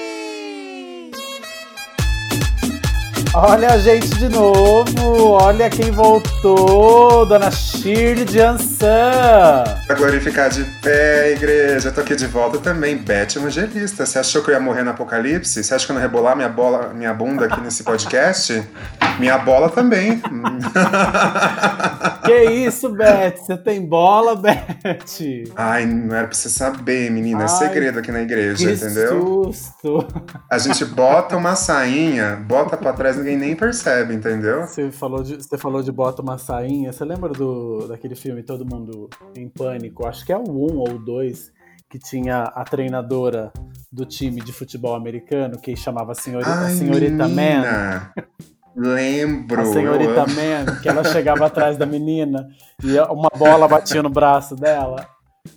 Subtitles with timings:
[3.35, 9.65] Olha a gente de novo, olha quem voltou, Dona Shirley de Ansan.
[9.87, 11.89] Pra glorificar de pé, igreja.
[11.89, 14.07] Eu tô aqui de volta também, Beth Evangelista.
[14.07, 15.65] Você achou que eu ia morrer no apocalipse?
[15.65, 18.63] Você acha que eu não rebolar minha bola, minha bunda aqui nesse podcast?
[19.19, 20.21] minha bola também.
[22.25, 23.37] que isso, Beth?
[23.39, 25.45] Você tem bola, Beth?
[25.57, 27.41] Ai, não era pra você saber, menina.
[27.41, 29.21] É Ai, segredo aqui na igreja, Que entendeu?
[29.21, 30.07] susto.
[30.51, 34.63] A gente bota uma sainha, bota pra trás, ninguém nem percebe, entendeu?
[34.67, 36.93] Você falou de, você falou de bota uma sainha.
[36.93, 40.07] Você lembra do, daquele filme Todo Mundo em Pânico?
[40.07, 41.51] Acho que é o 1 ou o 2,
[41.91, 43.53] que tinha a treinadora
[43.91, 48.11] do time de futebol americano, que chamava senhorita, Ai, senhorita Man.
[48.75, 49.61] Lembro.
[49.61, 50.27] A senhorita.
[50.33, 52.49] Man, que ela chegava atrás da menina
[52.83, 55.07] e uma bola batia no braço dela.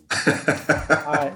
[1.08, 1.34] Ai,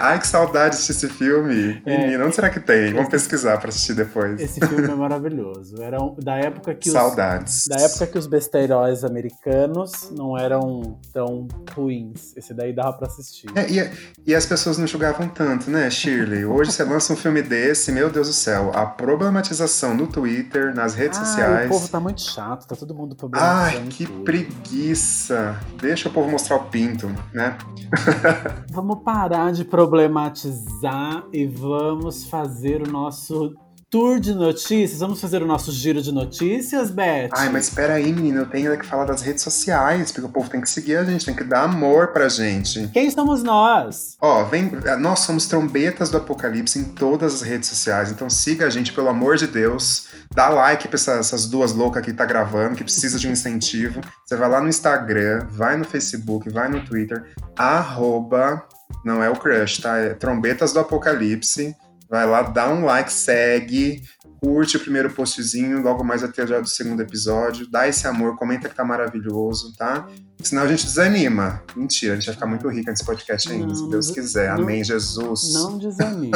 [0.00, 1.80] Ai, que saudade desse filme.
[1.86, 2.18] É.
[2.22, 2.92] Onde será que tem?
[2.92, 4.40] Vamos pesquisar pra assistir depois.
[4.40, 5.80] esse filme é maravilhoso.
[5.82, 7.66] Era um- da época que os, Saudades.
[7.68, 12.36] da época que os besteiróis americanos não eram tão ruins.
[12.36, 13.48] Esse daí dava pra assistir.
[13.54, 13.90] É, e,
[14.26, 16.44] e as pessoas não julgavam tanto, né, Shirley?
[16.44, 20.94] Hoje você lança um filme desse, meu Deus do céu, a problematização no Twitter, nas
[20.94, 21.66] redes Ah, sociais.
[21.66, 24.24] o povo tá muito chato, tá todo mundo Ai, problematizando que tudo.
[24.24, 25.56] preguiça.
[25.80, 27.56] Deixa o povo mostrar o pinto, né?
[28.70, 33.54] Vamos parar de problematizar e vamos fazer o nosso
[33.90, 35.00] tour de notícias.
[35.00, 37.30] Vamos fazer o nosso giro de notícias, Beth?
[37.32, 40.48] Ai, mas espera aí, menina, eu tenho que falar das redes sociais, porque o povo
[40.48, 42.88] tem que seguir a gente, tem que dar amor pra gente.
[42.92, 44.16] Quem somos nós?
[44.20, 48.70] Ó, vem, nós somos trombetas do apocalipse em todas as redes sociais, então siga a
[48.70, 50.06] gente, pelo amor de Deus.
[50.32, 54.00] Dá like pra essa- essas duas loucas que tá gravando, que precisa de um incentivo.
[54.24, 57.24] Você vai lá no Instagram, vai no Facebook, vai no Twitter,
[57.58, 58.64] arroba,
[59.04, 59.96] não é o crush, tá?
[59.98, 61.74] É trombetas do apocalipse.
[62.10, 64.02] Vai lá, dá um like, segue,
[64.42, 67.70] curte o primeiro postzinho, logo mais ter já do segundo episódio.
[67.70, 70.08] Dá esse amor, comenta que tá maravilhoso, tá?
[70.42, 71.62] Senão a gente desanima.
[71.76, 74.54] Mentira, a gente vai ficar muito rica nesse podcast ainda, se Não, Deus não- quiser.
[74.56, 75.52] não- Amém, Jesus.
[75.54, 76.30] Não desanime,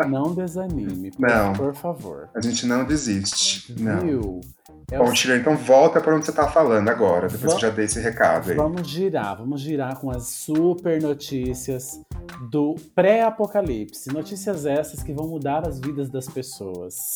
[0.00, 1.52] não, não desanime, por, Não.
[1.52, 2.28] por favor.
[2.34, 3.72] A gente não desiste.
[3.78, 4.00] Não.
[4.00, 4.40] Viu?
[4.92, 7.84] É Bom, então volta para onde você tá falando agora, depois que eu já dei
[7.84, 8.56] esse recado aí.
[8.56, 12.00] Vamos girar, vamos girar com as super notícias
[12.50, 14.12] do pré-apocalipse.
[14.12, 17.14] Notícias essas que vão mudar as vidas das pessoas.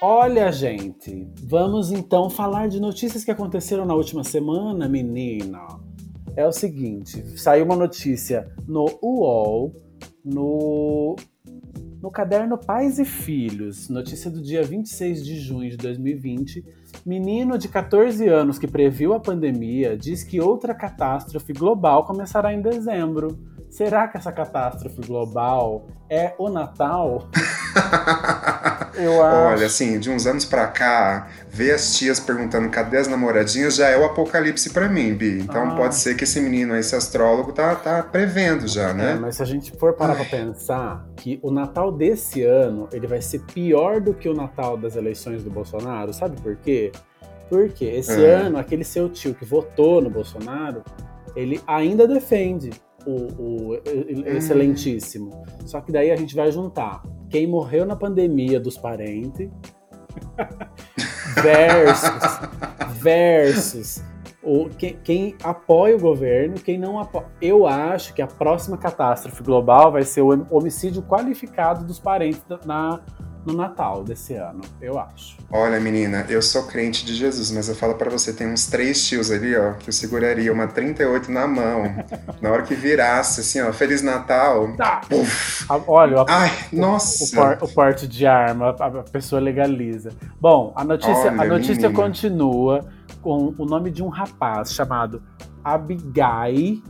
[0.00, 5.87] Olha, gente, vamos então falar de notícias que aconteceram na última semana, menina.
[6.38, 9.74] É o seguinte, saiu uma notícia no UOL,
[10.24, 11.16] no
[12.00, 16.64] no caderno Pais e Filhos, notícia do dia 26 de junho de 2020,
[17.04, 22.62] menino de 14 anos que previu a pandemia diz que outra catástrofe global começará em
[22.62, 23.36] dezembro.
[23.68, 27.28] Será que essa catástrofe global é o Natal?
[28.98, 29.36] Eu acho.
[29.56, 33.88] Olha, assim, de uns anos pra cá, ver as tias perguntando cadê as namoradinhas já
[33.88, 35.38] é o apocalipse pra mim, Bi.
[35.40, 35.74] Então Ah.
[35.76, 39.18] pode ser que esse menino, esse astrólogo, tá, tá prevendo já, É, né?
[39.20, 43.22] mas se a gente for parar pra pensar que o Natal desse ano ele vai
[43.22, 46.90] ser pior do que o Natal das eleições do Bolsonaro, sabe por quê?
[47.48, 48.34] Porque esse É.
[48.34, 50.82] ano, aquele seu tio que votou no Bolsonaro,
[51.36, 52.70] ele ainda defende
[53.08, 53.74] o, o
[54.26, 55.44] excelentíssimo.
[55.64, 59.50] Só que daí a gente vai juntar quem morreu na pandemia dos parentes
[61.42, 62.48] versus
[63.00, 64.02] versus
[64.42, 67.26] o, quem, quem apoia o governo, quem não apoia.
[67.40, 73.00] Eu acho que a próxima catástrofe global vai ser o homicídio qualificado dos parentes na,
[73.48, 74.60] no Natal desse ano.
[74.80, 75.36] Eu acho.
[75.50, 79.06] Olha, menina, eu sou crente de Jesus, mas eu falo pra você, tem uns três
[79.06, 81.84] tios ali, ó, que eu seguraria uma 38 na mão.
[82.42, 84.74] na hora que virasse, assim, ó, Feliz Natal.
[84.76, 85.00] Tá.
[85.08, 85.64] Puf.
[85.70, 87.34] A- Olha, a- Ai, o, nossa.
[87.34, 90.10] por- o porte de arma, a, a pessoa legaliza.
[90.40, 91.94] Bom, a notícia, Olha, a notícia menina.
[91.94, 92.84] continua
[93.22, 95.22] com o nome de um rapaz chamado
[95.64, 96.82] Abigai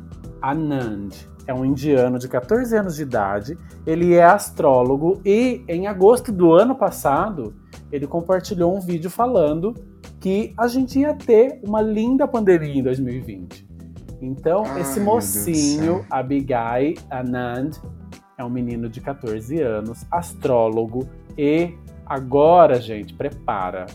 [0.43, 1.11] Anand.
[1.49, 3.59] É um indiano de 14 anos de idade.
[3.87, 7.55] Ele é astrólogo e em agosto do ano passado
[7.91, 9.75] ele compartilhou um vídeo falando
[10.21, 13.67] que a gente ia ter uma linda pandemia em 2020.
[14.21, 16.05] Então, Ai, esse mocinho.
[16.11, 17.71] Abigai Anand,
[18.37, 21.75] é um menino de 14 anos, astrólogo, e
[22.05, 23.87] agora, gente, prepara.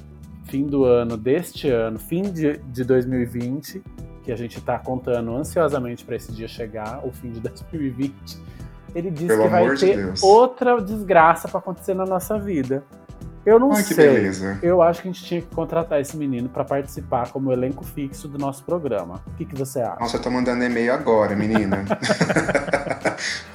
[0.46, 3.82] Fim do ano deste ano, fim de, de 2020,
[4.24, 8.14] que a gente tá contando ansiosamente para esse dia chegar, o fim de 2020.
[8.96, 10.24] Ele disse Pelo que vai ter Deus.
[10.24, 12.84] outra desgraça para acontecer na nossa vida.
[13.46, 14.32] Eu não Ai, sei.
[14.62, 18.26] Eu acho que a gente tinha que contratar esse menino pra participar como elenco fixo
[18.28, 19.22] do nosso programa.
[19.28, 20.00] O que, que você acha?
[20.00, 21.84] Nossa, eu tô mandando e-mail agora, menina.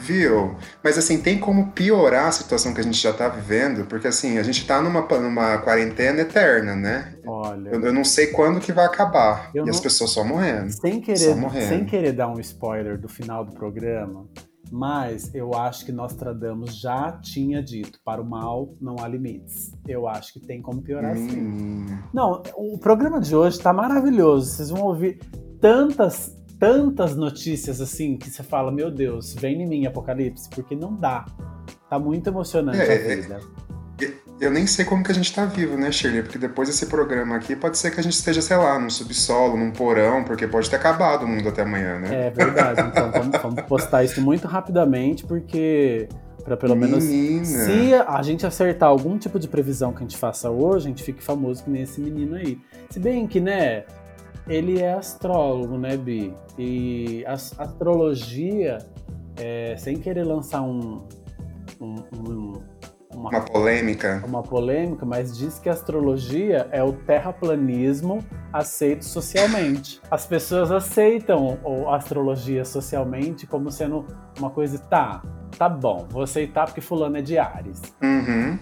[0.09, 0.57] Viu?
[0.83, 3.85] Mas assim, tem como piorar a situação que a gente já tá vivendo?
[3.87, 7.15] Porque assim, a gente tá numa, numa quarentena eterna, né?
[7.27, 9.51] Olha, Eu, eu não sei quando que vai acabar.
[9.55, 10.71] E as não- pessoas só morrendo.
[10.71, 11.69] sem Só querer, morrendo.
[11.69, 14.27] sem querer dar um spoiler do final do programa,
[14.73, 19.71] mas eu acho que Nostradamus já tinha dito: para o mal não há limites.
[19.87, 21.27] Eu acho que tem como piorar sim.
[21.41, 22.05] Menina.
[22.15, 24.51] Não, o programa de hoje tá maravilhoso.
[24.57, 25.19] Vocês vão ouvir
[25.61, 30.95] tantas, tantas notícias assim que você fala, meu Deus, vem em mim, Apocalipse, porque não
[30.95, 31.25] dá.
[31.89, 33.41] Tá muito emocionante É, a é, vida.
[34.41, 36.23] Eu nem sei como que a gente tá vivo, né, Shirley?
[36.23, 39.57] Porque depois desse programa aqui, pode ser que a gente esteja, sei lá, num subsolo,
[39.57, 42.27] num porão, porque pode ter acabado o mundo até amanhã, né?
[42.27, 42.81] É verdade.
[42.83, 46.09] Então vamos, vamos postar isso muito rapidamente, porque
[46.45, 47.45] para pelo menos Menina.
[47.45, 51.03] se a gente acertar algum tipo de previsão que a gente faça hoje, a gente
[51.03, 52.59] fique famoso que nem esse menino aí.
[52.89, 53.85] Se bem que, né,
[54.49, 56.35] ele é astrólogo, né, Bi?
[56.59, 58.79] E a as- astrologia,
[59.37, 61.03] é, sem querer lançar um,
[61.81, 62.53] um- um-
[63.15, 64.23] uma, Uma polêmica.
[64.27, 70.01] uma polêmica, mas diz que a astrologia é o terraplanismo aceito socialmente.
[70.11, 71.59] As pessoas aceitam
[71.89, 74.07] a astrologia socialmente como sendo
[74.39, 75.23] uma coisa, tá,
[75.59, 77.83] tá bom, vou aceitar porque fulano é de Ares.
[78.03, 78.59] Uhum.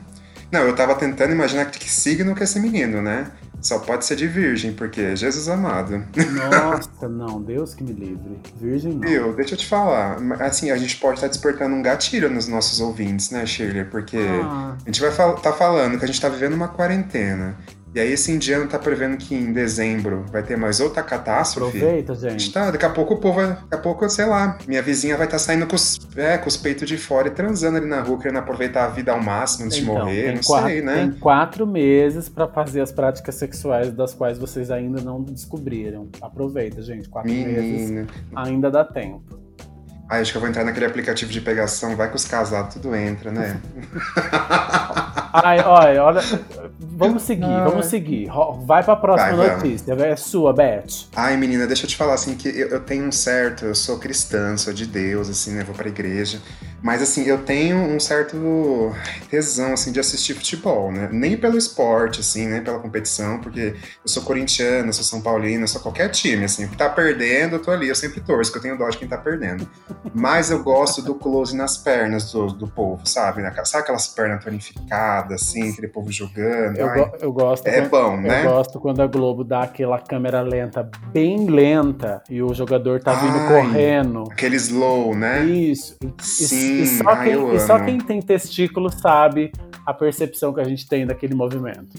[0.50, 3.30] Não, eu tava tentando imaginar que signo que é esse menino, né?
[3.66, 6.04] Só pode ser de virgem, porque Jesus amado.
[6.50, 8.38] Nossa, não, Deus que me livre.
[8.60, 9.00] Virgem não.
[9.00, 10.18] Viu, deixa eu te falar.
[10.40, 13.84] Assim, a gente pode estar despertando um gatilho nos nossos ouvintes, né, Shirley?
[13.84, 17.56] Porque Ah, a gente vai estar tá falando que a gente tá vivendo uma quarentena.
[17.96, 21.78] E aí esse indiano tá prevendo que em dezembro vai ter mais outra catástrofe.
[21.78, 24.82] aproveita, gente tá, daqui a pouco o povo vai, daqui a pouco, sei lá, minha
[24.82, 27.86] vizinha vai estar saindo com os, é, com os peitos de fora e transando ali
[27.86, 30.82] na rua, querendo aproveitar a vida ao máximo antes de morrer, Então, não quatro, sei,
[30.82, 30.94] né?
[30.94, 36.06] tem quatro meses pra fazer as práticas sexuais das quais vocês ainda não descobriram.
[36.20, 37.08] Aproveita, gente.
[37.08, 38.06] Quatro meses Menina.
[38.34, 39.45] ainda dá tempo.
[40.08, 42.94] Ai, acho que eu vou entrar naquele aplicativo de pegação, vai que os casados tudo
[42.94, 43.60] entra, né?
[45.32, 46.20] Ai, olha, olha.
[46.78, 47.64] Vamos seguir, Ai.
[47.64, 48.28] vamos seguir.
[48.64, 49.62] Vai pra próxima Vai, vamos.
[49.64, 49.92] notícia.
[49.92, 51.08] É sua, Beth.
[51.14, 53.98] Ai, menina, deixa eu te falar assim que eu, eu tenho um certo, eu sou
[53.98, 55.64] cristã, sou de Deus, assim, né?
[55.64, 56.40] Vou pra igreja.
[56.82, 58.94] Mas assim, eu tenho um certo
[59.28, 61.08] tesão, assim, de assistir futebol, né?
[61.10, 63.74] Nem pelo esporte, assim, nem pela competição, porque
[64.04, 66.64] eu sou corintiano, eu sou são paulino, eu sou qualquer time, assim.
[66.64, 68.98] O que tá perdendo, eu tô ali, eu sempre torço, que eu tenho dó de
[68.98, 69.68] quem tá perdendo.
[70.14, 73.42] Mas eu gosto do close nas pernas do, do povo, sabe?
[73.64, 76.76] Sabe aquelas pernas tonificadas, assim, aquele povo jogando?
[76.76, 77.66] Eu, Ai, go- eu gosto.
[77.66, 78.42] é quando- bom, Eu né?
[78.44, 83.36] gosto quando a Globo dá aquela câmera lenta, bem lenta, e o jogador tá vindo
[83.36, 83.48] Ai.
[83.48, 84.24] correndo.
[84.30, 85.44] Aquele slow, né?
[85.44, 85.96] Isso.
[86.02, 89.52] E, Sim, e só ai, quem, eu e só quem tem testículo sabe
[89.84, 91.98] a percepção que a gente tem daquele movimento.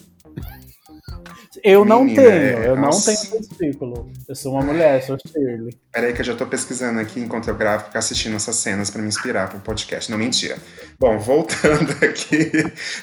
[1.64, 3.16] Eu não Menina, tenho, eu não nossa.
[3.16, 4.12] tenho testículo.
[4.28, 5.76] Eu sou uma mulher, sou Shirley.
[5.92, 9.02] Peraí que eu já tô pesquisando aqui enquanto eu gravo, ficar assistindo essas cenas pra
[9.02, 10.12] me inspirar pro podcast.
[10.12, 10.58] Não, mentira.
[11.00, 12.52] Bom, voltando aqui.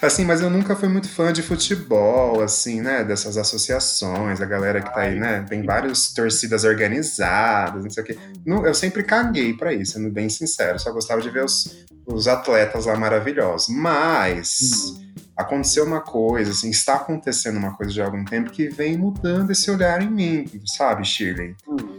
[0.00, 3.04] Assim, mas eu nunca fui muito fã de futebol, assim, né?
[3.04, 5.44] Dessas associações, a galera que tá aí, né?
[5.48, 8.18] Tem várias torcidas organizadas, não sei o quê.
[8.46, 10.78] Não, eu sempre caguei pra isso, sendo bem sincero.
[10.78, 13.68] Só gostava de ver os, os atletas lá maravilhosos.
[13.74, 14.94] Mas.
[15.36, 19.70] Aconteceu uma coisa, assim, está acontecendo uma coisa de algum tempo que vem mudando esse
[19.70, 21.56] olhar em mim, sabe, Shirley?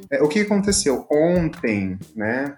[0.10, 2.58] É, o que aconteceu ontem, né?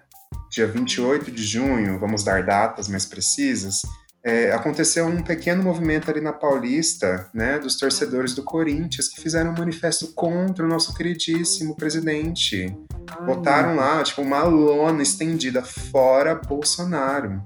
[0.50, 3.82] Dia 28 de junho, vamos dar datas mais precisas.
[4.28, 9.52] é, aconteceu um pequeno movimento ali na Paulista, né, dos torcedores do Corinthians que fizeram
[9.52, 12.76] um manifesto contra o nosso queridíssimo presidente.
[13.24, 17.42] Botaram lá, tipo, uma lona estendida fora Bolsonaro.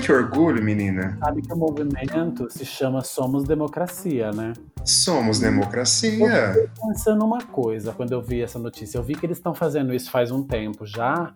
[0.00, 1.16] Que orgulho, menina.
[1.18, 4.52] Sabe que o movimento se chama Somos Democracia, né?
[4.84, 6.68] Somos democracia.
[6.88, 10.10] Pensando uma coisa quando eu vi essa notícia, eu vi que eles estão fazendo isso
[10.10, 11.32] faz um tempo já,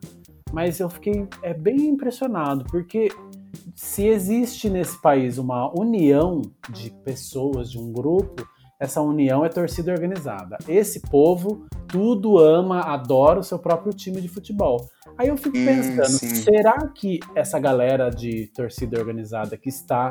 [0.52, 3.08] mas eu fiquei é, bem impressionado, porque
[3.75, 8.46] se existe nesse país uma união de pessoas, de um grupo,
[8.78, 10.56] essa união é torcida organizada.
[10.68, 14.88] Esse povo tudo ama, adora o seu próprio time de futebol.
[15.16, 16.28] Aí eu fico Sim, pensando, sim.
[16.35, 20.09] será que essa galera de torcida organizada que está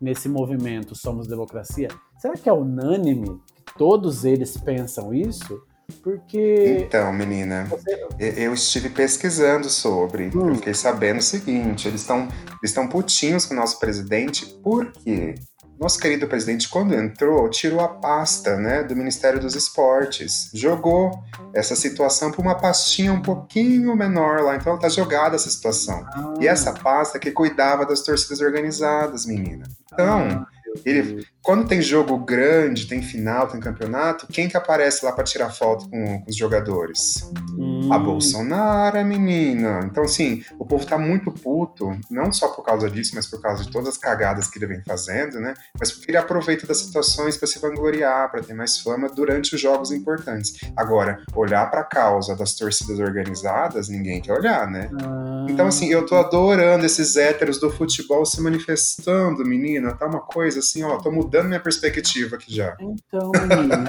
[0.00, 3.38] nesse movimento Somos Democracia, será que é unânime?
[3.76, 5.60] Todos eles pensam isso?
[6.02, 10.30] Porque Então, menina, você- eu estive pesquisando sobre.
[10.34, 10.48] Hum.
[10.48, 12.26] Eu fiquei sabendo o seguinte: eles estão
[12.62, 15.34] eles putinhos com o nosso presidente, porque
[15.78, 20.50] nosso querido presidente, quando entrou, tirou a pasta né, do Ministério dos Esportes.
[20.54, 24.56] Jogou essa situação para uma pastinha um pouquinho menor lá.
[24.56, 26.04] Então tá jogada essa situação.
[26.40, 29.64] E essa pasta que cuidava das torcidas organizadas, menina.
[29.92, 30.46] Então, Ah,
[30.84, 35.48] Ele, quando tem jogo grande, tem final, tem campeonato, quem que aparece lá para tirar
[35.48, 37.30] foto com, com os jogadores?
[37.56, 37.88] Hum.
[37.92, 39.78] A Bolsonaro, menina.
[39.84, 43.62] Então, assim, o povo tá muito puto, não só por causa disso, mas por causa
[43.62, 45.54] de todas as cagadas que ele vem fazendo, né?
[45.78, 49.60] Mas porque ele aproveita das situações para se vangloriar, para ter mais fama durante os
[49.60, 50.54] jogos importantes.
[50.76, 54.90] Agora, olhar para a causa das torcidas organizadas, ninguém quer olhar, né?
[55.00, 55.46] Ah.
[55.48, 59.94] Então, assim, eu tô adorando esses héteros do futebol se manifestando, menina.
[59.94, 62.76] Tá uma coisa assim, ó, tô mudando minha perspectiva aqui já.
[62.80, 63.32] Então,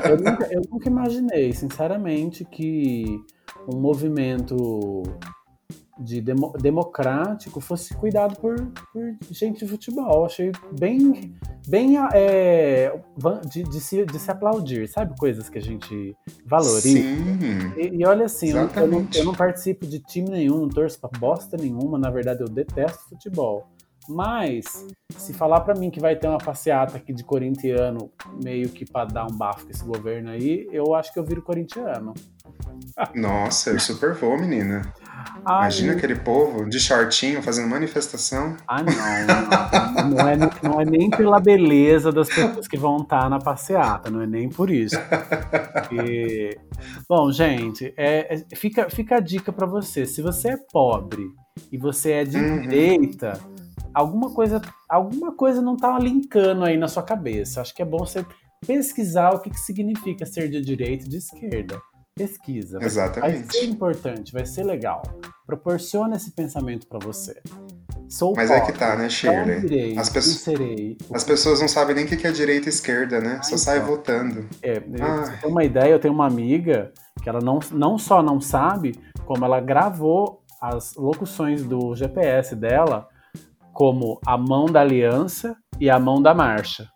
[0.09, 3.19] eu, nunca, eu nunca imaginei, sinceramente, que
[3.71, 5.03] um movimento
[5.99, 8.55] de demo, democrático fosse cuidado por,
[8.93, 10.25] por, gente de futebol.
[10.25, 11.35] Achei bem,
[11.67, 12.93] bem é,
[13.49, 15.15] de, de, se, de se aplaudir, sabe?
[15.17, 16.81] Coisas que a gente valoriza.
[16.81, 20.69] Sim, e, e olha assim, eu, eu, não, eu, não, participo de time nenhum, não
[20.69, 23.67] torço pra bosta nenhuma, na verdade eu detesto futebol.
[24.07, 24.85] Mas,
[25.15, 28.11] se falar para mim que vai ter uma passeata aqui de corintiano,
[28.41, 31.41] meio que para dar um bafo com esse governo aí, eu acho que eu viro
[31.41, 32.13] corintiano.
[33.13, 34.93] Nossa, eu super vou, menina.
[35.45, 38.55] Ai, Imagina aquele povo de shortinho fazendo manifestação.
[38.67, 40.09] Ah, não.
[40.09, 44.21] Não, é, não é nem pela beleza das pessoas que vão estar na passeata, não
[44.21, 44.95] é nem por isso.
[45.91, 46.57] E...
[47.09, 50.05] Bom, gente, é, é, fica, fica a dica para você.
[50.05, 51.23] Se você é pobre
[51.71, 52.61] e você é de uhum.
[52.61, 53.39] direita,
[53.97, 57.61] alguma coisa, alguma coisa não tá linkando aí na sua cabeça.
[57.61, 58.23] Acho que é bom você
[58.65, 61.81] pesquisar o que, que significa ser de direita e de esquerda.
[62.15, 62.79] Pesquisa.
[62.81, 63.43] Exatamente.
[63.43, 65.01] Vai ser importante, vai ser legal.
[65.45, 67.41] Proporciona esse pensamento para você.
[68.09, 69.61] Sou Mas pobre, é que tá, né, Shirley?
[69.61, 70.57] Direi, as, pessoas,
[71.13, 73.37] as pessoas não sabem nem o que é direita e esquerda, né?
[73.39, 73.57] Ah, Só então.
[73.57, 74.47] sai votando.
[74.63, 75.45] É, ah.
[75.45, 79.59] uma ideia, eu tenho uma amiga que ela não, não só não sabe, como ela
[79.59, 83.07] gravou as locuções do GPS dela
[83.77, 86.87] como a mão da aliança e a mão da marcha.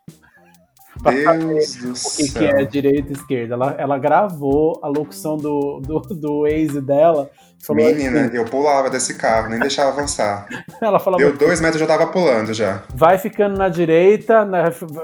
[1.00, 2.42] Deus do o que, céu.
[2.42, 3.54] que é direita e esquerda.
[3.54, 7.30] Ela, ela gravou a locução do, do, do Waze dela.
[7.70, 10.48] Menina, assim, eu pulava desse carro, nem deixava avançar.
[10.82, 12.82] ela falava, Deu dois metros, eu já tava pulando já.
[12.92, 14.44] Vai ficando na direita,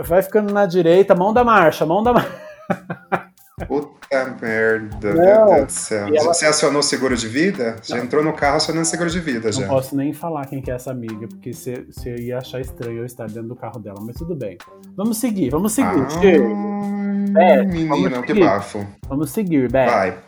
[0.05, 2.43] vai ficando na direita, mão da marcha, mão da marcha.
[3.67, 6.07] Puta merda, meu Deus do céu.
[6.09, 6.35] Ela...
[6.35, 7.77] Você acionou seguro de vida?
[7.83, 8.05] Já não.
[8.05, 9.63] entrou no carro acionando seguro de vida já.
[9.63, 12.99] Não posso nem falar quem que é essa amiga, porque você, você ia achar estranho
[12.99, 14.59] eu estar dentro do carro dela, mas tudo bem.
[14.97, 15.89] Vamos seguir, vamos seguir.
[15.89, 18.87] Ah, é, menina, que bafo.
[19.09, 19.87] Vamos seguir, Beth.
[19.87, 20.19] Vai.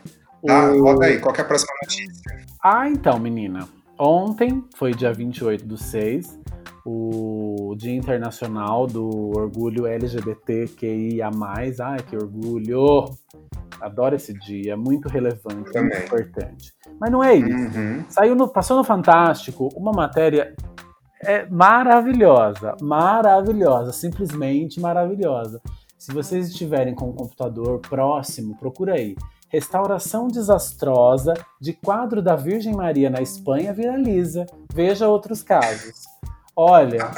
[0.46, 0.82] Tá, o...
[0.82, 2.40] roda aí, qual é a próxima notícia?
[2.62, 3.68] Ah, então, menina.
[3.99, 6.39] Ontem foi dia 28 do 6,
[6.84, 11.30] o Dia Internacional do Orgulho LGBTQIA+.
[11.80, 13.04] Ai, que orgulho!
[13.80, 16.72] Adoro esse dia, é muito relevante, muito importante.
[17.00, 17.78] Mas não é isso.
[17.78, 18.04] Uhum.
[18.08, 20.54] Saiu no, passou no Fantástico uma matéria
[21.22, 25.60] é maravilhosa, maravilhosa, simplesmente maravilhosa.
[25.99, 29.14] Se vocês estiverem com o computador próximo, procura aí.
[29.49, 34.46] Restauração desastrosa de quadro da Virgem Maria na Espanha viraliza.
[34.72, 36.10] Veja outros casos.
[36.54, 37.11] Olha,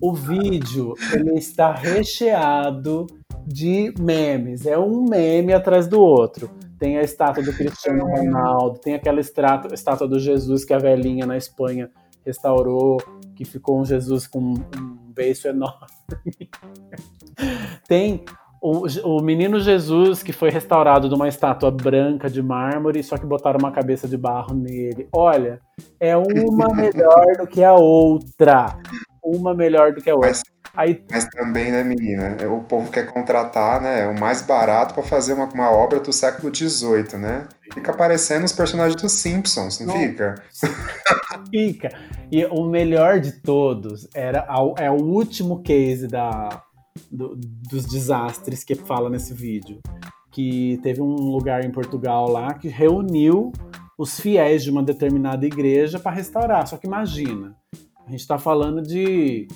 [0.00, 3.06] o vídeo ele está recheado
[3.46, 4.66] de memes.
[4.66, 6.50] É um meme atrás do outro.
[6.78, 11.26] Tem a estátua do Cristiano Ronaldo, tem aquela estátua, estátua do Jesus que a velhinha
[11.26, 11.90] na Espanha
[12.24, 12.98] restaurou,
[13.34, 15.86] que ficou um Jesus com um beiço enorme.
[17.86, 18.24] tem
[18.60, 23.24] o, o menino Jesus que foi restaurado de uma estátua branca de mármore, só que
[23.24, 25.08] botaram uma cabeça de barro nele.
[25.12, 25.60] Olha,
[25.98, 28.78] é uma melhor do que a outra.
[29.22, 30.28] Uma melhor do que a outra.
[30.28, 30.42] Mas,
[30.76, 31.02] Aí...
[31.10, 32.36] mas também, né, menina?
[32.48, 34.06] O povo quer contratar, né?
[34.08, 37.48] O mais barato para fazer uma, uma obra do século XVIII, né?
[37.72, 39.94] Fica aparecendo os personagens dos Simpsons, não, não.
[39.94, 40.34] fica?
[41.50, 41.88] Fica.
[42.30, 44.46] E o melhor de todos era
[44.78, 46.62] é o último case da,
[47.10, 49.78] do, dos desastres que fala nesse vídeo.
[50.30, 53.52] Que teve um lugar em Portugal lá que reuniu
[53.98, 56.66] os fiéis de uma determinada igreja para restaurar.
[56.66, 57.54] Só que imagina,
[58.06, 59.46] a gente está falando de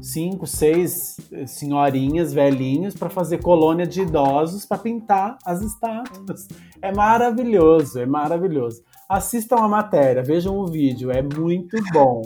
[0.00, 6.46] cinco, seis senhorinhas velhinhas para fazer colônia de idosos para pintar as estátuas.
[6.82, 8.82] É maravilhoso, é maravilhoso.
[9.08, 12.22] Assistam a matéria, vejam o vídeo, é muito bom.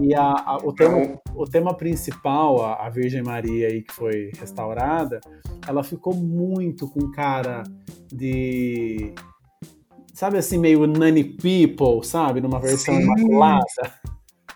[0.00, 4.30] E a, a, o, tema, o tema principal, a, a, Virgem Maria aí que foi
[4.38, 5.20] restaurada,
[5.66, 7.62] ela ficou muito com cara
[8.12, 9.14] de.
[10.12, 12.40] Sabe assim, meio Nanny People, sabe?
[12.40, 13.02] Numa versão Sim.
[13.02, 13.64] imaculada.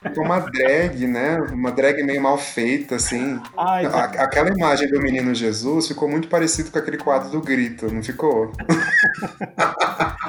[0.05, 1.41] Ficou uma drag, né?
[1.53, 3.41] Uma drag meio mal feita, assim.
[3.57, 4.05] Ai, tá.
[4.05, 8.53] Aquela imagem do menino Jesus ficou muito parecido com aquele quadro do grito, não ficou?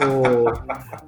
[0.00, 0.44] O...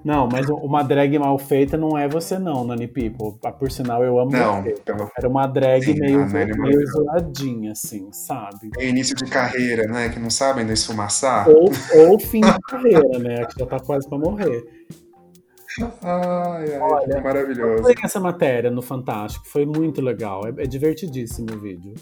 [0.04, 3.38] Não, mas uma drag mal feita não é você não, Nani People.
[3.44, 4.74] Ah, por sinal, eu amo não, você.
[4.86, 5.10] Eu...
[5.16, 8.70] Era uma drag Sim, meio, é meio zoadinha, assim, sabe?
[8.78, 10.08] É início de carreira, né?
[10.08, 11.48] Que não sabem ainda esfumaçar.
[11.48, 13.44] Ou, ou fim de carreira, né?
[13.46, 14.64] Que já tá quase pra morrer.
[16.02, 17.82] Ai, ai, Olha, que maravilhoso.
[17.82, 20.42] Foi essa matéria no Fantástico, foi muito legal.
[20.46, 21.94] É, é divertidíssimo o vídeo.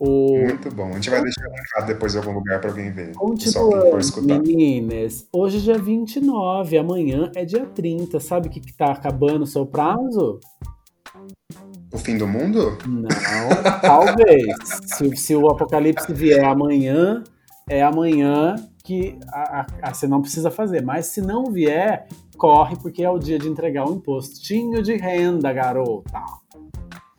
[0.00, 0.38] O...
[0.44, 0.88] Muito bom.
[0.88, 3.12] A gente vai deixar linkado depois em algum lugar pra alguém ver.
[3.14, 4.38] Continuando, escutar.
[4.40, 8.18] meninas, hoje é dia 29, amanhã é dia 30.
[8.18, 10.40] Sabe o que, que tá acabando o seu prazo?
[11.92, 12.78] O fim do mundo?
[12.86, 13.08] Não,
[13.82, 14.46] talvez.
[14.86, 17.22] Se, se o apocalipse vier amanhã,
[17.68, 18.54] é amanhã
[18.84, 20.82] que a, a- a- você não precisa fazer.
[20.82, 22.06] Mas se não vier,
[22.40, 26.24] corre, porque é o dia de entregar o impostinho de renda, garota.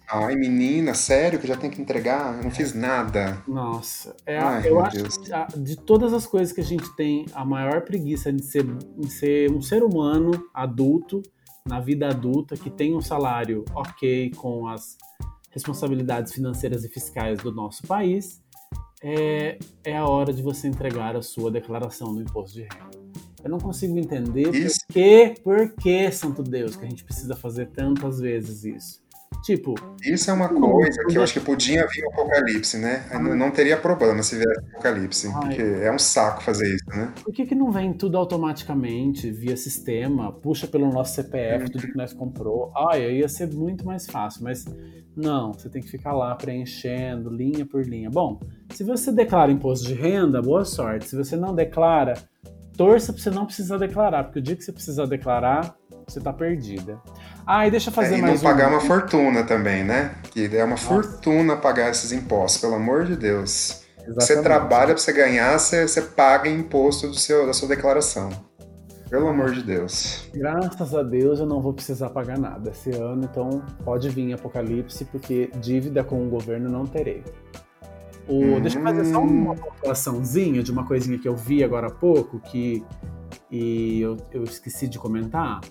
[0.10, 2.38] Ai, menina, sério que já tem que entregar?
[2.38, 3.42] Eu não fiz nada.
[3.48, 5.18] Nossa, é Ai, eu acho Deus.
[5.18, 8.66] que a- de todas as coisas que a gente tem, a maior preguiça de ser,
[8.98, 11.22] em ser um ser humano adulto,
[11.66, 14.98] na vida adulta, que tem um salário ok com as
[15.52, 18.42] responsabilidades financeiras e fiscais do nosso país,
[19.04, 23.01] é, é a hora de você entregar a sua declaração do imposto de renda.
[23.44, 24.80] Eu não consigo entender Isso.
[24.88, 29.02] por que, por que, santo Deus, que a gente precisa fazer tantas vezes isso.
[29.44, 33.08] Tipo, Isso é uma coisa que eu acho que podia vir o apocalipse, né?
[33.10, 35.28] Aí Não, não teria problema se viesse o apocalipse.
[35.28, 35.40] Ai.
[35.40, 37.12] Porque é um saco fazer isso, né?
[37.24, 41.98] Por que, que não vem tudo automaticamente, via sistema, puxa pelo nosso CPF, tudo que
[41.98, 42.72] nós comprou?
[42.92, 44.64] Ai, ia ser muito mais fácil, mas
[45.16, 48.12] não, você tem que ficar lá preenchendo, linha por linha.
[48.12, 48.40] Bom,
[48.76, 51.08] se você declara imposto de renda, boa sorte.
[51.08, 52.14] Se você não declara,
[52.78, 55.76] torça para você não precisar declarar, porque o dia que você precisar declarar,
[56.08, 57.00] você tá perdida.
[57.46, 58.72] Ah, e deixa eu fazer É, e não mais pagar um.
[58.72, 60.16] uma fortuna também, né?
[60.32, 63.82] Que é uma fortuna pagar esses impostos, pelo amor de Deus.
[64.16, 64.44] Você Exatamente.
[64.44, 68.30] trabalha pra você ganhar, você, você paga imposto do seu, da sua declaração.
[69.10, 70.30] Pelo amor de Deus.
[70.34, 75.04] Graças a Deus eu não vou precisar pagar nada esse ano, então pode vir apocalipse,
[75.06, 77.22] porque dívida com o governo não terei.
[78.28, 81.92] O- Deixa eu fazer só uma pontuaçãozinha de uma coisinha que eu vi agora há
[81.92, 82.84] pouco, que
[83.52, 85.62] e eu, eu esqueci de comentar.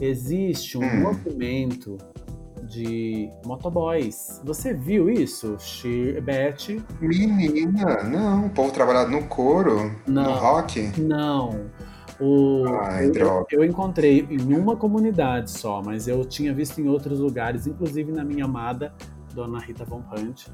[0.00, 1.00] Existe um Hum.
[1.02, 1.98] movimento
[2.68, 4.40] de motoboys.
[4.44, 5.56] Você viu isso,
[6.22, 6.82] Beth?
[7.00, 8.46] Menina, não.
[8.46, 10.24] O povo trabalhado no couro, Não.
[10.24, 10.92] no rock.
[11.00, 11.70] Não.
[12.20, 13.46] O, Ai, eu, droga.
[13.52, 18.24] eu encontrei em uma comunidade só, mas eu tinha visto em outros lugares, inclusive na
[18.24, 18.92] minha amada
[19.38, 20.48] Dona Rita Von Hunt.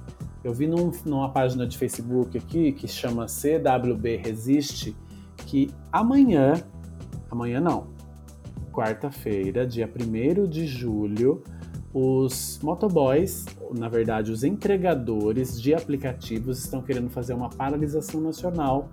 [0.44, 4.94] Eu vi num- numa página de Facebook aqui que chama CWB Resiste,
[5.46, 6.62] que amanhã,
[7.30, 7.86] amanhã não,
[8.70, 11.42] quarta-feira, dia 1 de julho,
[11.94, 13.46] os motoboys,
[13.78, 18.90] na verdade os entregadores de aplicativos, estão querendo fazer uma paralisação nacional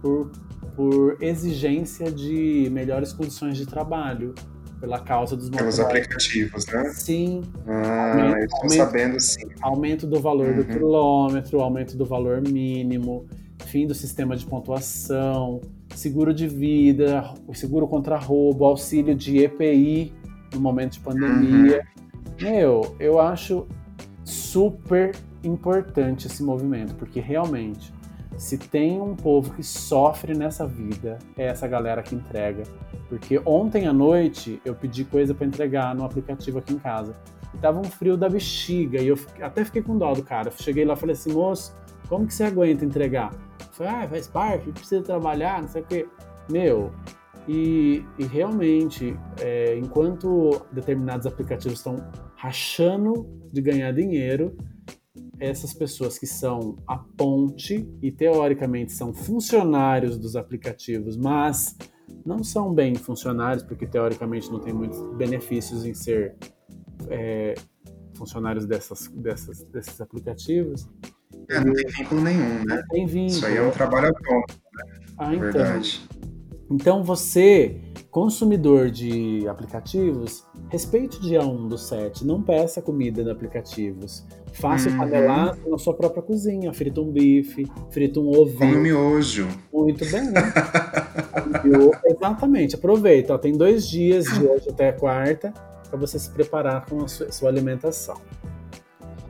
[0.00, 0.30] por,
[0.74, 4.34] por exigência de melhores condições de trabalho,
[4.80, 6.84] pela causa dos Pelos aplicativos, né?
[6.94, 8.76] Sim, Ah, Aumento- estou aumento.
[8.76, 9.46] sabendo sim.
[9.62, 10.66] aumento do valor do Uhum.
[10.68, 13.26] quilômetro, aumento do valor mínimo,
[13.64, 15.60] fim do sistema de pontuação,
[15.94, 20.12] seguro de vida, o seguro contra roubo, auxílio de EPI
[20.54, 21.84] no momento de pandemia.
[22.40, 23.66] Meu, eu acho
[24.24, 27.92] super importante esse movimento, porque realmente,
[28.36, 32.64] se tem um povo que sofre nessa vida, é essa galera que entrega.
[33.08, 37.14] Porque ontem à noite eu pedi coisa para entregar no aplicativo aqui em casa.
[37.54, 40.50] E tava um frio da bexiga e eu até fiquei com dó do cara.
[40.50, 41.74] Cheguei lá e falei assim, moço,
[42.08, 43.32] como que você aguenta entregar?
[43.72, 46.08] Falei, ah, faz parte, precisa trabalhar, não sei o quê.
[46.50, 46.92] Meu,
[47.48, 51.96] e, e realmente, é, enquanto determinados aplicativos estão
[52.34, 54.56] rachando de ganhar dinheiro,
[55.38, 61.76] essas pessoas que são a ponte e teoricamente são funcionários dos aplicativos, mas
[62.24, 66.36] não são bem funcionários, porque teoricamente não tem muitos benefícios em ser
[67.08, 67.54] é,
[68.14, 70.88] funcionários dessas, dessas, desses aplicativos.
[71.48, 72.82] É, não tem vínculo nenhum, né?
[72.90, 73.30] Tem vindo.
[73.30, 74.46] Isso aí é um trabalho autônomo,
[75.18, 75.52] ah, é então.
[75.52, 76.08] verdade.
[76.70, 83.30] Então você, consumidor de aplicativos, respeite o dia 1 do 7, não peça comida em
[83.30, 84.26] aplicativos.
[84.60, 84.98] Faça o Uhum.
[84.98, 88.80] panelaço na sua própria cozinha, frita um bife, frita um Come o ovinho.
[88.80, 89.48] miojo.
[89.72, 90.32] Muito bem.
[91.64, 93.34] Eu- exatamente, aproveita.
[93.34, 95.52] ó, tem dois dias de hoje até quarta
[95.90, 98.16] para você se preparar com a sua, sua alimentação.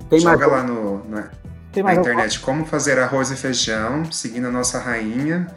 [0.08, 1.30] Tem mais, Joga lá no, na,
[1.76, 5.48] na mais internet como fazer arroz e feijão, seguindo a nossa rainha.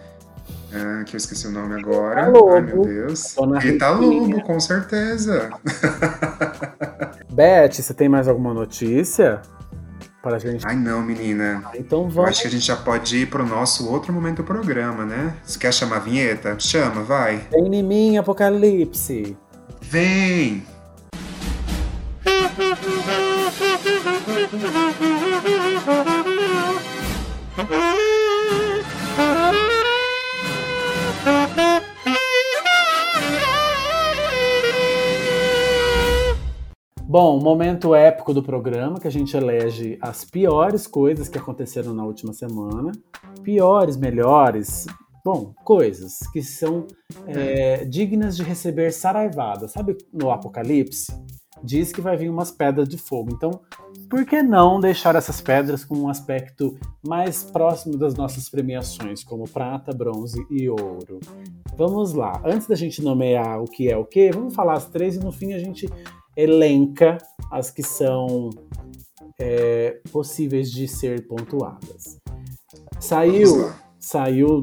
[0.73, 2.23] Ah, que eu esqueci o nome agora.
[2.25, 2.49] Tá Lobo.
[2.53, 3.35] Ai, meu Deus.
[3.59, 4.35] Rita Ritinha.
[4.35, 5.49] Lobo, com certeza.
[7.31, 9.41] Beth, você tem mais alguma notícia?
[10.21, 10.65] Para a gente.
[10.67, 11.63] Ai, não, menina.
[11.75, 12.29] Então Eu vamos.
[12.31, 15.33] acho que a gente já pode ir pro nosso outro momento do programa, né?
[15.43, 16.57] Você quer chamar a vinheta?
[16.59, 17.47] Chama, vai.
[17.51, 19.37] Vem em mim, Apocalipse.
[19.81, 20.65] Vem!
[37.09, 42.05] Bom, momento épico do programa que a gente elege as piores coisas que aconteceram na
[42.05, 42.91] última semana.
[43.41, 44.85] Piores, melhores.
[45.25, 46.85] Bom, coisas que são
[47.25, 49.67] é, dignas de receber saraivada.
[49.67, 51.11] Sabe no Apocalipse?
[51.63, 53.31] Diz que vai vir umas pedras de fogo.
[53.33, 53.59] Então,
[54.07, 59.49] por que não deixar essas pedras com um aspecto mais próximo das nossas premiações, como
[59.49, 61.19] prata, bronze e ouro?
[61.75, 62.39] Vamos lá.
[62.45, 65.31] Antes da gente nomear o que é o que, vamos falar as três e no
[65.31, 65.89] fim a gente
[66.39, 67.17] elenca
[67.51, 68.49] as que são
[69.39, 72.17] é, possíveis de ser pontuadas.
[72.99, 74.61] Saiu, saiu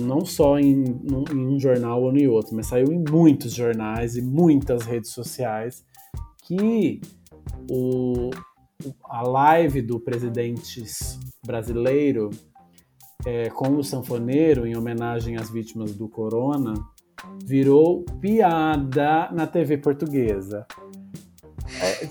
[0.00, 0.84] não só em,
[1.32, 5.84] em um jornal ou em outro, mas saiu em muitos jornais e muitas redes sociais
[6.44, 7.00] que
[7.70, 8.30] o,
[8.84, 10.82] o- a live do presidente
[11.46, 12.30] brasileiro
[13.24, 16.74] é, com o sanfoneiro em homenagem às vítimas do corona
[17.44, 20.66] virou piada na TV portuguesa.
[21.80, 22.06] É,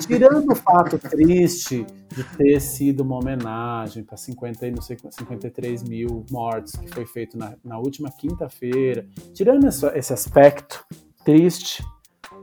[0.00, 5.82] tirando o fato triste de ter sido uma homenagem para 50 e não sei, 53
[5.84, 10.84] mil mortos que foi feito na, na última quinta-feira, tirando esse, esse aspecto
[11.24, 11.84] triste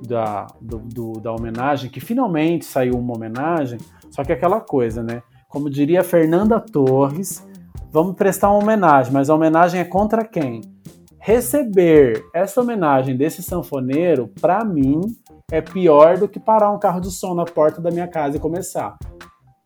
[0.08, 3.80] da, do- do- da homenagem, que finalmente saiu uma homenagem,
[4.10, 5.22] só que aquela coisa, né?
[5.50, 7.46] Como diria Fernanda Torres,
[7.92, 10.62] vamos prestar uma homenagem, mas a homenagem é contra quem?
[11.24, 15.02] Receber essa homenagem desse sanfoneiro, para mim,
[15.52, 18.40] é pior do que parar um carro de som na porta da minha casa e
[18.40, 18.98] começar.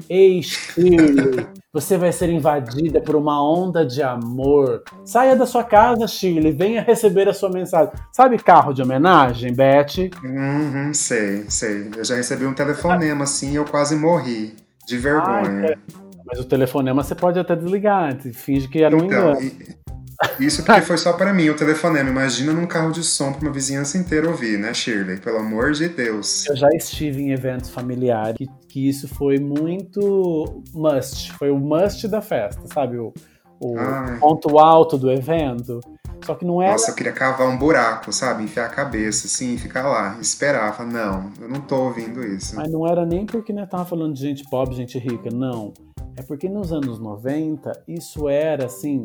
[0.09, 4.83] Ei, Shirley, você vai ser invadida por uma onda de amor.
[5.05, 7.93] Saia da sua casa, Shirley, venha receber a sua mensagem.
[8.11, 10.11] Sabe carro de homenagem, Beth?
[10.23, 11.89] Uhum, sei, sei.
[11.95, 14.53] Eu já recebi um telefonema assim e eu quase morri.
[14.85, 15.69] De vergonha.
[15.69, 15.75] Ai,
[16.25, 19.41] Mas o telefonema você pode até desligar, finge que era um então, engano.
[19.41, 19.84] e-
[20.39, 22.09] isso porque foi só pra mim o telefonema.
[22.09, 25.17] Imagina num carro de som pra uma vizinhança inteira ouvir, né, Shirley?
[25.17, 26.45] Pelo amor de Deus.
[26.47, 31.31] Eu já estive em eventos familiares que, que isso foi muito must.
[31.33, 32.97] Foi o must da festa, sabe?
[32.97, 33.13] O,
[33.59, 33.75] o
[34.19, 35.79] ponto alto do evento.
[36.25, 36.71] Só que não era.
[36.71, 38.43] Nossa, eu queria cavar um buraco, sabe?
[38.43, 40.75] Enfiar a cabeça, assim, ficar lá, esperar.
[40.75, 42.55] Falar, não, eu não tô ouvindo isso.
[42.55, 45.71] Mas não era nem porque nós tava falando de gente pobre, gente rica, não.
[46.17, 49.03] É porque nos anos 90 isso era assim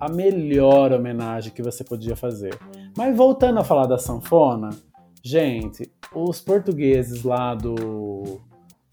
[0.00, 2.58] a melhor homenagem que você podia fazer.
[2.96, 4.70] Mas voltando a falar da sanfona,
[5.22, 8.40] gente, os portugueses lá do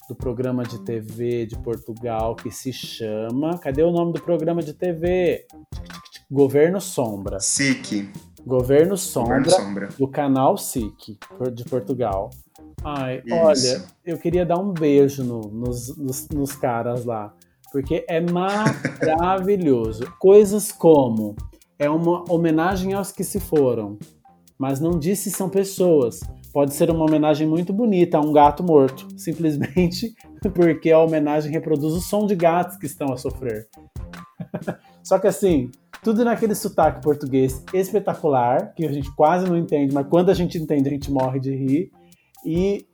[0.07, 4.73] do programa de TV de Portugal que se chama, cadê o nome do programa de
[4.73, 5.45] TV?
[6.31, 7.39] Governo Sombra.
[7.39, 8.09] SIC,
[8.45, 9.89] Governo Sombra Governo Sombra.
[9.99, 11.17] do canal SIC
[11.53, 12.31] de Portugal.
[12.83, 13.35] Ai, Isso.
[13.35, 17.31] olha, eu queria dar um beijo no- nos, nos- nos caras lá,
[17.71, 20.11] porque é maravilhoso.
[20.19, 21.35] Coisas como
[21.77, 23.97] é uma homenagem aos que se foram,
[24.57, 26.19] mas não disse são pessoas.
[26.51, 30.13] Pode ser uma homenagem muito bonita a um gato morto, simplesmente
[30.53, 33.67] porque a homenagem reproduz o som de gatos que estão a sofrer.
[35.03, 35.69] Só que assim,
[36.03, 40.57] tudo naquele sotaque português espetacular, que a gente quase não entende, mas quando a gente
[40.57, 41.91] entende, a gente morre de rir.
[42.45, 42.85] E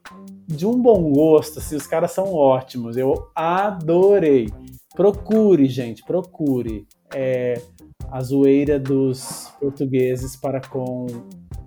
[0.47, 2.97] de um bom gosto, assim, os caras são ótimos.
[2.97, 4.49] Eu adorei.
[4.95, 7.61] Procure, gente, procure é,
[8.11, 11.05] a zoeira dos portugueses para com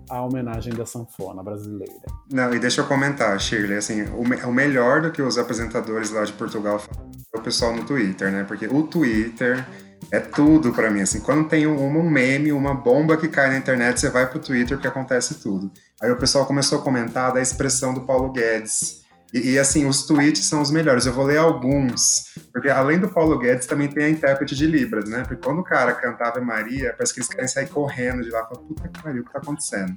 [0.09, 1.93] a homenagem da sanfona brasileira.
[2.31, 6.09] Não, e deixa eu comentar, Shirley, assim, o, me- o melhor do que os apresentadores
[6.09, 8.43] lá de Portugal falam é o pessoal no Twitter, né?
[8.43, 9.63] Porque o Twitter
[10.11, 13.99] é tudo pra mim, assim, quando tem um, meme, uma bomba que cai na internet,
[13.99, 15.71] você vai pro Twitter porque acontece tudo.
[16.01, 18.99] Aí o pessoal começou a comentar da expressão do Paulo Guedes.
[19.31, 21.05] E, e, assim, os tweets são os melhores.
[21.05, 25.07] Eu vou ler alguns, porque além do Paulo Guedes também tem a intérprete de Libras,
[25.07, 25.21] né?
[25.21, 28.43] Porque quando o cara canta Ave Maria, parece que eles querem sair correndo de lá.
[28.45, 29.95] Fala, puta que pariu, o que tá acontecendo?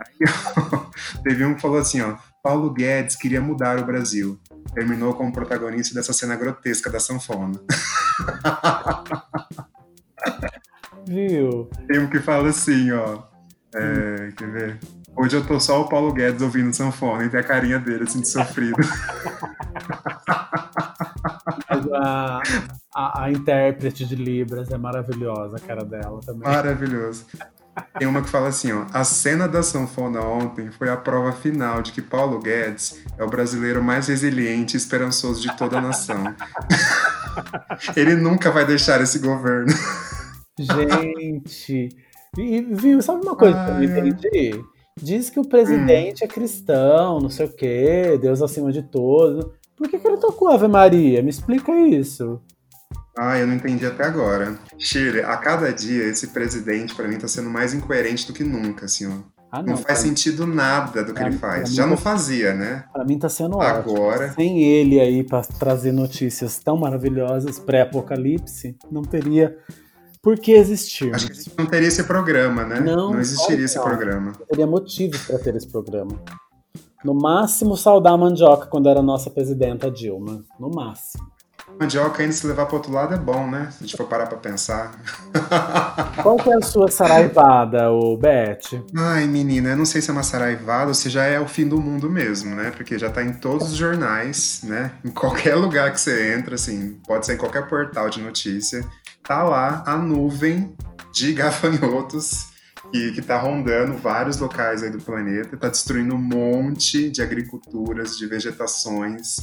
[0.00, 0.26] Aí
[1.22, 4.40] teve um que falou assim, ó, Paulo Guedes queria mudar o Brasil.
[4.72, 7.60] Terminou como protagonista dessa cena grotesca da sanfona.
[11.06, 11.68] Viu?
[11.88, 13.22] Tem um que fala assim, ó.
[13.74, 14.78] É, quer ver?
[15.16, 18.20] Hoje eu tô só o Paulo Guedes ouvindo sanfona e tem a carinha dele, assim,
[18.20, 18.76] de sofrido.
[21.68, 22.42] Mas a,
[22.94, 26.42] A, a intérprete de Libras é maravilhosa, a cara dela também.
[26.42, 27.24] Maravilhoso.
[27.98, 28.84] Tem uma que fala assim, ó.
[28.92, 33.28] A cena da sanfona ontem foi a prova final de que Paulo Guedes é o
[33.28, 36.34] brasileiro mais resiliente e esperançoso de toda a nação.
[37.96, 39.72] Ele nunca vai deixar esse governo.
[40.58, 41.88] Gente.
[42.38, 44.64] E, viu, sabe uma coisa que eu não entendi?
[45.02, 46.26] Diz que o presidente hum.
[46.26, 49.46] é cristão, não sei o quê, Deus acima de todos.
[49.76, 51.22] Por que, que ele tocou Ave Maria?
[51.22, 52.40] Me explica isso.
[53.16, 54.58] Ah, eu não entendi até agora.
[54.78, 58.84] Shirley, a cada dia esse presidente, para mim, tá sendo mais incoerente do que nunca,
[58.84, 59.39] assim, ó.
[59.52, 61.74] Ah, não, não, faz sentido nada do que ele faz.
[61.74, 62.84] Já não tá, fazia, né?
[62.92, 64.24] Pra mim tá sendo Agora...
[64.26, 64.34] ótimo.
[64.34, 69.56] Sem ele aí para trazer notícias tão maravilhosas pré-apocalipse, não teria
[70.22, 71.12] por que existir.
[71.12, 72.78] Acho que não teria esse programa, né?
[72.80, 74.32] Não, não existiria esse programa.
[74.38, 76.12] Não teria motivos para ter esse programa.
[77.04, 80.44] No máximo, saudar a mandioca quando era nossa presidenta Dilma.
[80.60, 81.24] No máximo.
[81.80, 83.68] Mandioca ainda se levar para outro lado é bom, né?
[83.70, 84.92] Se a gente for parar para pensar.
[86.22, 88.84] Qual que é a sua saraivada, o Beth?
[88.96, 91.66] Ai, menina, eu não sei se é uma saraivada ou se já é o fim
[91.66, 92.70] do mundo mesmo, né?
[92.70, 94.92] Porque já tá em todos os jornais, né?
[95.04, 98.84] Em qualquer lugar que você entra, assim, pode ser em qualquer portal de notícia
[99.30, 100.74] tá lá a nuvem
[101.12, 102.48] de gafanhotos
[102.90, 108.16] que, que tá rondando vários locais aí do planeta, tá destruindo um monte de agriculturas,
[108.16, 109.36] de vegetações,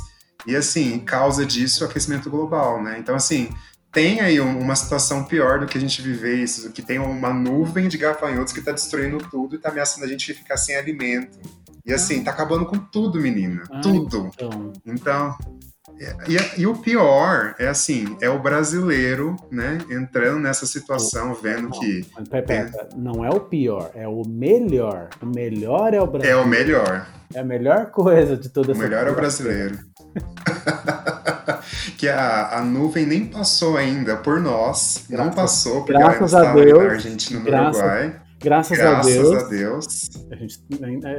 [0.48, 2.98] e assim, causa disso o aquecimento global, né?
[2.98, 3.50] Então, assim,
[3.92, 7.88] tem aí uma situação pior do que a gente viver isso, que tem uma nuvem
[7.88, 11.38] de gafanhotos que tá destruindo tudo e tá ameaçando a gente ficar sem alimento.
[11.86, 13.64] E assim, tá acabando com tudo, menina.
[13.72, 14.30] Ai, tudo.
[14.34, 15.38] Então, então
[16.28, 21.72] e, e, o pior é assim, é o brasileiro, né, entrando nessa situação, vendo não,
[21.72, 22.06] que.
[22.30, 25.10] Pera, não é o pior, é o melhor.
[25.22, 26.40] O melhor é o brasileiro.
[26.40, 27.08] É o melhor.
[27.34, 29.80] É a melhor coisa de toda essa O melhor é o brasileiro.
[31.97, 36.53] que a, a nuvem nem passou ainda por nós, graças, não passou, porque graças a
[36.53, 38.21] Deus, na Argentina no graças, Uruguai.
[38.39, 39.43] Graças, graças a Deus.
[39.43, 40.10] A Deus.
[40.32, 40.60] A gente,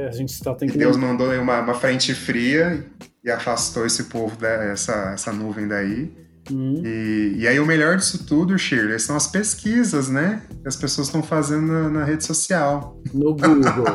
[0.07, 0.77] a gente só tem que.
[0.77, 2.85] Deus mandou uma, uma frente fria
[3.23, 6.28] e afastou esse povo dessa essa nuvem daí.
[6.51, 6.81] Hum.
[6.83, 10.41] E, e, aí o melhor disso tudo, Shirley, são as pesquisas, né?
[10.61, 12.97] Que as pessoas estão fazendo na, na, rede social.
[13.13, 13.85] No Google.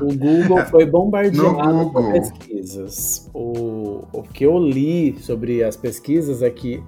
[0.00, 3.30] o Google foi bombardeado com pesquisas.
[3.32, 6.82] O, o que eu li sobre as pesquisas é que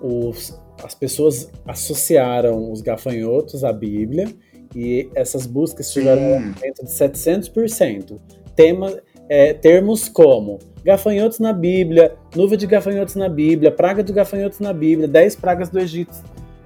[0.00, 4.34] os, as pessoas associaram os gafanhotos à Bíblia
[4.74, 8.18] e essas buscas tiveram um aumento de 700%.
[8.54, 8.92] Tema,
[9.28, 14.72] é, termos como gafanhotos na Bíblia, nuvem de gafanhotos na Bíblia, praga de gafanhotos na
[14.72, 16.14] Bíblia, 10 pragas do Egito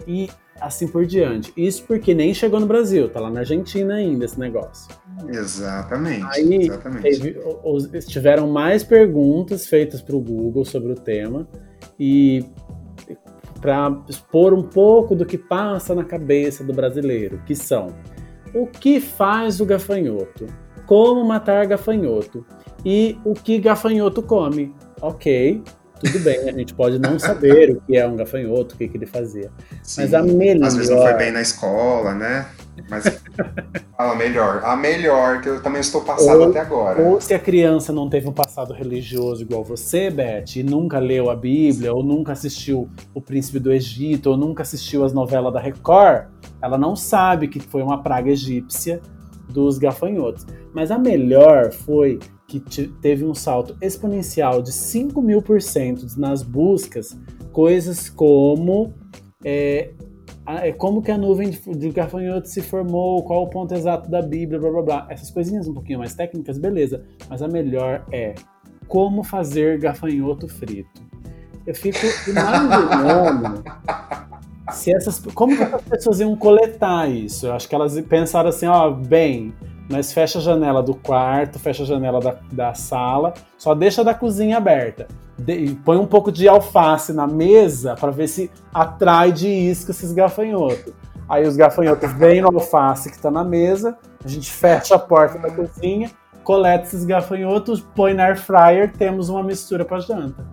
[0.07, 0.29] e
[0.61, 1.51] assim por diante.
[1.57, 4.95] Isso porque nem chegou no Brasil, tá lá na Argentina ainda esse negócio.
[5.27, 6.27] Exatamente.
[6.39, 7.03] Aí exatamente.
[7.03, 11.49] Teve, tiveram mais perguntas feitas para o Google sobre o tema
[11.99, 12.45] e
[13.59, 17.95] para expor um pouco do que passa na cabeça do brasileiro, que são
[18.55, 20.47] o que faz o gafanhoto,
[20.87, 22.45] como matar gafanhoto
[22.85, 24.75] e o que gafanhoto come.
[25.01, 25.63] Ok,
[26.01, 28.97] tudo bem, a gente pode não saber o que é um gafanhoto, o que, que
[28.97, 29.51] ele fazia.
[29.83, 30.67] Sim, Mas a melhor.
[30.67, 32.47] Às vezes não foi bem na escola, né?
[32.89, 33.05] Mas
[33.95, 34.63] fala melhor.
[34.65, 37.03] A melhor, que eu também estou passado ou, até agora.
[37.03, 41.29] Ou se a criança não teve um passado religioso igual você, Beth, e nunca leu
[41.29, 45.61] a Bíblia, ou nunca assistiu O Príncipe do Egito, ou nunca assistiu as novelas da
[45.61, 46.29] Record,
[46.63, 49.03] ela não sabe que foi uma praga egípcia
[49.51, 50.47] dos gafanhotos.
[50.73, 52.19] Mas a melhor foi
[52.59, 57.17] que teve um salto exponencial de 5 mil por cento nas buscas,
[57.53, 58.93] coisas como
[59.45, 59.91] é,
[60.47, 64.23] é, como que a nuvem de, de gafanhotos se formou, qual o ponto exato da
[64.23, 65.07] Bíblia, blá blá blá.
[65.09, 67.05] Essas coisinhas um pouquinho mais técnicas, beleza.
[67.29, 68.35] Mas a melhor é
[68.89, 71.09] como fazer gafanhoto frito.
[71.67, 73.63] Eu fico imaginando
[74.73, 77.47] se essas, como que as pessoas iam coletar isso?
[77.47, 79.55] Eu acho que elas pensaram assim, ó, bem,
[79.91, 84.15] mas fecha a janela do quarto, fecha a janela da, da sala, só deixa da
[84.15, 85.09] cozinha aberta.
[85.37, 90.13] De, põe um pouco de alface na mesa para ver se atrai de isca esses
[90.13, 90.95] gafanhotos.
[91.29, 95.39] Aí os gafanhotos vêm no alface que está na mesa, a gente fecha a porta
[95.39, 96.11] da cozinha,
[96.45, 100.47] coleta esses gafanhotos, põe na air fryer, temos uma mistura para janta.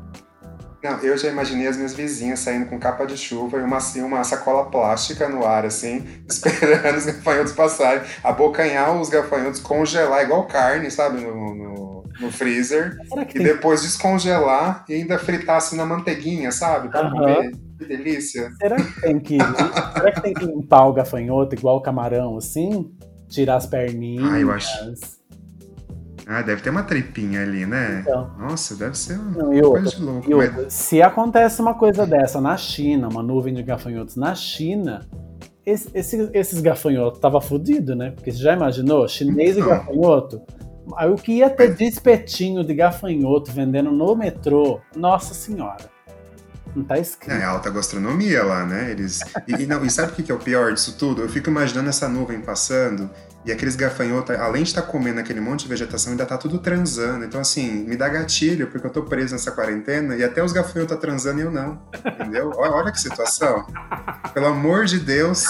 [0.84, 4.02] Não, eu já imaginei as minhas vizinhas saindo com capa de chuva e uma, assim,
[4.02, 10.46] uma sacola plástica no ar, assim, esperando os gafanhotos passarem, abocanhar os gafanhotos, congelar igual
[10.46, 12.96] carne, sabe, no, no, no freezer,
[13.34, 17.12] e depois descongelar e ainda fritar assim na manteiguinha, sabe, pra uhum.
[17.12, 17.52] comer.
[17.78, 18.52] Que delícia.
[18.60, 22.92] Será que tem que, será que tem que limpar o gafanhoto igual o camarão, assim?
[23.30, 24.32] Tirar as perninhas?
[24.32, 25.17] Ah, eu acho
[26.30, 28.02] Ah, deve ter uma tripinha ali, né?
[28.02, 28.30] Então.
[28.38, 30.30] Nossa, deve ser uma Não, e coisa outra, de louco.
[30.36, 35.08] mas- outra, se acontece uma coisa dessa na China, uma nuvem de gafanhotos na China,
[35.66, 38.12] esse- esse- esses gafanhotos tava fudido, né?
[38.12, 39.08] Porque você já imaginou?
[39.08, 39.70] Chinês e Então.
[39.70, 40.42] gafanhoto?
[40.98, 44.80] Aí o que ia ter de espetinho de gafanhoto vendendo no metrô?
[44.96, 45.97] Nossa senhora.
[46.78, 47.34] Não tá escrito.
[47.34, 48.92] É alta gastronomia lá, né?
[48.92, 51.24] Eles e, e não, e sabe o que é o pior disso tudo?
[51.24, 53.10] Eu fico imaginando essa nuvem passando
[53.44, 57.26] e aqueles gafanhotos, além de estar comendo aquele monte de vegetação, ainda tá tudo transando.
[57.26, 60.96] Então assim, me dá gatilho porque eu tô preso nessa quarentena e até os gafanhotos
[60.96, 62.52] tá transando e eu não, entendeu?
[62.56, 63.66] Olha, olha que situação.
[64.34, 65.46] Pelo amor de Deus,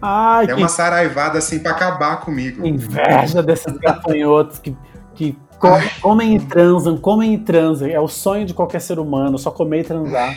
[0.00, 2.66] Ai, é que uma saraivada assim pra acabar comigo.
[2.66, 4.76] inveja desses gafanhotos que,
[5.14, 5.68] que co-
[6.00, 7.86] comem e transam, comem e transam.
[7.88, 10.36] É o sonho de qualquer ser humano, só comer e transar.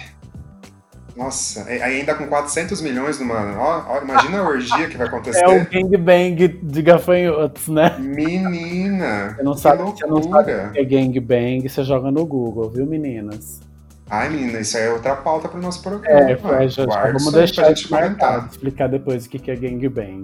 [1.16, 5.40] Nossa, e- ainda com 400 milhões numa, ó, ó, imagina a orgia que vai acontecer.
[5.46, 7.98] É o gangbang de gafanhotos, né?
[8.00, 12.70] Menina, Você não sabe, você não sabe o que é gangbang, você joga no Google,
[12.70, 13.62] viu, meninas?
[14.10, 16.32] Ai, menina, isso aí é outra pauta pro nosso programa.
[16.32, 20.22] É, foi, já, Guarda vamos deixar gente marcado, explicar depois o que que é gangbang.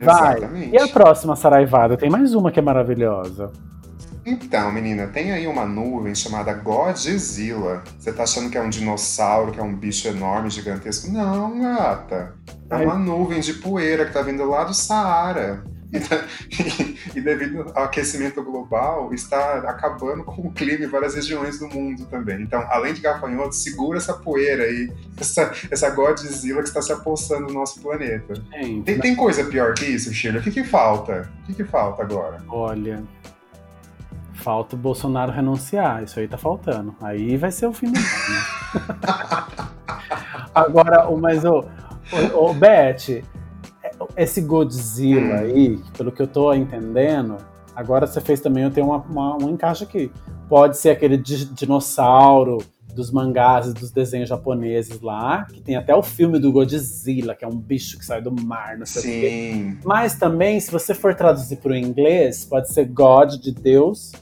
[0.00, 0.36] Vai.
[0.38, 0.74] Exatamente.
[0.74, 1.96] E a próxima saraivada?
[1.96, 3.50] Tem mais uma que é maravilhosa.
[4.26, 7.82] Então, menina, tem aí uma nuvem chamada Godzilla.
[7.98, 11.10] Você tá achando que é um dinossauro, que é um bicho enorme, gigantesco?
[11.10, 12.34] Não, gata.
[12.70, 15.62] É uma nuvem de poeira que tá vindo lá do Saara.
[15.92, 16.24] E, tá-
[17.14, 22.06] e devido ao aquecimento global, está acabando com o clima em várias regiões do mundo
[22.06, 22.42] também.
[22.42, 27.46] Então, além de gafanhotos, segura essa poeira aí, essa, essa Godzilla que está se apossando
[27.46, 28.34] do nosso planeta.
[28.54, 30.40] Gente, Tem, tem coisa pior que isso, Shirley?
[30.40, 31.30] O que, que falta?
[31.42, 32.42] O que, que falta agora?
[32.48, 33.04] olha.
[34.44, 36.94] Falta o Bolsonaro renunciar, isso aí tá faltando.
[37.00, 39.64] Aí vai ser o fim do mundo.
[40.54, 41.64] Agora, o mas o,
[42.34, 43.22] o, o Beth,
[44.14, 45.38] esse Godzilla Hum.
[45.38, 47.38] aí, pelo que eu tô entendendo,
[47.74, 50.12] agora você fez também, eu tenho uma, uma- um encaixe aqui.
[50.46, 52.58] Pode ser aquele di- dinossauro
[52.94, 57.44] dos mangás e dos desenhos japoneses lá, que tem até o filme do Godzilla, que
[57.44, 59.30] é um bicho que sai do mar, não sei o quê.
[59.30, 59.78] Sim.
[59.84, 64.12] Mas também, se você for traduzir para o inglês, pode ser God de Deus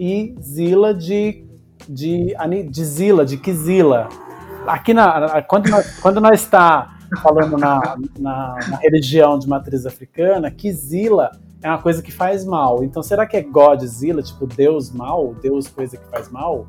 [0.00, 1.44] e Zilla de,
[1.86, 2.34] de,
[2.70, 4.08] de Zilla, de Kizila.
[4.66, 10.50] Aqui, na, quando, nós, quando nós está falando na, na, na religião de matriz africana,
[10.50, 11.30] Kizila
[11.62, 12.82] é uma coisa que faz mal.
[12.82, 16.66] Então, será que é Godzilla, tipo Deus mal, Deus coisa que faz mal?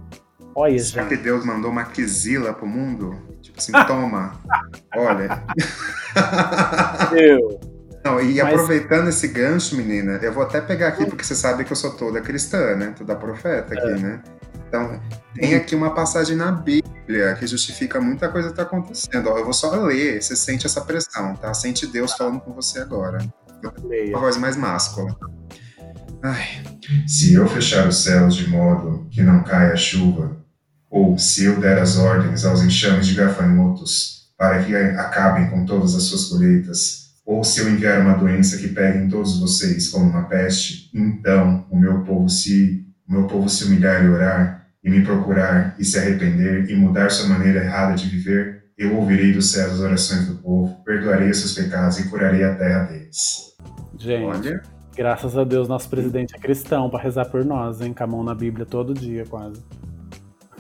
[0.54, 1.18] Olha, Será gente.
[1.18, 3.16] que Deus mandou uma quizila pro mundo?
[3.42, 4.34] Tipo assim, toma.
[4.94, 5.42] Olha.
[7.12, 7.71] Deus.
[8.04, 11.64] Não, e Mas- aproveitando esse gancho, menina, eu vou até pegar aqui, porque você sabe
[11.64, 12.94] que eu sou toda cristã, né?
[12.98, 13.98] Toda profeta aqui, É.
[13.98, 14.24] né?
[14.68, 15.00] Então,
[15.36, 19.28] tem aqui uma passagem na Bíblia que justifica muita coisa que tá acontecendo.
[19.30, 21.54] Ó, eu vou só ler, você sente essa pressão, tá?
[21.54, 23.20] Sente Deus falando com você agora.
[23.84, 24.10] Leia.
[24.16, 25.16] Uma voz mais máscula.
[26.24, 26.48] Ai,
[27.08, 30.38] se eu fechar os céus de modo que não caia chuva,
[30.90, 35.96] ou se eu der as ordens aos enxames de gafanhotos para que acabem com todas
[35.96, 40.10] as suas colheitas, ou se eu enviar uma doença que pegue em todos vocês como
[40.10, 44.90] uma peste, então o meu povo se o meu povo se humilhar e orar e
[44.90, 49.52] me procurar e se arrepender e mudar sua maneira errada de viver, eu ouvirei dos
[49.52, 53.56] céus as orações do povo, perdoarei os seus pecados e curarei a terra deles.
[53.98, 54.62] Gente, Olha,
[54.96, 57.94] graças a Deus, nosso presidente é cristão para rezar por nós, hein?
[57.94, 59.62] Com a mão na Bíblia todo dia, quase.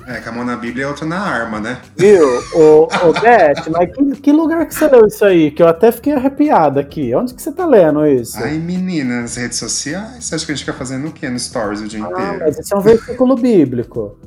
[0.07, 1.81] É, com a mão na Bíblia é outra na arma, né?
[1.97, 2.25] Viu?
[2.53, 5.51] Ô, ô Beth, mas que, que lugar que você leu isso aí?
[5.51, 7.13] Que eu até fiquei arrepiada aqui.
[7.15, 8.37] Onde que você tá lendo isso?
[8.37, 11.39] Ai, menina, nas redes sociais, você acha que a gente fica fazendo o quê no
[11.39, 12.39] Stories o dia ah, inteiro?
[12.39, 14.19] mas isso é um versículo bíblico.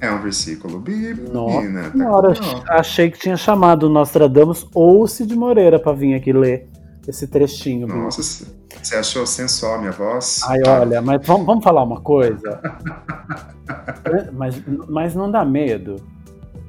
[0.00, 1.82] É um versículo bíblico, Nossa menina.
[1.84, 2.34] Tá senhora,
[2.70, 6.71] achei que tinha chamado o Nostradamus ou o Cid Moreira pra vir aqui ler
[7.06, 7.86] esse trechinho.
[7.86, 8.46] Nossa,
[8.82, 10.40] você achou sensual minha voz?
[10.46, 12.60] Ai, olha, mas vamos, vamos falar uma coisa?
[14.32, 15.96] mas, mas não dá medo.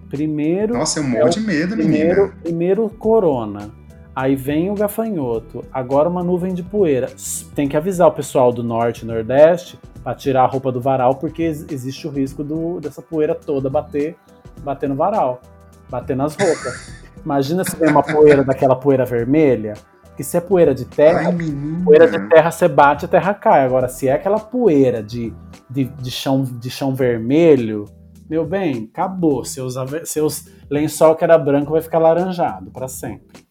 [0.10, 0.76] Primeiro.
[0.78, 2.38] Nossa, eu morro é o de medo, Primeiro, menina.
[2.44, 3.70] primeiro corona.
[4.16, 5.64] Aí vem o gafanhoto.
[5.74, 7.10] Agora uma nuvem de poeira.
[7.56, 11.16] Tem que avisar o pessoal do norte e nordeste para tirar a roupa do varal,
[11.16, 14.16] porque ex- existe o risco do- dessa poeira toda bater,
[14.64, 15.42] bater no varal,
[15.90, 16.94] bater nas roupas.
[17.26, 19.74] Imagina se vem uma poeira daquela poeira vermelha,
[20.16, 21.38] que se é poeira de terra, Ai,
[21.84, 23.66] poeira de terra você bate, a terra cai.
[23.66, 25.34] Agora, se é aquela poeira de,
[25.70, 27.86] de, de chão, de chão vermelho,
[28.30, 29.44] meu bem, acabou.
[29.44, 33.44] Seus, seus lençol que era branco vai ficar laranjado para sempre.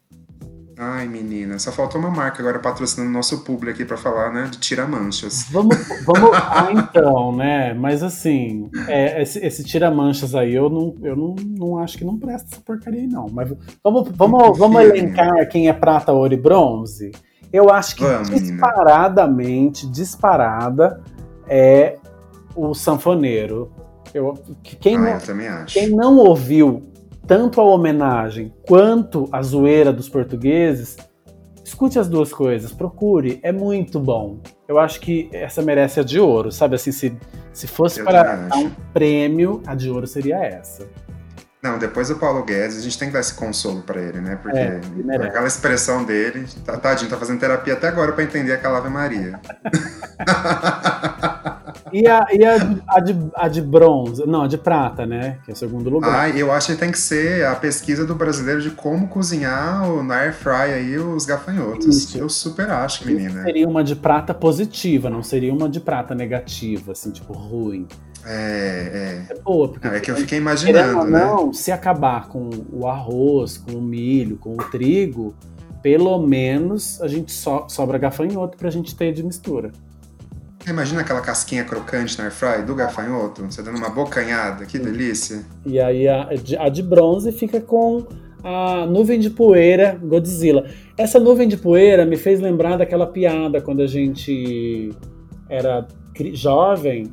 [0.84, 4.48] Ai, menina, só faltou uma marca agora patrocinando o nosso público aqui pra falar, né?
[4.50, 5.46] De tira-manchas.
[5.50, 6.30] Vamos, vamos.
[6.54, 7.72] Ah, então, né?
[7.72, 12.18] Mas assim, é, esse, esse tira-manchas aí, eu, não, eu não, não acho que não
[12.18, 13.26] presta essa porcaria aí, não.
[13.30, 13.52] Mas
[13.82, 17.12] vamos, vamos, vamos elencar quem é prata, ouro e bronze?
[17.52, 18.50] Eu acho que Vamos, menina.
[18.52, 21.00] disparadamente, disparada,
[21.46, 21.96] é
[22.56, 23.70] o sanfoneiro.
[24.12, 25.74] Eu, quem, Ah, não, eu também acho.
[25.74, 26.91] quem não ouviu
[27.32, 30.98] tanto a homenagem quanto a zoeira dos portugueses,
[31.64, 34.42] escute as duas coisas, procure, é muito bom.
[34.68, 36.74] Eu acho que essa merece a de ouro, sabe?
[36.74, 37.16] Assim, se,
[37.50, 40.86] se fosse Eu para um prêmio, a de ouro seria essa.
[41.62, 44.34] Não, depois do Paulo Guedes, a gente tem que dar esse consolo pra ele, né?
[44.42, 48.52] Porque É, ele aquela expressão dele, tá, tadinho, tá fazendo terapia até agora pra entender
[48.52, 49.38] aquela Ave Maria.
[51.92, 55.38] E a, e a, de- a, de, a de bronze, não, a de prata, né?
[55.44, 56.10] Que é o segundo lugar.
[56.10, 60.02] Ai, eu acho que tem que ser a pesquisa do brasileiro de como cozinhar o,
[60.02, 61.86] na air fry aí os gafanhotos.
[61.86, 62.16] Isso.
[62.18, 63.42] Eu super acho, menina.
[63.42, 67.86] Seria uma de prata positiva, não seria uma de prata negativa, assim, tipo, ruim.
[68.24, 69.96] É, É boa, porque é.
[69.96, 71.24] É que eu fiquei imaginando, né?
[71.24, 75.34] não, se acabar com o arroz, com o milho, com o trigo,
[75.82, 79.72] pelo menos a gente so, sobra gafanhoto pra gente ter de mistura.
[80.66, 85.44] Imagina aquela casquinha crocante na air fry do gafanhoto, você dando uma bocanhada, que delícia.
[85.66, 88.06] E aí a de, a de bronze fica com
[88.44, 90.66] a nuvem de poeira Godzilla.
[90.96, 94.90] Essa nuvem de poeira me fez lembrar daquela piada quando a gente
[95.48, 95.86] era
[96.32, 97.12] jovem.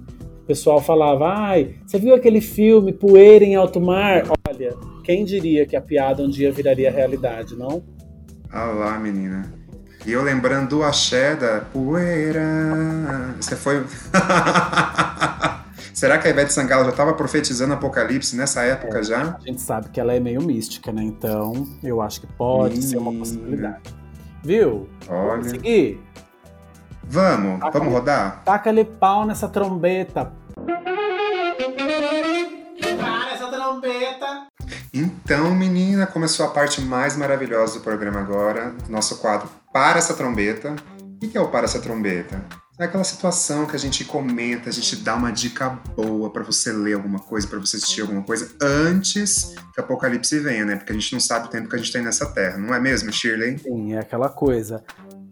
[0.50, 4.24] O pessoal falava, ai, você viu aquele filme Poeira em Alto Mar?
[4.50, 7.84] Olha, quem diria que a piada um dia viraria realidade, não?
[8.52, 9.54] Ah lá, menina.
[10.08, 12.42] E eu lembrando do axé da poeira.
[13.40, 13.86] Você foi.
[15.94, 19.36] Será que a Ivete Sangalo já estava profetizando apocalipse nessa época já?
[19.36, 21.04] A gente sabe que ela é meio mística, né?
[21.04, 23.94] Então, eu acho que pode ser uma possibilidade.
[24.44, 24.90] Viu?
[25.08, 25.44] Vamos Olha.
[25.44, 26.02] seguir?
[27.04, 28.44] Vamos, Ah, vamos rodar?
[28.44, 30.39] Taca-lhe pau nessa trombeta.
[33.80, 34.48] Trombeta.
[34.94, 40.76] Então, menina, começou a parte mais maravilhosa do programa agora, nosso quadro Para essa trombeta.
[41.22, 42.44] O que é o Para essa trombeta?
[42.80, 46.72] É aquela situação que a gente comenta, a gente dá uma dica boa pra você
[46.72, 50.76] ler alguma coisa, pra você assistir alguma coisa antes que o apocalipse venha, né?
[50.78, 52.80] Porque a gente não sabe o tempo que a gente tem nessa terra, não é
[52.80, 53.58] mesmo, Shirley?
[53.58, 54.82] Sim, é aquela coisa.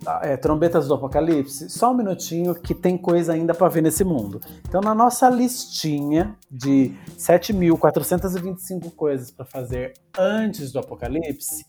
[0.09, 4.05] Ah, É, trombetas do Apocalipse, só um minutinho que tem coisa ainda pra ver nesse
[4.05, 4.39] mundo.
[4.65, 11.65] Então, na nossa listinha de 7.425 coisas pra fazer antes do Apocalipse,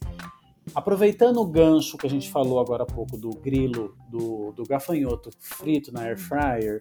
[0.72, 5.30] aproveitando o gancho que a gente falou agora há pouco do grilo, do, do gafanhoto
[5.40, 6.80] frito na air fryer,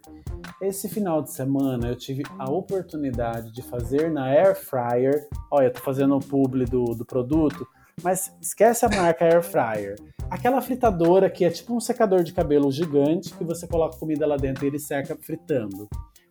[0.61, 5.27] esse final de semana eu tive a oportunidade de fazer na air fryer.
[5.49, 7.67] Olha, eu tô fazendo o publi do, do produto,
[8.03, 9.95] mas esquece a marca air fryer.
[10.29, 14.37] Aquela fritadora que é tipo um secador de cabelo gigante que você coloca comida lá
[14.37, 15.87] dentro e ele seca fritando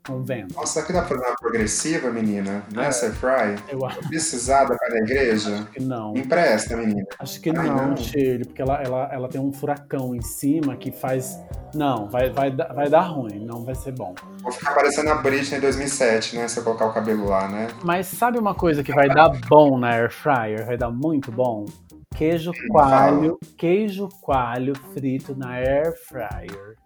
[0.07, 0.54] com vento.
[0.54, 2.62] Nossa, que dá pra dar uma progressiva, menina?
[2.72, 3.57] Nessa fry?
[3.68, 5.66] Eu acho Precisada para a igreja?
[5.72, 6.16] que não.
[6.16, 7.04] Empresta, menina.
[7.18, 7.96] Acho que Ai, não, não.
[7.96, 11.38] Shirley, porque ela, ela, ela tem um furacão em cima que faz.
[11.74, 14.14] Não, vai, vai, dar- vai dar ruim, não vai ser bom.
[14.42, 16.48] Vou ficar parecendo a Britney em 2007, né?
[16.48, 17.68] Se eu colocar o cabelo lá, né?
[17.82, 20.64] Mas sabe uma coisa que vai dar bom na air fryer?
[20.64, 21.66] Vai dar muito bom?
[22.14, 23.11] Queijo fala.
[23.11, 26.76] coalho, queijo coalho frito na air fryer.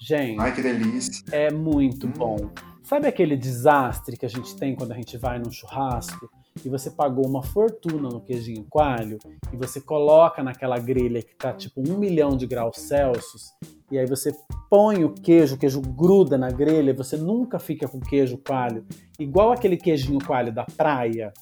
[0.00, 1.22] Gente, Ai, que delícia.
[1.30, 2.12] é muito Hum.
[2.16, 2.36] bom.
[2.82, 6.28] Sabe aquele desastre que a gente tem quando a gente vai num churrasco
[6.64, 9.18] e você pagou uma fortuna no queijinho coalho
[9.52, 13.52] e você coloca naquela grelha que tá tipo um milhão de graus Celsius
[13.92, 14.34] e aí você
[14.68, 18.84] põe o queijo, o queijo gruda na grelha, você nunca fica com queijo coalho
[19.18, 21.32] igual aquele queijinho coalho da praia.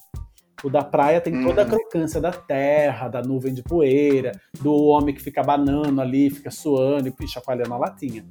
[0.64, 1.70] O da praia tem toda a Uhum.
[1.70, 7.08] crocância da terra, da nuvem de poeira, do homem que fica banando ali, fica suando
[7.08, 8.24] e chacoalhando a latinha.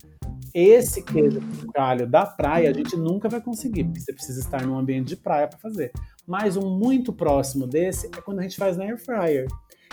[0.54, 1.40] Esse queijo
[1.74, 5.16] coalho da praia a gente nunca vai conseguir, porque você precisa estar num ambiente de
[5.16, 5.92] praia para fazer.
[6.26, 9.48] Mas um muito próximo desse é quando a gente faz na air fryer.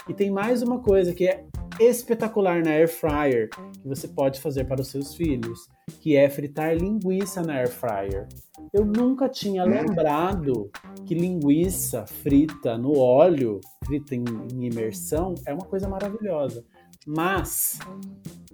[0.09, 1.45] E tem mais uma coisa que é
[1.81, 5.69] espetacular na air fryer que você pode fazer para os seus filhos,
[6.01, 8.29] que é fritar linguiça na air fryer.
[8.73, 9.69] Eu nunca tinha Hum.
[9.71, 10.71] lembrado
[11.07, 16.65] que linguiça frita no óleo, frita em, em imersão, é uma coisa maravilhosa.
[17.07, 17.79] Mas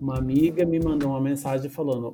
[0.01, 2.13] uma amiga me mandou uma mensagem falando: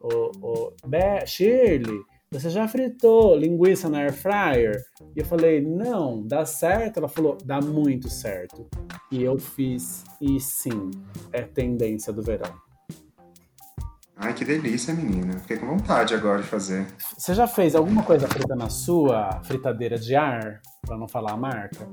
[0.00, 2.00] ô, Be- Shirley,
[2.32, 4.82] você já fritou linguiça na air fryer?
[5.14, 6.96] E eu falei: Não, dá certo?
[6.96, 8.66] Ela falou: Dá muito certo.
[9.10, 10.90] E eu fiz, e sim,
[11.30, 12.50] é tendência do verão.
[14.16, 15.38] Ai, que delícia, menina.
[15.40, 16.86] Fiquei com vontade agora de fazer.
[17.18, 20.60] Você já fez alguma coisa frita na sua fritadeira de ar?
[20.86, 21.86] Pra não falar a marca?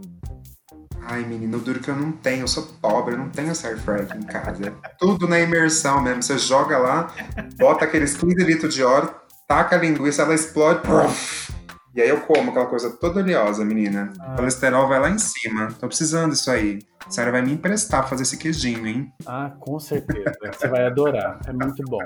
[1.02, 2.42] Ai, menina, o duro que eu não tenho.
[2.42, 4.68] Eu sou pobre, eu não tenho essa air fryer aqui em casa.
[4.68, 6.22] É tudo na imersão mesmo.
[6.22, 7.14] Você joga lá,
[7.58, 9.14] bota aqueles 15 litros de óleo,
[9.50, 10.82] taca a linguiça, ela explode.
[10.82, 11.52] Puff,
[11.96, 14.14] e aí eu como aquela coisa toda oleosa, menina.
[14.20, 14.34] Ah.
[14.34, 15.70] O colesterol vai lá em cima.
[15.80, 16.80] Tô precisando disso aí.
[17.06, 19.12] A senhora vai me emprestar pra fazer esse queijinho, hein?
[19.26, 20.32] Ah, com certeza.
[20.54, 21.40] Você vai adorar.
[21.48, 22.06] É muito bom.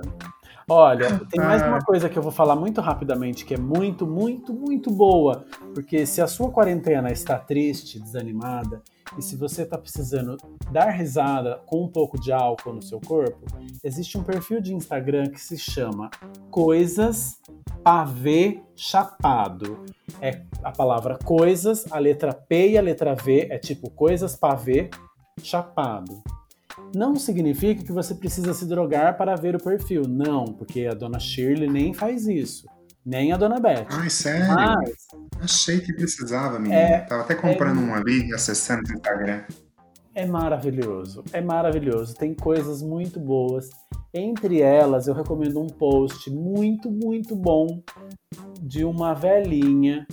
[0.70, 4.54] Olha, tem mais uma coisa que eu vou falar muito rapidamente, que é muito, muito,
[4.54, 5.46] muito boa.
[5.74, 8.82] Porque se a sua quarentena está triste, desanimada,
[9.18, 10.38] e se você está precisando
[10.72, 13.46] dar risada com um pouco de álcool no seu corpo,
[13.84, 16.10] existe um perfil de Instagram que se chama
[16.50, 17.38] Coisas
[17.84, 19.84] Pavê Chapado.
[20.22, 24.90] É a palavra coisas, a letra P e a letra V é tipo coisas pavê
[25.42, 26.24] chapado
[26.96, 30.04] não significa que você precisa se drogar para ver o perfil.
[30.08, 32.68] Não, porque a dona Shirley nem faz isso.
[33.06, 33.86] Nem a dona Beth.
[33.90, 34.48] Ai, sério?
[34.48, 35.08] Mas,
[35.42, 36.80] Achei que precisava, menina.
[36.80, 39.44] É, Tava até comprando é, um ali e acessando o Instagram.
[40.16, 41.24] É maravilhoso.
[41.34, 42.16] É maravilhoso.
[42.16, 43.70] Tem coisas muito boas.
[44.14, 47.84] Entre elas, eu recomendo um post muito, muito bom
[48.62, 50.08] de uma velhinha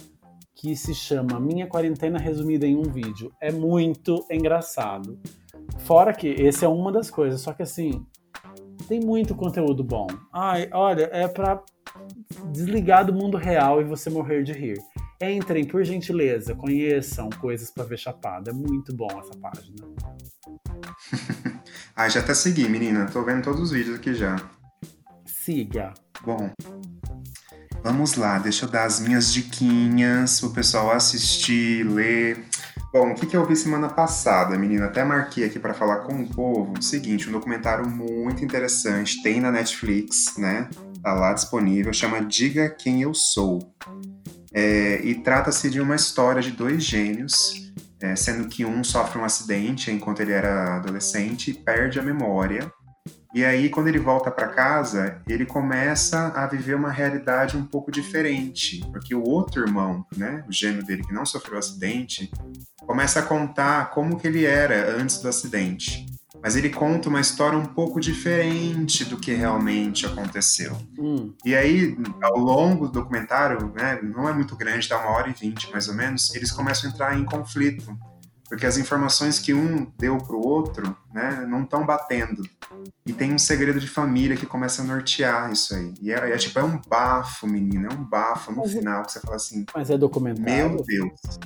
[0.55, 3.33] que se chama Minha Quarentena Resumida em um Vídeo.
[3.41, 5.19] É muito engraçado.
[5.79, 8.05] Fora que esse é uma das coisas, só que assim,
[8.89, 10.07] tem muito conteúdo bom.
[10.33, 11.63] Ai, olha, é para
[12.53, 14.79] desligar do mundo real e você morrer de rir.
[15.23, 18.49] Entrem, por gentileza, conheçam coisas para ver chapado.
[18.49, 19.77] É muito bom essa página.
[21.95, 23.07] ah, já até segui, menina.
[23.07, 24.37] Tô vendo todos os vídeos aqui já.
[25.27, 25.93] Siga.
[26.25, 26.51] Bom,
[27.83, 28.39] vamos lá.
[28.39, 32.43] Deixa eu dar as minhas diquinhas pro pessoal assistir, ler.
[32.93, 34.87] Bom, o que, que eu vi semana passada, menina?
[34.87, 36.79] Até marquei aqui para falar com o povo.
[36.79, 40.69] O seguinte, um documentário muito interessante, tem na Netflix, né?
[41.03, 43.59] Tá lá disponível, chama Diga Quem Eu Sou.
[44.53, 49.25] É, e trata-se de uma história de dois gênios, é, sendo que um sofre um
[49.25, 52.71] acidente enquanto ele era adolescente e perde a memória.
[53.33, 57.91] E aí, quando ele volta para casa, ele começa a viver uma realidade um pouco
[57.91, 62.29] diferente, porque o outro irmão, né, o gêmeo dele que não sofreu acidente,
[62.81, 66.07] começa a contar como que ele era antes do acidente.
[66.43, 70.77] Mas ele conta uma história um pouco diferente do que realmente aconteceu.
[70.99, 71.35] Hum.
[71.45, 75.33] E aí, ao longo do documentário, né, não é muito grande, dá uma hora e
[75.33, 77.97] vinte mais ou menos, eles começam a entrar em conflito
[78.51, 82.43] porque as informações que um deu para o outro né, não estão batendo.
[83.07, 85.95] E tem um segredo de família que começa a nortear isso aí.
[86.03, 89.05] E é, é tipo, é um bafo, menina, é um bafo no mas é final
[89.05, 89.65] que você fala assim.
[89.73, 90.71] Mas é documentário.
[90.73, 91.39] Meu Deus.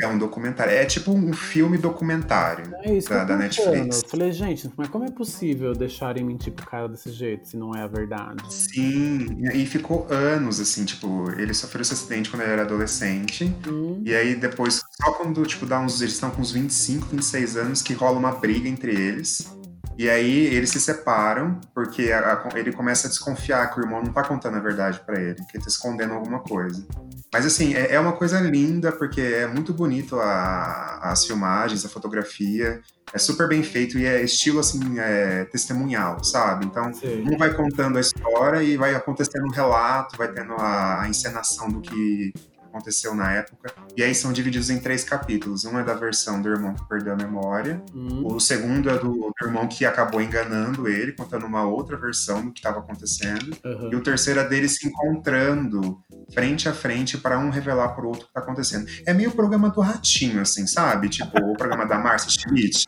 [0.00, 0.72] É um documentário.
[0.72, 4.02] É tipo um filme documentário é isso da, da Netflix.
[4.02, 7.74] Eu falei, gente, mas como é possível deixarem mentir pro cara desse jeito se não
[7.74, 8.42] é a verdade?
[8.52, 13.54] Sim, e ficou anos, assim, tipo, ele sofreu esse acidente quando ele era adolescente.
[13.68, 14.02] Hum.
[14.04, 16.00] E aí depois, só quando, tipo, dá uns.
[16.00, 19.59] Eles estão com uns 25, 26 anos que rola uma briga entre eles.
[20.00, 24.02] E aí eles se separam, porque a, a, ele começa a desconfiar que o irmão
[24.02, 26.86] não tá contando a verdade para ele, que ele tá escondendo alguma coisa.
[27.30, 31.88] Mas assim, é, é uma coisa linda, porque é muito bonito a, as filmagens, a
[31.90, 32.80] fotografia,
[33.12, 36.64] é super bem feito e é estilo assim, é, testemunhal, sabe?
[36.64, 37.26] Então, Sim.
[37.30, 41.68] um vai contando a história e vai acontecendo um relato, vai tendo a, a encenação
[41.68, 42.32] do que
[42.70, 43.72] aconteceu na época.
[43.96, 45.64] E aí são divididos em três capítulos.
[45.64, 47.82] Um é da versão do irmão que perdeu a memória.
[47.94, 48.22] Hum.
[48.24, 52.52] O segundo é do, do, irmão que acabou enganando ele, contando uma outra versão do
[52.52, 53.56] que estava acontecendo.
[53.64, 53.90] Uhum.
[53.92, 56.00] E o terceiro é deles se encontrando
[56.32, 58.86] frente a frente para um revelar para o outro o que está acontecendo.
[59.04, 61.08] É meio o programa do Ratinho, assim, sabe?
[61.08, 62.84] Tipo, o programa da Marcia Schmidt.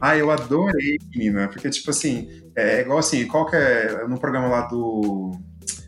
[0.00, 1.48] Ah, eu adorei, menina.
[1.48, 5.32] Porque, tipo assim, é igual assim, qual que é no programa lá do.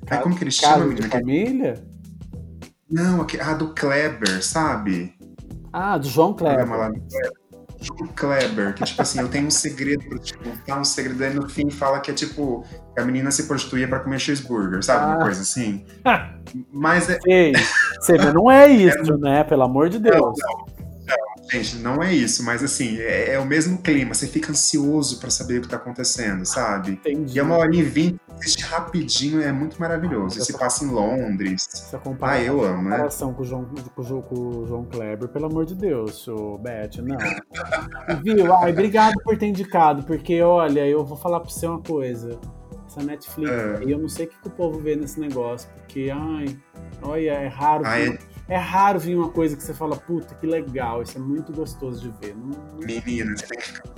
[0.08, 1.08] Ai, como que ele chama, menina?
[1.08, 1.93] Família?
[2.90, 5.14] Não, a do Kleber, sabe?
[5.72, 6.68] Ah, do João Kleber.
[6.68, 6.90] Lá
[7.80, 11.34] João Kleber, que tipo assim, eu tenho um segredo pra te contar, um segredo, aí
[11.34, 12.64] no fim fala que é tipo,
[12.94, 15.04] que a menina se prostituía pra comer cheeseburger, sabe?
[15.04, 15.08] Ah.
[15.08, 15.84] Uma coisa assim.
[16.72, 17.18] Mas é.
[17.20, 17.52] Sei,
[18.00, 19.16] sei, mas não é isso, é...
[19.16, 19.44] né?
[19.44, 20.14] Pelo amor de Deus.
[20.16, 20.73] Não, não.
[21.50, 24.14] Gente, não é isso, mas assim, é, é o mesmo clima.
[24.14, 26.92] Você fica ansioso para saber o que tá acontecendo, sabe?
[26.92, 27.36] Entendi.
[27.36, 28.18] E é uma hora e vinte,
[28.62, 30.38] rapidinho, é muito maravilhoso.
[30.38, 31.68] E se passa em Londres.
[31.72, 32.96] Essa ah, eu amo, né?
[32.96, 36.58] comparação com o, João, com, o, com o João Kleber, pelo amor de Deus, o
[36.58, 38.22] Beth, não.
[38.22, 38.54] Viu?
[38.54, 42.38] Ai, obrigado por ter indicado, porque olha, eu vou falar pra você uma coisa.
[42.86, 43.80] Essa Netflix, é.
[43.86, 46.56] eu não sei o que, que o povo vê nesse negócio, porque, ai,
[47.02, 47.82] olha, é raro.
[47.84, 51.20] Ai, é é raro vir uma coisa que você fala, puta, que legal, isso é
[51.20, 52.36] muito gostoso de ver.
[52.36, 52.78] Não...
[52.78, 53.94] Menina, você tem que ficar.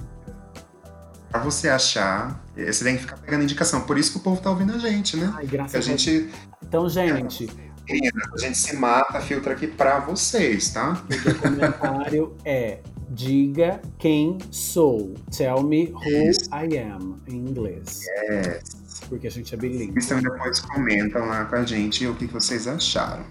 [1.30, 3.82] Pra você achar, você tem que ficar pegando indicação.
[3.82, 5.32] Por isso que o povo tá ouvindo a gente, né?
[5.36, 6.30] Ai, graças a gente.
[6.62, 7.51] Então, gente.
[7.90, 10.92] a gente se mata, filtra aqui pra vocês, tá?
[10.92, 12.78] O comentário é
[13.11, 15.14] Diga quem sou.
[15.36, 16.49] Tell me who yes.
[16.49, 18.03] I am, em inglês.
[18.30, 19.01] Yes.
[19.09, 20.05] Porque a gente é bilíngue.
[20.07, 23.24] Também depois comentam lá com a gente o que vocês acharam.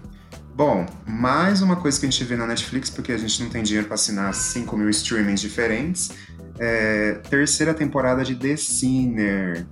[0.56, 3.62] Bom, mais uma coisa que a gente vê na Netflix, porque a gente não tem
[3.62, 6.12] dinheiro para assinar 5 mil streamings diferentes.
[6.58, 9.68] É, terceira temporada de The Sinner.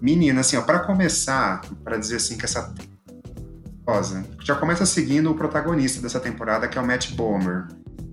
[0.00, 2.72] Menina, assim, ó, para começar, para dizer assim que essa
[4.42, 7.66] já começa seguindo o protagonista dessa temporada, que é o Matt Bomer,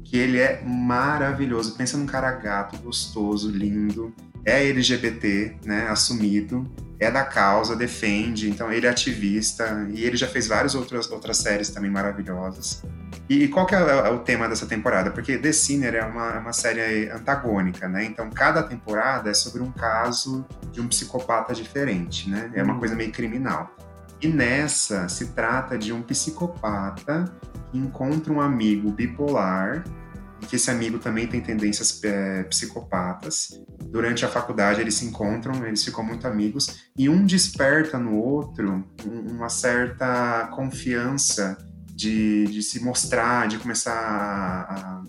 [0.03, 1.77] que ele é maravilhoso.
[1.77, 4.13] Pensa num cara gato, gostoso, lindo,
[4.45, 6.69] é LGBT, né, assumido,
[6.99, 11.37] é da causa, defende, então ele é ativista e ele já fez várias outras, outras
[11.37, 12.83] séries também maravilhosas.
[13.29, 15.11] E, qual que é, é o tema dessa temporada?
[15.11, 18.03] Porque The Sinner é uma, é uma série antagônica, né?
[18.03, 22.51] Então cada temporada é sobre um caso de um psicopata diferente, né?
[22.53, 22.79] É uma hum.
[22.79, 23.73] coisa meio criminal.
[24.21, 27.31] E nessa se trata de um psicopata
[27.71, 29.83] que encontra um amigo bipolar
[30.41, 33.61] e que esse amigo também tem tendências é, psicopatas.
[33.85, 38.83] Durante a faculdade eles se encontram, eles ficam muito amigos e um desperta no outro
[39.05, 41.57] uma certa confiança
[41.99, 45.03] de, de se mostrar, de começar a,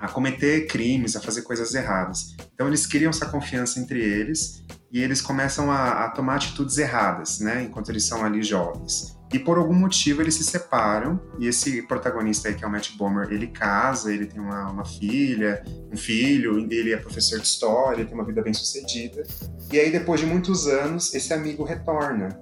[0.00, 2.34] a, a cometer crimes, a fazer coisas erradas.
[2.54, 7.40] Então eles criam essa confiança entre eles e eles começam a, a, tomar atitudes erradas,
[7.40, 9.15] né, enquanto eles são ali jovens.
[9.32, 12.96] E por algum motivo eles se separam, e esse protagonista aí, que é o Matt
[12.96, 18.00] Bomer, ele casa, ele tem uma, uma filha, um filho, ele é professor de história,
[18.00, 19.24] ele tem uma vida bem sucedida.
[19.72, 22.40] E aí, depois de muitos anos, esse amigo retorna.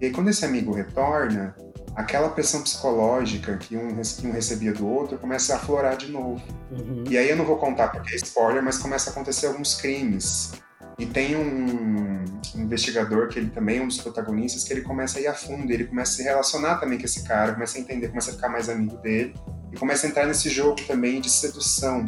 [0.00, 1.54] E aí, quando esse amigo retorna,
[1.94, 6.42] aquela pressão psicológica que um, que um recebia do outro começa a aflorar de novo.
[6.70, 7.04] Uhum.
[7.08, 10.52] E aí eu não vou contar porque é spoiler, mas começa a acontecer alguns crimes
[10.98, 12.24] e tem um
[12.54, 15.70] investigador que ele também é um dos protagonistas que ele começa a ir a fundo,
[15.72, 18.48] ele começa a se relacionar também com esse cara, começa a entender, começa a ficar
[18.48, 19.34] mais amigo dele
[19.72, 22.04] e começa a entrar nesse jogo também de sedução.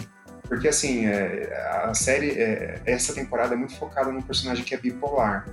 [0.49, 1.53] Porque assim, é,
[1.85, 5.47] a série, é, essa temporada é muito focada num personagem que é bipolar.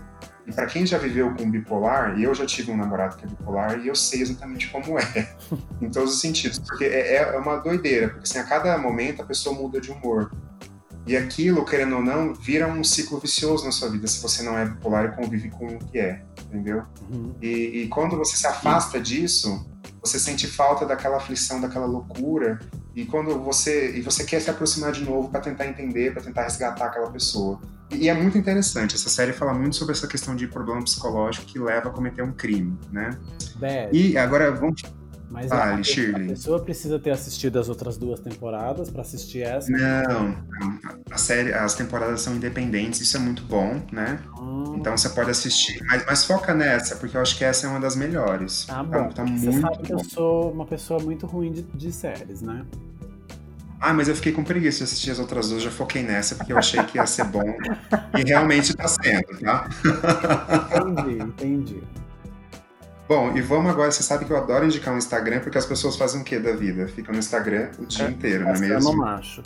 [0.46, 3.28] E para quem já viveu com bipolar, e eu já tive um namorado que é
[3.28, 5.36] bipolar, e eu sei exatamente como é,
[5.82, 6.60] em todos os sentidos.
[6.60, 10.32] Porque é, é uma doideira, porque assim, a cada momento a pessoa muda de humor.
[11.06, 14.58] E aquilo, querendo ou não, vira um ciclo vicioso na sua vida se você não
[14.58, 16.84] é bipolar e convive com o que é, entendeu?
[17.12, 17.36] Uhum.
[17.42, 19.66] E, e, quando você se afasta disso,
[20.02, 22.60] você sente falta daquela aflição, daquela loucura.
[22.96, 26.44] E quando você e você quer se aproximar de novo para tentar entender, para tentar
[26.44, 27.60] resgatar aquela pessoa.
[27.92, 28.96] E, e, é muito interessante.
[28.96, 32.32] Essa série fala muito sobre essa questão de problema psicológico que leva a cometer um
[32.32, 33.18] crime, né?
[33.58, 33.90] Bad.
[33.92, 34.82] E agora vamos
[35.34, 35.78] mas a, a,
[36.28, 39.68] pessoa precisa ter assistido as outras duas temporadas para assistir essa?
[39.72, 40.38] Não,
[41.10, 44.20] a série, as temporadas são independentes, isso é muito bom, né?
[44.40, 44.76] Hum.
[44.78, 45.84] Então você pode assistir.
[45.88, 48.68] Mas, mas, foca nessa, porque eu acho que essa é uma das melhores.
[48.70, 48.92] Ah, bom.
[48.92, 50.00] Tá, tá muito você sabe que bom.
[50.00, 52.64] eu sou uma pessoa muito ruim de, de séries, né?
[53.82, 56.54] Ah, mas eu fiquei com preguiça de assistir as outras duas, já foquei nessa, porque
[56.54, 57.58] eu achei que ia ser bom.
[58.16, 59.68] e realmente tá sendo, tá?
[60.80, 61.84] entendi, entendi.
[63.08, 63.92] Bom, e vamos agora.
[63.92, 66.56] Você sabe que eu adoro indicar um Instagram porque as pessoas fazem o que da
[66.56, 66.88] vida?
[66.88, 68.96] Ficam no Instagram o dia é, inteiro, não é mesmo?
[68.96, 69.44] macho.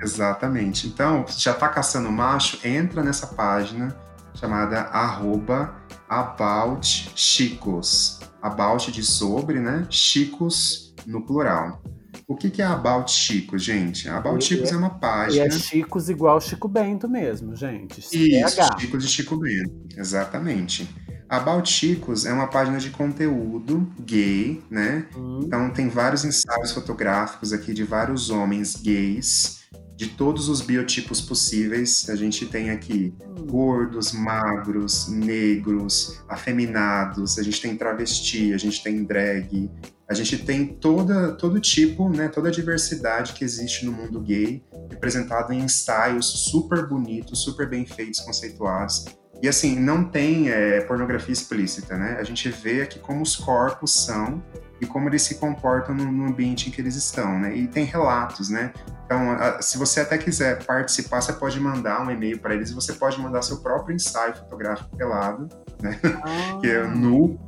[0.00, 0.86] Exatamente.
[0.86, 3.96] Então, já tá caçando macho, entra nessa página
[4.34, 5.74] chamada arroba
[6.08, 8.20] about chicos.
[8.42, 9.86] About de sobre, né?
[9.90, 11.82] Chicos no plural.
[12.28, 14.08] O que, que é About Chicos, gente?
[14.08, 15.44] About e Chicos é, é uma página.
[15.44, 18.00] E é Chicos igual Chico Bento mesmo, gente.
[18.00, 20.88] Isso, Chicos de Chico Bento, exatamente.
[21.28, 25.06] About Chicos é uma página de conteúdo gay, né?
[25.16, 25.40] Uhum.
[25.44, 29.60] Então tem vários ensaios fotográficos aqui de vários homens gays,
[29.96, 32.08] de todos os biotipos possíveis.
[32.08, 33.46] A gente tem aqui hum.
[33.46, 39.68] gordos, magros, negros, afeminados, a gente tem travesti, a gente tem drag,
[40.08, 44.62] a gente tem toda, todo tipo, né, toda a diversidade que existe no mundo gay,
[44.88, 49.06] representado em ensaios super bonitos, super bem feitos, conceituados.
[49.42, 52.16] E assim, não tem é, pornografia explícita, né?
[52.18, 54.42] A gente vê aqui como os corpos são
[54.80, 57.54] e como eles se comportam no, ambiente em que eles estão, né?
[57.56, 58.72] E tem relatos, né?
[59.04, 62.92] Então, se você até quiser participar, você pode mandar um e-mail para eles e você
[62.94, 65.48] pode mandar seu próprio ensaio fotográfico pelado,
[65.80, 65.98] né?
[66.02, 66.58] Ah.
[66.60, 67.38] que é nu,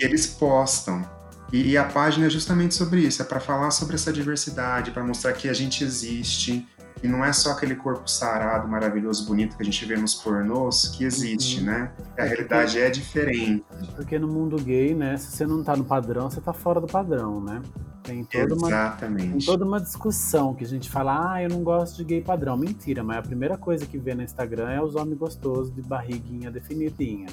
[0.00, 1.04] e eles postam.
[1.52, 5.04] E, e a página é justamente sobre isso, é para falar sobre essa diversidade, para
[5.04, 6.66] mostrar que a gente existe,
[7.02, 10.88] e não é só aquele corpo sarado, maravilhoso, bonito que a gente vê nos pornôs
[10.88, 11.66] que existe, uhum.
[11.66, 11.92] né?
[12.16, 13.64] A é realidade porque, é diferente.
[13.96, 16.86] Porque no mundo gay, né, se você não tá no padrão, você tá fora do
[16.86, 17.60] padrão, né?
[18.02, 19.24] Tem toda Exatamente.
[19.24, 22.20] Uma, tem toda uma discussão que a gente fala, ah, eu não gosto de gay
[22.20, 22.56] padrão.
[22.56, 26.50] Mentira, mas a primeira coisa que vê no Instagram é os homens gostosos de barriguinha
[26.50, 27.28] definidinha.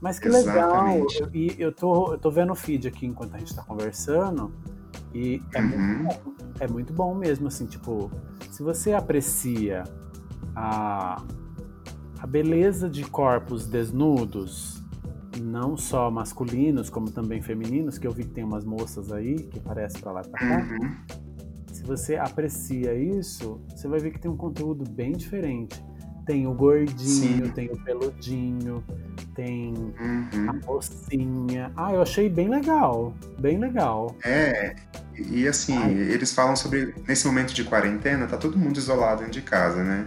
[0.00, 1.14] Mas que Exatamente.
[1.14, 1.30] legal!
[1.34, 4.52] E eu, eu, tô, eu tô vendo o feed aqui enquanto a gente tá conversando.
[5.14, 5.68] E é, uhum.
[5.68, 8.10] muito bom, é muito bom mesmo, assim, tipo,
[8.50, 9.84] se você aprecia
[10.54, 11.22] a,
[12.18, 14.82] a beleza de corpos desnudos,
[15.40, 19.58] não só masculinos, como também femininos, que eu vi que tem umas moças aí que
[19.58, 20.56] aparecem pra lá e pra cá.
[20.56, 21.22] Uhum.
[21.72, 25.82] Se você aprecia isso, você vai ver que tem um conteúdo bem diferente.
[26.24, 27.52] Tem o gordinho, Sim.
[27.52, 28.84] tem o peludinho,
[29.34, 30.50] tem uhum.
[30.50, 31.72] a mocinha.
[31.76, 34.14] Ah, eu achei bem legal, bem legal.
[34.24, 34.76] É,
[35.30, 35.92] e assim, Ai.
[35.92, 40.06] eles falam sobre, nesse momento de quarentena, tá todo mundo isolado dentro de casa, né?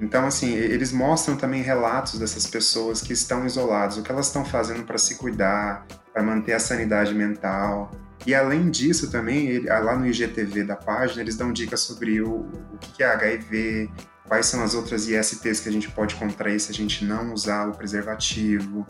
[0.00, 4.44] Então, assim, eles mostram também relatos dessas pessoas que estão isoladas, o que elas estão
[4.44, 7.90] fazendo para se cuidar, para manter a sanidade mental.
[8.26, 12.40] E além disso, também, lá no IGTV da página, eles dão dicas sobre o,
[12.72, 13.90] o que é HIV,
[14.26, 17.68] quais são as outras ISTs que a gente pode contrair se a gente não usar
[17.68, 18.86] o preservativo.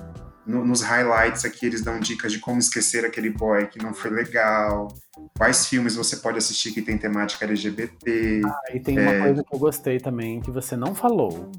[0.46, 4.10] No, nos highlights aqui, eles dão dicas de como esquecer aquele boy que não foi
[4.10, 4.88] legal,
[5.36, 8.42] quais filmes você pode assistir que tem temática LGBT.
[8.44, 9.02] Ah, e tem é...
[9.02, 11.50] uma coisa que eu gostei também, que você não falou.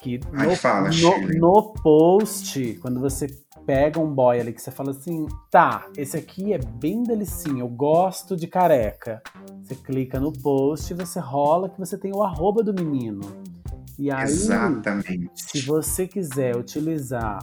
[0.00, 3.26] Que no, Ai, fala, no, no post, quando você
[3.66, 7.68] pega um boy ali que você fala assim, tá, esse aqui é bem delicinho, eu
[7.68, 9.22] gosto de careca.
[9.62, 13.22] Você clica no post e você rola que você tem o arroba do menino.
[13.98, 15.30] E aí, Exatamente.
[15.34, 17.38] se você quiser utilizar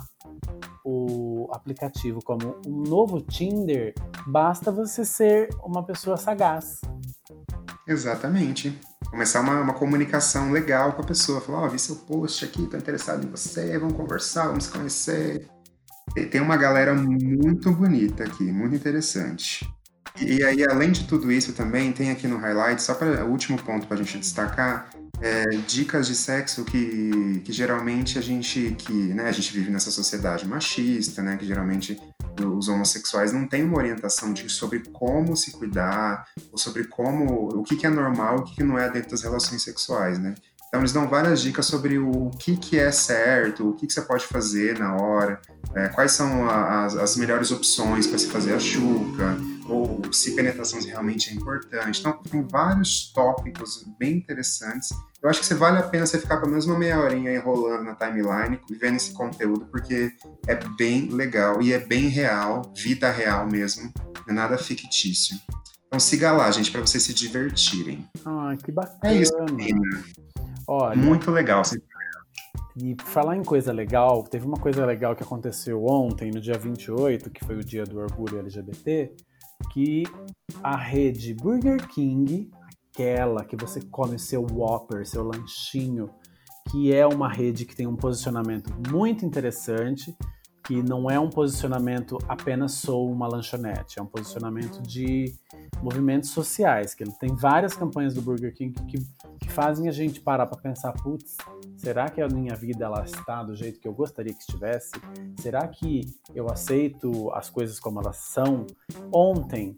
[0.84, 3.93] o aplicativo como um novo Tinder,
[4.27, 6.82] basta você ser uma pessoa sagaz.
[7.88, 8.79] Exatamente.
[9.09, 11.41] Começar uma, uma comunicação legal com a pessoa.
[11.41, 14.71] Falar, ó, oh, vi seu post aqui, tô interessado em você, vamos conversar, vamos se
[14.71, 15.47] conhecer.
[16.29, 19.69] Tem uma galera muito bonita aqui, muito interessante.
[20.19, 23.61] E aí, além de tudo isso, também tem aqui no highlight, só para o último
[23.61, 24.89] ponto para a gente destacar,
[25.22, 29.91] é, dicas de sexo que, que geralmente a gente que né, a gente vive nessa
[29.91, 31.99] sociedade machista, né, que geralmente
[32.43, 37.63] os homossexuais não têm uma orientação de, sobre como se cuidar ou sobre como o
[37.63, 40.34] que, que é normal, o que, que não é dentro das relações sexuais, né?
[40.72, 44.01] Então eles dão várias dicas sobre o que, que é certo, o que, que você
[44.01, 45.41] pode fazer na hora,
[45.76, 50.80] é, quais são as, as melhores opções para se fazer a chuca, ou se penetração
[50.82, 51.99] realmente é importante.
[51.99, 54.91] Então, tem vários tópicos bem interessantes.
[55.22, 57.84] Eu acho que você vale a pena você ficar pelo menos uma meia horinha enrolando
[57.84, 60.13] na timeline, vendo esse conteúdo, porque
[60.47, 63.91] é bem legal e é bem real, vida real mesmo,
[64.26, 65.36] não é nada fictício.
[65.92, 68.08] Então siga lá, gente, para vocês se divertirem.
[68.26, 69.14] Ah, que bacana.
[69.14, 70.02] É isso, menina.
[70.66, 71.64] Olha, Muito legal.
[72.78, 77.30] E falar em coisa legal, teve uma coisa legal que aconteceu ontem, no dia 28,
[77.30, 79.14] que foi o dia do orgulho LGBT,
[79.74, 80.04] que
[80.64, 82.50] a rede Burger King,
[82.94, 86.10] aquela que você come seu Whopper, seu lanchinho,
[86.72, 90.16] que é uma rede que tem um posicionamento muito interessante,
[90.64, 95.34] que não é um posicionamento apenas sou uma lanchonete, é um posicionamento de
[95.82, 98.97] movimentos sociais, que ele tem várias campanhas do Burger King que,
[99.39, 101.36] que fazem a gente parar para pensar, putz,
[101.78, 104.91] será que a minha vida ela está do jeito que eu gostaria que estivesse?
[105.39, 106.01] Será que
[106.36, 108.68] eu aceito as coisas como elas são?
[109.12, 109.76] Ontem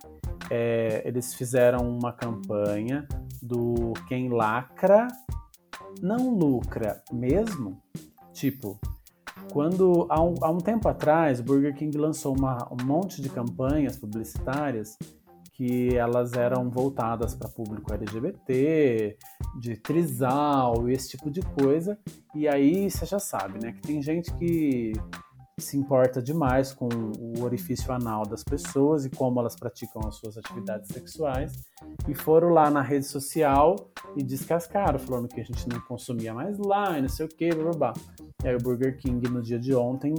[0.49, 3.07] é, eles fizeram uma campanha
[3.41, 5.07] do quem lacra
[6.01, 7.81] não lucra mesmo,
[8.33, 8.79] tipo
[9.51, 13.29] quando há um, há um tempo atrás, o Burger King lançou uma, um monte de
[13.29, 14.97] campanhas publicitárias
[15.53, 19.15] que elas eram voltadas para público LGBT,
[19.59, 21.97] de trisal, esse tipo de coisa.
[22.33, 24.93] E aí você já sabe, né, que tem gente que
[25.59, 30.37] se importa demais com o orifício anal das pessoas e como elas praticam as suas
[30.37, 31.53] atividades sexuais.
[32.07, 33.75] E foram lá na rede social
[34.17, 37.49] e descascaram, falando que a gente não consumia mais lá e não sei o que,
[37.53, 37.93] blá, blá, blá.
[38.43, 40.13] E aí o Burger King, no dia de ontem,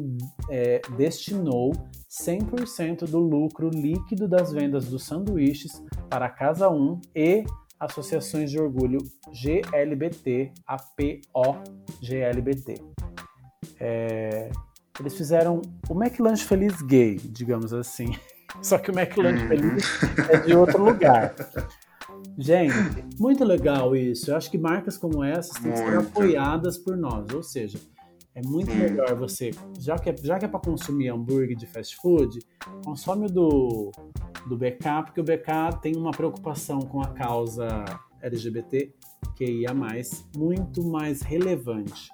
[0.49, 1.73] é, destinou
[2.09, 7.45] 100% do lucro líquido das vendas dos sanduíches para a Casa 1 e
[7.79, 8.99] associações de orgulho
[9.33, 11.63] GLBT, APO
[12.01, 12.75] GLBT.
[13.81, 14.51] É,
[14.99, 18.15] eles fizeram o McLanche Feliz gay, digamos assim.
[18.63, 19.49] Só que o McLanche uhum.
[19.49, 19.85] Feliz
[20.31, 21.35] é de outro lugar.
[22.39, 24.31] Gente, muito legal isso.
[24.31, 27.33] Eu acho que marcas como essas têm que ser apoiadas por nós.
[27.33, 27.79] Ou seja,
[28.35, 28.77] é muito hum.
[28.77, 32.41] melhor você, já que é, já que é para consumir hambúrguer de fast food,
[32.85, 33.93] consome o do,
[34.49, 37.85] do BK, porque o BK tem uma preocupação com a causa
[38.21, 38.93] LGBT
[39.37, 42.11] que ia mais, muito mais relevante.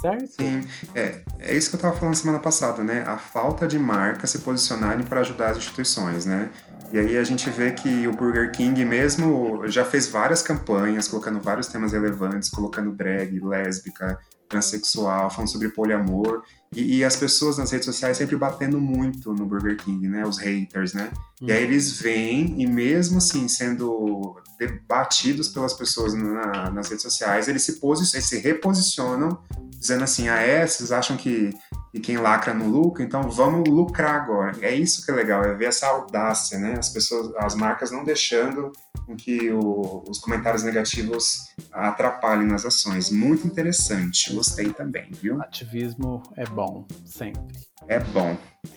[0.00, 0.26] Certo?
[0.28, 0.62] Sim,
[0.94, 3.04] é, é isso que eu estava falando semana passada, né?
[3.06, 6.50] A falta de marcas se posicionarem para ajudar as instituições, né?
[6.92, 11.40] E aí a gente vê que o Burger King mesmo já fez várias campanhas, colocando
[11.40, 14.18] vários temas relevantes, colocando drag, lésbica,
[14.48, 16.42] transexual, falando sobre poliamor.
[16.74, 20.26] E, e, as pessoas nas redes sociais sempre batendo muito no Burger King, né?
[20.26, 21.10] Os haters, né?
[21.40, 21.48] Uhum.
[21.48, 21.70] E aí uhum.
[21.70, 27.80] eles vêm e mesmo assim sendo debatidos pelas pessoas na, nas redes sociais, eles se,
[28.14, 29.38] eles se reposicionam
[29.78, 31.52] dizendo assim, ah é, vocês acham que
[31.92, 34.56] e quem lacra não lucra, então vamos lucrar agora.
[34.60, 36.74] É isso que é legal, é ver essa audácia, né?
[36.76, 38.72] As pessoas, as marcas não deixando
[39.06, 43.10] com que o, os comentários negativos atrapalhem nas ações.
[43.10, 45.40] Muito interessante, gostei também, viu?
[45.40, 46.63] Ativismo é bom,
[47.04, 47.58] sempre.
[47.86, 48.36] É bom,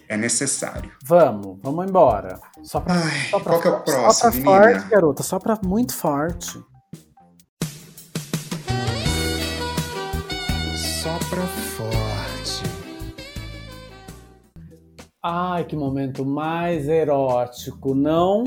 [0.09, 0.91] é necessário.
[1.05, 2.39] Vamos, vamos embora.
[2.63, 4.79] Só pra, Ai, só pra qual que é o próximo, só pra menina?
[4.79, 6.63] forte, garota, só pra muito forte.
[10.75, 12.63] Só pra forte.
[15.23, 18.43] Ai, que momento mais erótico, não?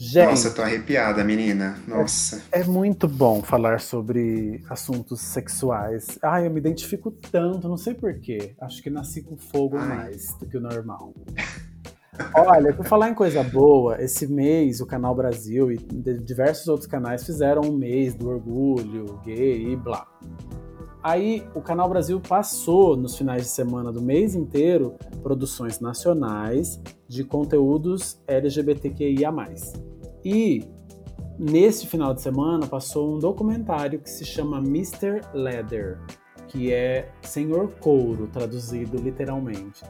[0.00, 1.76] Gente, Nossa, eu tô arrepiada, menina.
[1.84, 2.40] Nossa.
[2.52, 6.16] é muito bom falar sobre assuntos sexuais.
[6.22, 8.54] Ai, eu me identifico tanto, não sei porquê.
[8.60, 9.88] Acho que nasci com fogo Ai.
[9.88, 11.12] mais do que o normal.
[12.32, 17.24] Olha, por falar em coisa boa, esse mês o Canal Brasil e diversos outros canais
[17.24, 20.06] fizeram um mês do orgulho gay e blá.
[21.02, 27.24] Aí o Canal Brasil passou nos finais de semana do mês inteiro produções nacionais de
[27.24, 29.32] conteúdos LGBTQIA+.
[30.24, 30.64] E
[31.38, 35.20] nesse final de semana passou um documentário que se chama Mr.
[35.32, 35.98] Leather,
[36.48, 39.84] que é Senhor Couro, traduzido literalmente.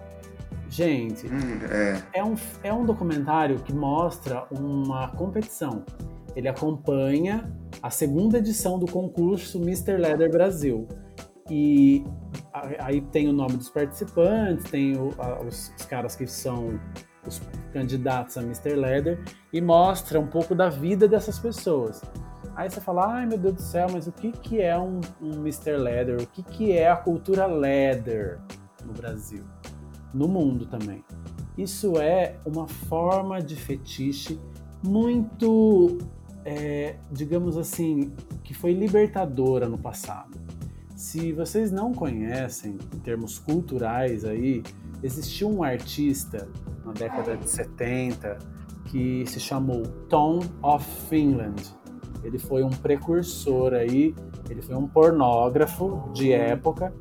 [0.68, 2.18] Gente, Hum, é.
[2.18, 5.82] é um, é um documentário que mostra uma competição.
[6.37, 7.51] Ele acompanha
[7.83, 9.97] a segunda edição do concurso Mr.
[9.97, 10.87] Leather Brasil.
[11.51, 12.05] E
[12.79, 16.79] aí tem o nome dos participantes, tem o- a- os, os caras que são
[17.26, 17.41] os
[17.72, 18.74] candidatos a Mr.
[18.74, 19.22] Leather
[19.53, 22.03] e mostra um pouco da vida dessas pessoas.
[22.55, 25.33] Aí você fala, ai meu Deus do céu, mas o que, que é um, um
[25.41, 25.76] Mr.
[25.76, 26.20] Leather?
[26.20, 28.41] O que, que é a cultura leather
[28.85, 29.45] no Brasil?
[30.12, 31.05] No mundo também.
[31.57, 34.41] Isso é uma forma de fetiche
[34.83, 35.99] muito,
[36.49, 38.11] é, digamos assim,
[38.42, 40.38] que foi libertadora no passado.
[40.96, 44.62] Se vocês não conhecem, em termos culturais aí,
[45.03, 46.49] existiu um artista
[46.86, 48.38] na década de 70
[48.86, 51.62] que se chamou Tom of Finland.
[52.24, 54.14] Ele foi um precursor aí,
[54.49, 56.94] ele foi um pornógrafo de época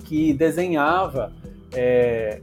[0.00, 1.30] que desenhava
[1.74, 2.40] é,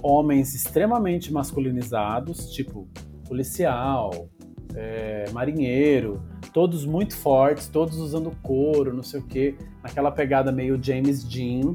[0.00, 2.88] homens extremamente masculinizados, tipo
[3.26, 4.30] policial,
[4.78, 6.22] é, marinheiro,
[6.52, 11.74] todos muito fortes, todos usando couro, não sei o que, naquela pegada meio James Dean.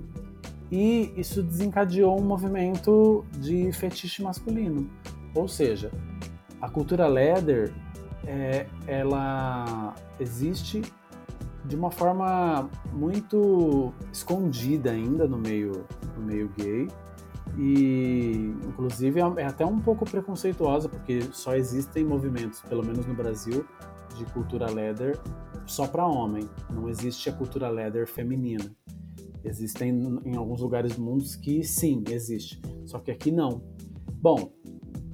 [0.72, 4.90] E isso desencadeou um movimento de fetiche masculino.
[5.36, 5.92] Ou seja,
[6.62, 7.74] a cultura leather,
[8.26, 10.82] é, ela existe
[11.66, 15.86] de uma forma muito escondida ainda no meio,
[16.18, 16.88] no meio gay
[17.58, 23.14] e inclusive é é até um pouco preconceituosa porque só existem movimentos, pelo menos no
[23.14, 23.66] Brasil,
[24.18, 25.20] de cultura leather
[25.66, 26.50] só para homem.
[26.72, 28.66] Não existe a cultura leather feminina.
[29.44, 32.62] Existem em alguns lugares do mundo que sim, existe.
[32.86, 33.62] Só que aqui não.
[34.22, 34.54] Bom,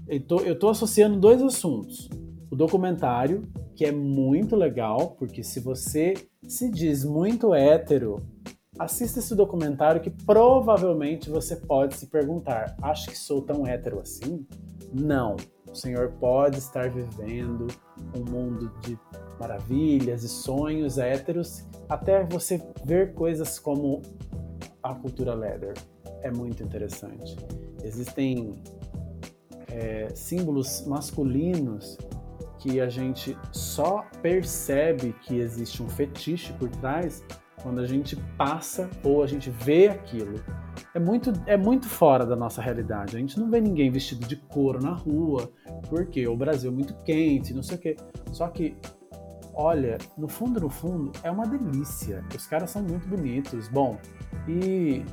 [0.07, 2.09] eu tô associando dois assuntos.
[2.49, 3.43] O documentário,
[3.75, 6.13] que é muito legal, porque se você
[6.47, 8.17] se diz muito hétero,
[8.80, 14.47] assista esse documentário que provavelmente você pode se perguntar: acho que sou tão hétero assim?
[14.93, 15.36] Não.
[15.69, 17.67] O senhor pode estar vivendo
[18.15, 18.97] um mundo de
[19.39, 24.01] maravilhas e sonhos héteros, até você ver coisas como
[24.82, 25.73] a cultura leather.
[26.23, 27.38] É muito interessante.
[27.84, 28.55] Existem
[29.67, 31.97] é, símbolos masculinos
[32.57, 37.23] que a gente só percebe que existe um fetiche por trás
[37.62, 40.41] quando a gente passa ou a gente vê aquilo.
[40.93, 43.16] É muito, é muito fora da nossa realidade.
[43.16, 45.51] A gente não vê ninguém vestido de couro na rua,
[45.89, 47.97] porque o Brasil é muito quente, não sei o quê.
[48.32, 48.78] Só que,
[49.53, 52.24] olha, no fundo, no fundo, é uma delícia.
[52.36, 53.68] Os caras são muito bonitos.
[53.68, 53.97] Bom,
[54.47, 55.03] e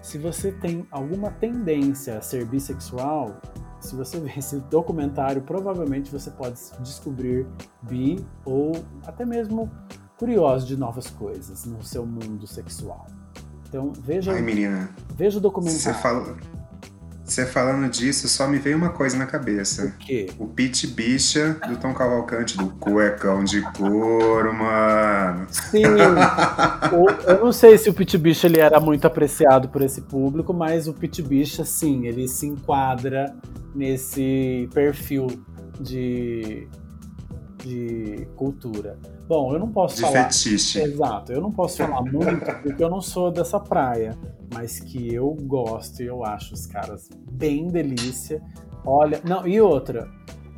[0.00, 3.40] se você tem alguma tendência a ser bissexual,
[3.80, 7.46] se você ver esse documentário, provavelmente você pode descobrir
[7.82, 8.72] bi ou
[9.06, 9.70] até mesmo
[10.18, 13.06] curioso de novas coisas no seu mundo sexual.
[13.68, 16.00] Então veja, Ai, menina, veja o você documentário.
[16.00, 16.36] fala...
[17.24, 19.86] Você falando disso, só me veio uma coisa na cabeça.
[19.86, 20.26] O quê?
[20.38, 25.46] O Pit Bicha do Tom Cavalcante, do cuecão de couro, mano.
[25.50, 25.84] Sim,
[27.26, 30.86] eu não sei se o Pit Bicha ele era muito apreciado por esse público, mas
[30.86, 33.34] o Pit Bicha, sim, ele se enquadra
[33.74, 35.26] nesse perfil
[35.80, 36.68] de,
[37.64, 38.98] de cultura.
[39.26, 40.30] Bom, eu não posso De falar.
[40.30, 40.80] fetiche.
[40.80, 44.16] Exato, eu não posso falar muito porque eu não sou dessa praia,
[44.52, 48.42] mas que eu gosto e eu acho os caras bem delícia.
[48.84, 50.08] Olha, não, e outra,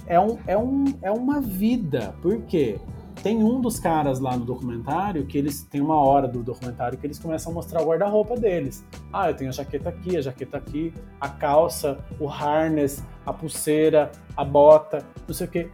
[0.07, 2.79] é, um, é, um, é uma vida, por quê?
[3.23, 7.07] tem um dos caras lá no documentário que eles tem uma hora do documentário que
[7.07, 8.85] eles começam a mostrar o guarda-roupa deles.
[9.13, 14.13] Ah, eu tenho a jaqueta aqui, a jaqueta aqui, a calça, o harness, a pulseira,
[14.37, 15.71] a bota, não sei o que.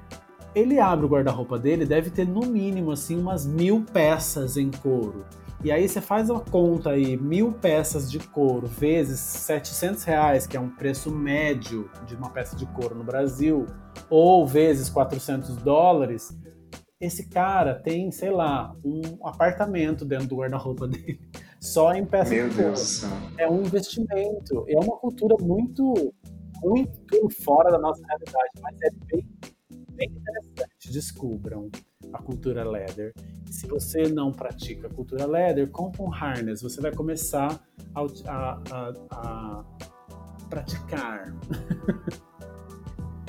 [0.54, 5.24] Ele abre o guarda-roupa dele, deve ter no mínimo assim umas mil peças em couro.
[5.64, 10.56] E aí você faz uma conta aí, mil peças de couro vezes 700 reais, que
[10.56, 13.66] é um preço médio de uma peça de couro no Brasil,
[14.10, 16.36] ou vezes 400 dólares,
[17.00, 21.20] esse cara tem, sei lá, um apartamento dentro do guarda-roupa dele,
[21.60, 22.68] só em peça Meu de couro.
[22.68, 23.04] Deus.
[23.38, 26.12] É um investimento, é uma cultura muito,
[26.62, 29.26] muito fora da nossa realidade, mas é bem,
[29.92, 30.92] bem interessante.
[30.92, 31.70] Descubram
[32.12, 33.12] a cultura leather.
[33.50, 36.62] Se você não pratica a cultura leather, compra um harness.
[36.62, 37.60] Você vai começar
[37.94, 39.64] a, a, a, a
[40.48, 41.34] praticar.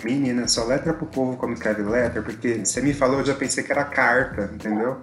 [0.03, 3.63] Menina, só letra pro povo como escreve letra, porque você me falou, eu já pensei
[3.63, 4.97] que era carta, entendeu?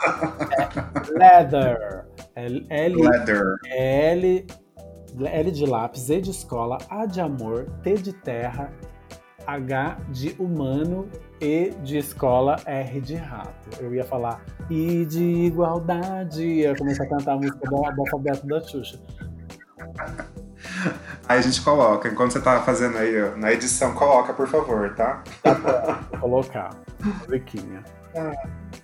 [1.14, 2.06] Leather.
[2.34, 3.42] L, L, Leather.
[3.66, 4.46] L,
[5.20, 8.72] L de lápis, E de escola, A de amor, T de terra,
[9.46, 11.08] H de humano,
[11.40, 13.70] E de escola, R de rato.
[13.78, 16.42] Eu ia falar I de igualdade.
[16.42, 18.98] Ia começar a cantar a música do, do alfabeto da Xuxa.
[21.28, 24.94] Aí a gente coloca, enquanto você tá fazendo aí ó, na edição, coloca, por favor,
[24.94, 25.22] tá?
[25.42, 26.70] Tá bom, colocar.
[27.02, 27.84] Musiquinha.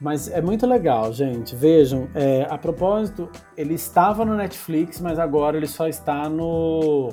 [0.00, 1.54] Mas é muito legal, gente.
[1.56, 7.10] Vejam, é, a propósito, ele estava no Netflix, mas agora ele só está no,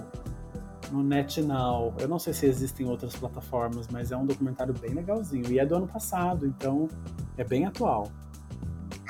[0.92, 1.94] no NetNow.
[2.00, 5.52] Eu não sei se existem outras plataformas, mas é um documentário bem legalzinho.
[5.52, 6.88] E é do ano passado, então
[7.38, 8.10] é bem atual.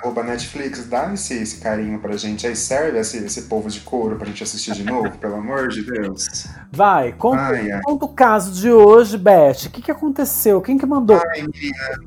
[0.01, 4.15] Arroba Netflix, dá esse, esse carinho pra gente aí, serve esse, esse povo de couro
[4.15, 6.47] pra gente assistir de novo, pelo amor de Deus.
[6.71, 7.81] Vai, conta, Ai, ai.
[7.83, 9.65] conta o caso de hoje, Beth.
[9.65, 10.61] O que, que aconteceu?
[10.61, 11.17] Quem que mandou?
[11.17, 11.45] Ai.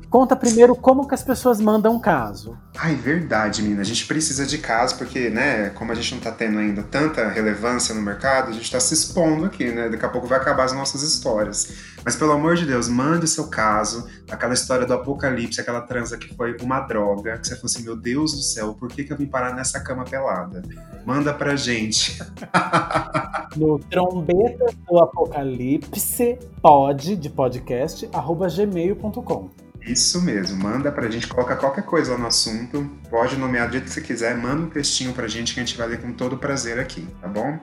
[0.09, 2.57] Conta primeiro como que as pessoas mandam um caso.
[2.75, 3.81] Ai, verdade, menina.
[3.81, 7.27] A gente precisa de caso, porque, né, como a gente não tá tendo ainda tanta
[7.29, 9.89] relevância no mercado, a gente tá se expondo aqui, né?
[9.89, 11.93] Daqui a pouco vai acabar as nossas histórias.
[12.03, 16.17] Mas pelo amor de Deus, mande o seu caso, aquela história do apocalipse, aquela transa
[16.17, 19.13] que foi uma droga, que você falou assim, meu Deus do céu, por que, que
[19.13, 20.63] eu vim parar nessa cama pelada?
[21.05, 22.19] Manda pra gente.
[23.55, 29.62] No trombeta do apocalipse pod de podcast arroba gmail.com.
[29.85, 33.85] Isso mesmo, manda pra gente, coloca qualquer coisa lá no assunto, pode nomear do jeito
[33.85, 36.37] que você quiser, manda um textinho pra gente que a gente vai ler com todo
[36.37, 37.59] prazer aqui, tá bom?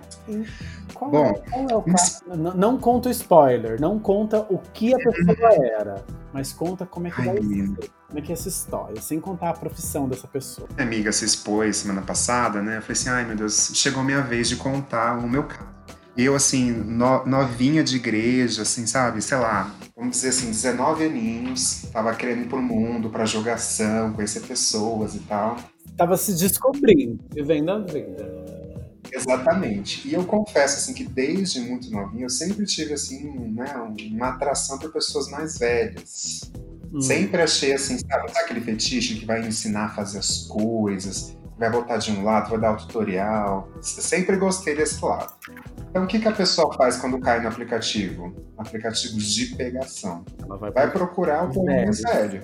[0.92, 2.20] Qual, Bom, qual é o caso?
[2.26, 7.06] Não, não conta o spoiler, não conta o que a pessoa era, mas conta como
[7.06, 10.06] é que Ai, vai ser, como é que é essa história, sem contar a profissão
[10.06, 10.68] dessa pessoa.
[10.74, 12.76] Minha amiga se expôs semana passada, né?
[12.76, 15.69] Eu falei assim, ai meu Deus, chegou minha vez de contar o meu caso.
[16.22, 19.22] Eu, assim, no- novinha de igreja, assim, sabe?
[19.22, 24.40] Sei lá, vamos dizer assim, 19 aninhos, tava querendo ir pro mundo, pra jogação, conhecer
[24.40, 25.56] pessoas e tal.
[25.96, 28.40] Tava se descobrindo, vivendo a vida.
[29.12, 30.06] Exatamente.
[30.06, 33.74] E eu confesso, assim, que desde muito novinho, eu sempre tive, assim, né,
[34.12, 36.50] uma atração por pessoas mais velhas.
[36.92, 37.00] Hum.
[37.00, 41.70] Sempre achei assim, sabe, sabe aquele fetiche que vai ensinar a fazer as coisas, vai
[41.70, 43.68] botar de um lado, vai dar o tutorial.
[43.80, 45.32] Sempre gostei desse lado.
[45.90, 48.32] Então, o que, que a pessoa faz quando cai no aplicativo?
[48.56, 50.24] Aplicativos de pegação.
[50.40, 52.42] Ela vai, Vai procurar o mais sério.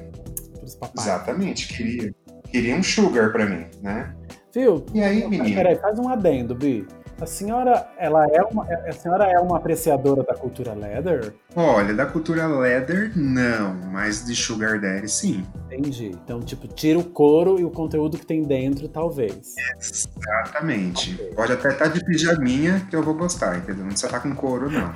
[0.99, 1.69] Exatamente.
[1.69, 2.13] Queria,
[2.51, 4.13] queria um sugar pra mim, né?
[4.53, 4.85] Viu?
[4.93, 5.55] E aí, menino?
[5.55, 6.87] Peraí, faz um adendo, Bi.
[7.19, 11.33] A senhora, ela é uma, a senhora é uma apreciadora da cultura leather?
[11.55, 13.75] Olha, da cultura leather, não.
[13.91, 15.47] Mas de sugar daddy, sim.
[15.65, 16.09] Entendi.
[16.09, 19.55] Então, tipo, tira o couro e o conteúdo que tem dentro, talvez.
[19.81, 21.15] Exatamente.
[21.15, 21.33] Ok.
[21.35, 23.85] Pode até estar de pijaminha que eu vou gostar, entendeu?
[23.85, 24.95] Não precisa estar com couro, não.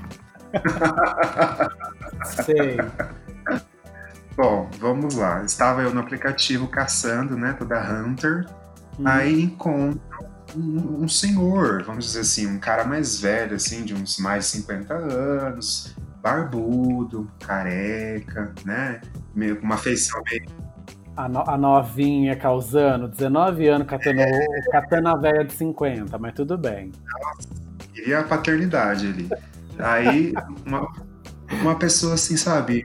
[2.44, 2.76] Sei.
[4.36, 5.42] Bom, vamos lá.
[5.42, 7.56] Estava eu no aplicativo caçando, né?
[7.58, 8.44] Toda Hunter.
[8.98, 13.94] Hum, Aí encontro um, um senhor, vamos dizer assim, um cara mais velho, assim, de
[13.94, 19.00] uns mais de 50 anos, barbudo, careca, né?
[19.34, 20.42] Meio com uma feição meio.
[21.16, 24.22] a, no- a novinha causando, 19 anos, catando,
[24.70, 26.92] catando a velha de 50, mas tudo bem.
[27.92, 29.28] Queria a paternidade ali.
[29.78, 30.32] Aí,
[30.66, 30.88] uma,
[31.50, 32.84] uma pessoa assim, sabe?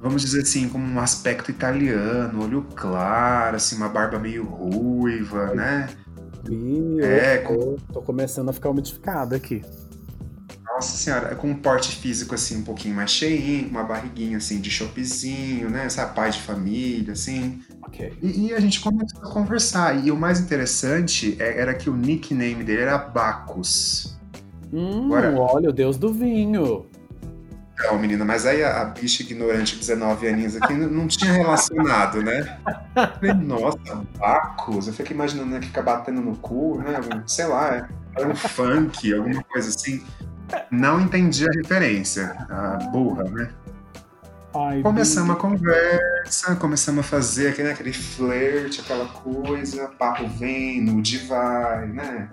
[0.00, 5.88] Vamos dizer assim, com um aspecto italiano, olho claro, assim, uma barba meio ruiva, né?
[6.50, 9.62] Ih, É, eu tô, começando a ficar umidificado aqui.
[10.66, 14.70] Nossa senhora, com um porte físico assim um pouquinho mais cheinho, uma barriguinha assim de
[14.70, 15.84] chopezinho, né?
[15.86, 17.62] Essa paz de família, assim.
[17.82, 18.12] Ok.
[18.20, 20.04] E, e a gente começou a conversar.
[20.04, 24.18] E o mais interessante é- era que o nickname dele era Bacchus.
[24.72, 26.86] Hum, Agora- olha, o deus do vinho.
[27.74, 32.22] Então, menina, mas aí a, a bicha ignorante de 19 aninhos aqui não, tinha relacionado,
[32.22, 32.58] né?
[32.94, 34.86] Falei, nossa, Bacos.
[34.86, 37.00] Eu fiquei imaginando né, que fica batendo no cu, né?
[37.26, 40.04] Sei lá, era um funk, alguma coisa assim.
[40.70, 42.36] Não entendi a referência.
[42.48, 43.50] A burra, né?
[44.56, 51.18] Ai, Começamos a conversa, começamos a fazer aquele, aquele flerte, aquela coisa, papo vem, nude
[51.26, 52.30] vai, né?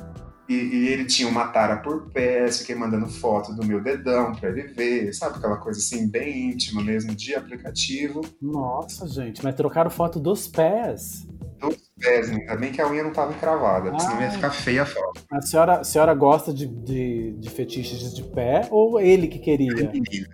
[0.49, 4.49] E, e, ele tinha uma tara por pés, fiquei mandando foto do meu dedão pra
[4.49, 5.37] ele ver, sabe?
[5.37, 8.21] Aquela coisa assim, bem íntima mesmo, de aplicativo.
[8.41, 11.25] Nossa, gente, mas trocaram foto dos pés.
[11.59, 14.85] Dos pés, ainda bem que a unha não tava encravada, senão ia ficar feia a
[14.85, 15.21] foto.
[15.31, 19.73] A senhora, a senhora gosta de, de, de fetiches de pé ou ele que queria?
[19.73, 20.27] Menina,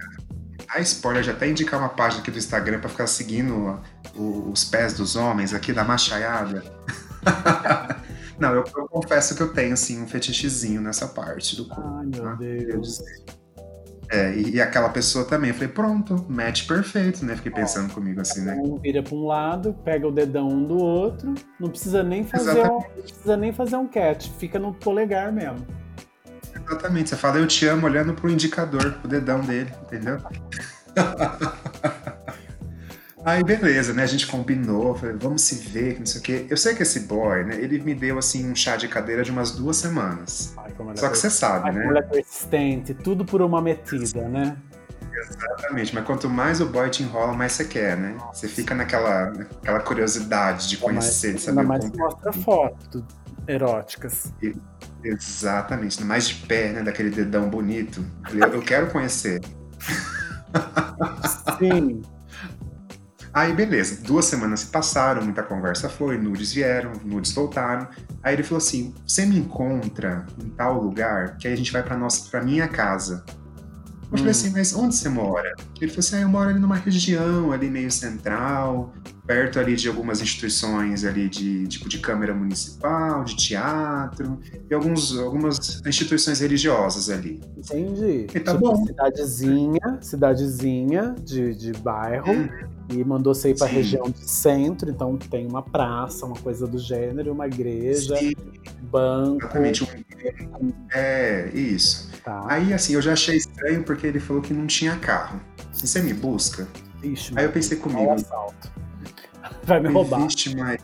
[0.67, 3.79] a spoiler já até indicar uma página aqui do Instagram pra ficar seguindo
[4.15, 6.63] os pés dos homens aqui da machaiada.
[8.39, 11.89] Não, eu, eu, confesso que eu tenho, assim, um fetichezinho nessa parte do corpo.
[11.97, 12.35] Ai, meu tá?
[12.35, 13.01] Deus.
[14.09, 15.49] É, e, e, aquela pessoa também.
[15.49, 17.35] Eu falei, pronto, match perfeito, né?
[17.35, 18.55] Fiquei pensando Ó, comigo assim, né?
[18.55, 22.61] Um vira pra um lado, pega o dedão um do outro, não precisa nem fazer,
[22.61, 25.65] um, não precisa nem fazer um catch, fica no polegar mesmo.
[26.55, 30.19] Exatamente, você fala eu te amo olhando pro indicador, pro dedão dele, entendeu?
[33.27, 34.03] Aí beleza, né?
[34.03, 36.45] A gente combinou, falei, vamos se ver, não sei o quê.
[36.49, 37.55] Eu sei que esse boy, né?
[37.57, 40.53] Ele me deu assim um chá de cadeira de umas duas semanas.
[40.55, 41.85] Ai, Só que você sabe, Ai, né?
[41.87, 44.55] Mulher persistente, tudo por uma metida, né?
[45.13, 48.15] Exatamente, mas quanto mais o boy te enrola, mais você quer, né?
[48.31, 51.97] Você fica naquela, naquela curiosidade de conhecer, de saber ainda mais como...
[51.97, 53.03] mostra fotos
[53.45, 54.31] eróticas.
[54.41, 54.55] E,
[55.03, 56.81] exatamente, mais de pé, né?
[56.81, 58.01] Daquele dedão bonito.
[58.31, 59.41] Eu, eu quero conhecer.
[61.59, 62.01] Sim.
[63.37, 67.87] Aí, beleza, duas semanas se passaram, muita conversa foi, nudes vieram, nudes voltaram.
[68.23, 71.83] Aí ele falou assim: você me encontra em tal lugar que aí a gente vai
[71.83, 73.23] pra, nossa, pra minha casa.
[73.27, 73.35] Eu
[74.11, 74.17] hum.
[74.17, 75.53] falei assim, mas onde você mora?
[75.79, 78.93] Ele falou assim, ah, eu moro ali numa região ali meio central,
[79.27, 85.17] perto ali de algumas instituições ali de tipo de câmara municipal, de teatro e alguns,
[85.19, 87.41] algumas instituições religiosas ali.
[87.57, 88.27] Entendi.
[88.33, 88.85] E tá tipo, bom.
[88.85, 92.31] Cidadezinha, cidadezinha de, de bairro.
[92.31, 92.47] Hum.
[92.89, 96.65] E mandou você ir para a região do centro, então tem uma praça, uma coisa
[96.65, 98.31] do gênero, uma igreja, Sim.
[98.83, 99.43] banco.
[99.43, 100.05] Exatamente.
[100.93, 102.09] É, isso.
[102.23, 102.45] Tá.
[102.47, 105.37] Aí, assim, eu já achei estranho porque ele falou que não tinha carro.
[105.77, 106.67] Se você me busca.
[107.03, 108.15] Ixi, aí eu pensei comigo.
[109.63, 110.21] Vai me roubar.
[110.21, 110.81] Vixe, mas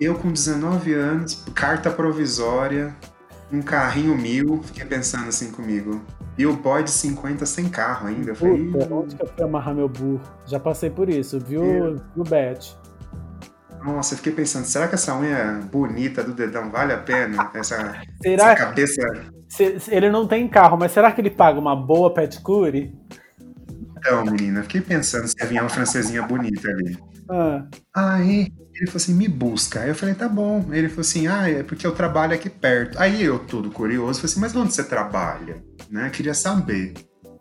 [0.00, 2.94] eu com 19 anos, carta provisória,
[3.52, 6.00] um carrinho mil, fiquei pensando assim comigo.
[6.38, 8.30] E o boy de 50 sem carro ainda.
[8.30, 10.20] Eu falei, Puta, onde que eu fui amarrar meu burro?
[10.46, 11.96] Já passei por isso, viu, eu...
[12.14, 12.78] viu Bet?
[13.82, 17.50] Nossa, eu fiquei pensando, será que essa unha bonita do dedão vale a pena?
[17.52, 19.02] Essa, será essa cabeça.
[19.88, 22.94] Ele não tem carro, mas será que ele paga uma boa pedicure?
[23.98, 26.98] Então, menina, fiquei pensando se havia uma francesinha bonita ali.
[27.30, 27.64] Ah.
[27.94, 29.80] Aí ele falou assim: me busca.
[29.80, 30.64] Aí eu falei: tá bom.
[30.72, 32.98] Ele falou assim: ah, é porque eu trabalho aqui perto.
[32.98, 35.62] Aí eu, todo curioso, falei assim: mas onde você trabalha?
[35.90, 36.08] Né?
[36.10, 36.94] Queria saber.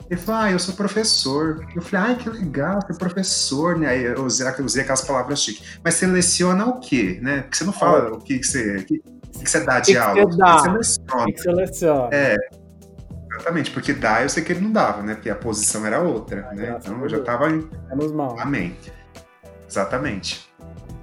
[0.10, 1.66] Ele falou: ah, eu sou professor.
[1.76, 3.88] Eu falei: ah, que legal, você é professor, né?
[3.88, 5.80] Aí eu usei, eu usei aquelas palavras chiques.
[5.84, 7.41] Mas seleciona o quê, né?
[7.41, 8.84] Porque você não fala o que, que você.
[8.84, 10.16] Que, que você dá de que aula.
[10.16, 10.60] Que você dá?
[10.60, 11.26] seleciona.
[11.26, 12.10] Que, que seleciona.
[12.12, 12.36] É.
[13.38, 15.14] Exatamente, porque dá eu sei que ele não dava, né?
[15.14, 16.78] Porque a posição era outra, né?
[16.80, 17.48] Então eu já tava.
[17.50, 18.40] Menos mal.
[18.40, 18.76] Amém.
[19.70, 20.50] Exatamente.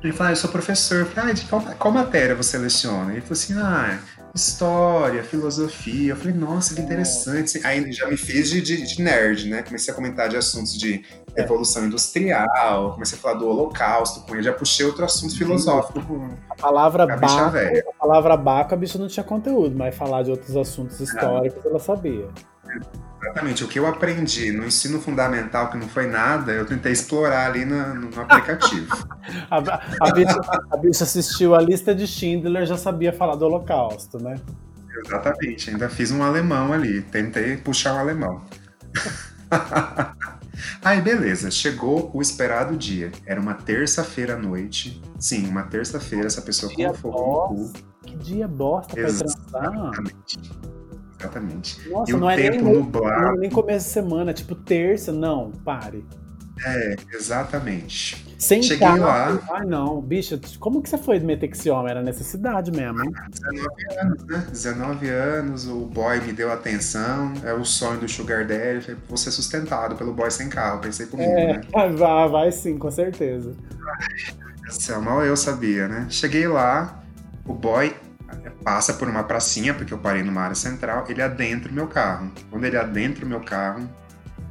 [0.02, 1.00] Ele falou, ah, eu sou professor.
[1.00, 3.12] Eu falei, ah, de qual, qual matéria você leciona?
[3.12, 3.98] Ele falou assim, ah,
[4.34, 6.12] história, filosofia.
[6.12, 7.60] Eu falei, nossa, que interessante.
[7.64, 9.62] Aí já me fiz de, de, de, nerd, né?
[9.62, 11.04] Comecei a comentar de assuntos de
[11.36, 16.30] evolução industrial, comecei a falar do holocausto com ele, já puxei outro assunto filosófico com
[16.48, 20.30] a palavra a baco, a palavra baco, a bicha não tinha conteúdo, mas falar de
[20.30, 21.68] outros assuntos históricos ah.
[21.68, 22.28] ela sabia.
[23.24, 23.64] Exatamente.
[23.64, 27.64] O que eu aprendi no ensino fundamental, que não foi nada, eu tentei explorar ali
[27.64, 29.08] no, no aplicativo.
[29.50, 29.56] a,
[30.00, 34.36] a, bicha, a bicha assistiu a lista de Schindler já sabia falar do Holocausto, né?
[35.04, 35.70] Exatamente.
[35.70, 37.02] Ainda fiz um alemão ali.
[37.02, 38.42] Tentei puxar um alemão.
[40.84, 41.50] Aí, beleza.
[41.50, 43.10] Chegou o esperado dia.
[43.26, 45.02] Era uma terça-feira à noite.
[45.18, 46.26] Sim, uma terça-feira.
[46.26, 47.72] Essa pessoa com fogo no cu.
[48.02, 49.90] Que dia bosta pra transar.
[51.24, 51.88] Exatamente.
[51.88, 53.22] Nossa, e não o é tempo nem, nublado.
[53.22, 56.04] Não é nem começo de semana, tipo terça, não, pare.
[56.64, 58.24] É, exatamente.
[58.38, 59.00] Sem Cheguei carro.
[59.00, 59.40] lá.
[59.50, 61.90] Ai, não, bicho, como que você foi meter com esse homem?
[61.90, 63.12] Era necessidade mesmo, hein?
[63.30, 64.46] 19 anos, né?
[64.50, 69.16] 19 anos, o boy me deu atenção, é o sonho do Sugar Daddy, falei, vou
[69.16, 71.60] ser sustentado pelo boy sem carro, pensei comigo, é, né?
[71.96, 73.52] Vai, vai sim, com certeza.
[74.70, 76.06] Céu, mal eu sabia, né?
[76.08, 77.02] Cheguei lá,
[77.46, 77.94] o boy
[78.50, 82.30] passa por uma pracinha, porque eu parei numa área central, ele adentra o meu carro.
[82.50, 83.88] Quando ele adentra o meu carro,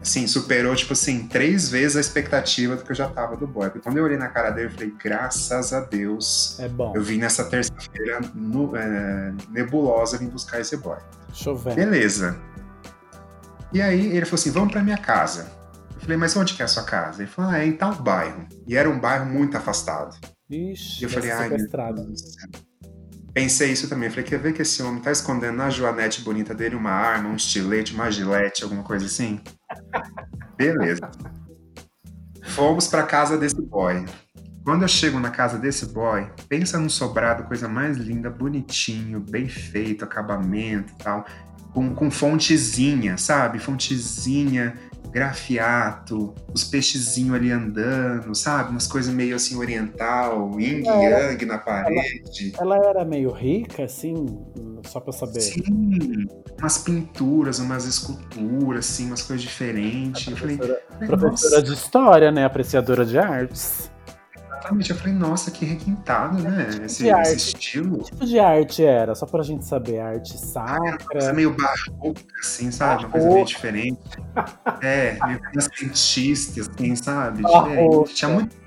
[0.02, 3.70] assim, superou, tipo assim, três vezes a expectativa do que eu já tava do boy.
[3.70, 6.60] Porque quando eu olhei na cara dele, eu falei, graças a Deus.
[6.60, 6.94] É bom.
[6.96, 8.20] Eu vim nessa terça-feira
[8.76, 10.98] é, nebulosa vim buscar esse boy.
[11.34, 11.76] Chovendo.
[11.76, 12.38] Beleza.
[13.74, 15.52] E aí ele falou assim: vamos pra minha casa.
[15.96, 17.24] Eu falei, mas onde que é a sua casa?
[17.24, 18.46] Ele falou, ah, é em tal bairro.
[18.68, 20.16] E era um bairro muito afastado.
[20.50, 21.58] Ixi, E eu falei, ai, meu.
[21.58, 22.50] Deus do céu.
[23.34, 24.10] Pensei isso também.
[24.10, 27.36] Falei, quer ver que esse homem tá escondendo na joanete bonita dele uma arma, um
[27.36, 29.42] estilete, uma gilete, alguma coisa assim?
[30.56, 31.10] Beleza.
[32.44, 34.06] Fomos pra casa desse boy.
[34.64, 39.50] Quando eu chego na casa desse boy, pensa num sobrado, coisa mais linda, bonitinho, bem
[39.50, 41.26] feito, acabamento e tal.
[41.74, 43.60] Com, com fontezinha, sabe?
[43.60, 44.78] Fontezinha,
[45.14, 48.72] grafiato, os peixezinhos ali andando, sabe?
[48.72, 52.54] Umas coisas meio assim oriental, yin É, yang na parede.
[52.60, 54.16] Ela era meio rica, assim,
[54.88, 55.40] só pra saber.
[55.40, 56.26] Sim,
[56.60, 60.28] umas pinturas, umas esculturas, assim, umas coisas diferentes.
[60.28, 62.46] Eu falei, Professora, falei, professora nossa, de história, né?
[62.46, 63.93] Apreciadora de artes.
[64.64, 64.90] Exatamente.
[64.92, 66.68] Eu falei, nossa, que requintado, né?
[66.86, 67.28] Esse, De arte.
[67.30, 67.98] esse estilo.
[68.00, 69.14] Que tipo de arte era?
[69.16, 70.00] Só pra gente saber.
[70.00, 71.34] Arte Uma coisa sacra.
[71.34, 73.04] meio barroca, assim, sabe?
[73.06, 73.54] Uma coisa meio Barroca.
[73.54, 74.00] diferente.
[74.82, 77.42] É, meio renascentista, assim, sabe?
[77.42, 77.70] Barroca.
[77.70, 78.14] Diferente.
[78.16, 78.64] Tinha muito.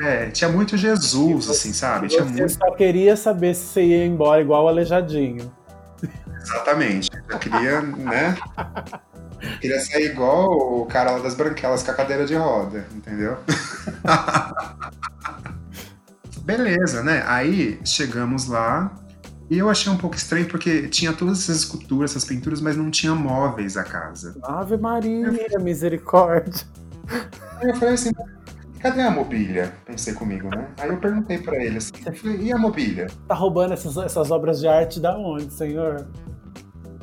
[0.00, 2.06] É, tinha muito Jesus, assim, sabe?
[2.08, 2.52] Tinha Você muito.
[2.52, 5.52] só queria saber se você ia embora igual o Aleijadinho.
[6.40, 7.10] Exatamente.
[7.28, 8.36] Eu queria, né?
[9.60, 10.48] Queria sair igual
[10.80, 13.38] o cara lá das branquelas com a cadeira de roda, entendeu?
[16.42, 17.22] Beleza, né?
[17.26, 18.94] Aí chegamos lá
[19.50, 22.90] e eu achei um pouco estranho porque tinha todas essas esculturas, essas pinturas, mas não
[22.90, 24.36] tinha móveis a casa.
[24.42, 26.66] Ave Maria, misericórdia.
[27.56, 28.12] Aí eu falei assim,
[28.78, 29.74] cadê a mobília?
[29.86, 30.68] Pensei comigo, né?
[30.78, 31.92] Aí eu perguntei pra ele assim,
[32.24, 33.08] eu e a mobília?
[33.26, 36.06] Tá roubando essas, essas obras de arte da onde, senhor?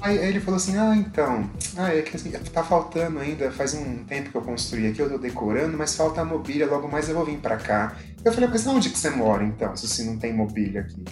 [0.06, 3.74] Aí aí ele falou assim, ah, então, ah, é que assim, tá faltando ainda, faz
[3.74, 7.10] um tempo que eu construí aqui, eu tô decorando, mas falta a mobília, logo mais
[7.10, 7.96] eu vou vir pra cá.
[8.24, 11.04] Eu falei, mas onde que você mora então, se você não tem mobília aqui?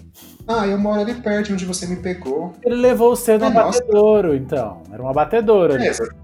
[0.48, 2.54] Ah, eu moro ali perto de onde você me pegou.
[2.64, 4.84] Ele levou você no É, abatedouro, então.
[4.92, 5.74] Era um abatedouro.
[5.74, 5.82] ali.
[5.82, 6.16] Beleza.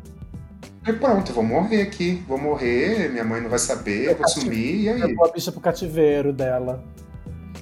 [0.86, 4.28] Aí pronto, eu vou morrer aqui, vou morrer, minha mãe não vai saber, eu vou
[4.28, 5.02] sumir, e aí?
[5.02, 6.84] Levou a bicha pro cativeiro dela.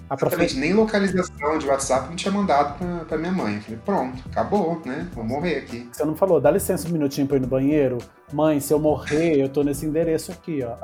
[0.10, 3.56] Exatamente, nem localização de WhatsApp não tinha mandado pra, pra minha mãe.
[3.56, 5.08] Eu falei, pronto, acabou, né?
[5.14, 5.90] Vou morrer aqui.
[5.92, 7.98] Você não falou, dá licença um minutinho pra ir no banheiro?
[8.32, 10.78] Mãe, se eu morrer, eu tô nesse endereço aqui, ó.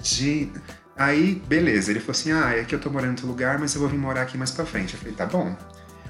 [0.00, 0.50] De...
[0.96, 3.74] Aí, beleza, ele falou assim: ah, é que eu tô morando em outro lugar, mas
[3.74, 4.94] eu vou vir morar aqui mais pra frente.
[4.94, 5.56] Eu falei, tá bom.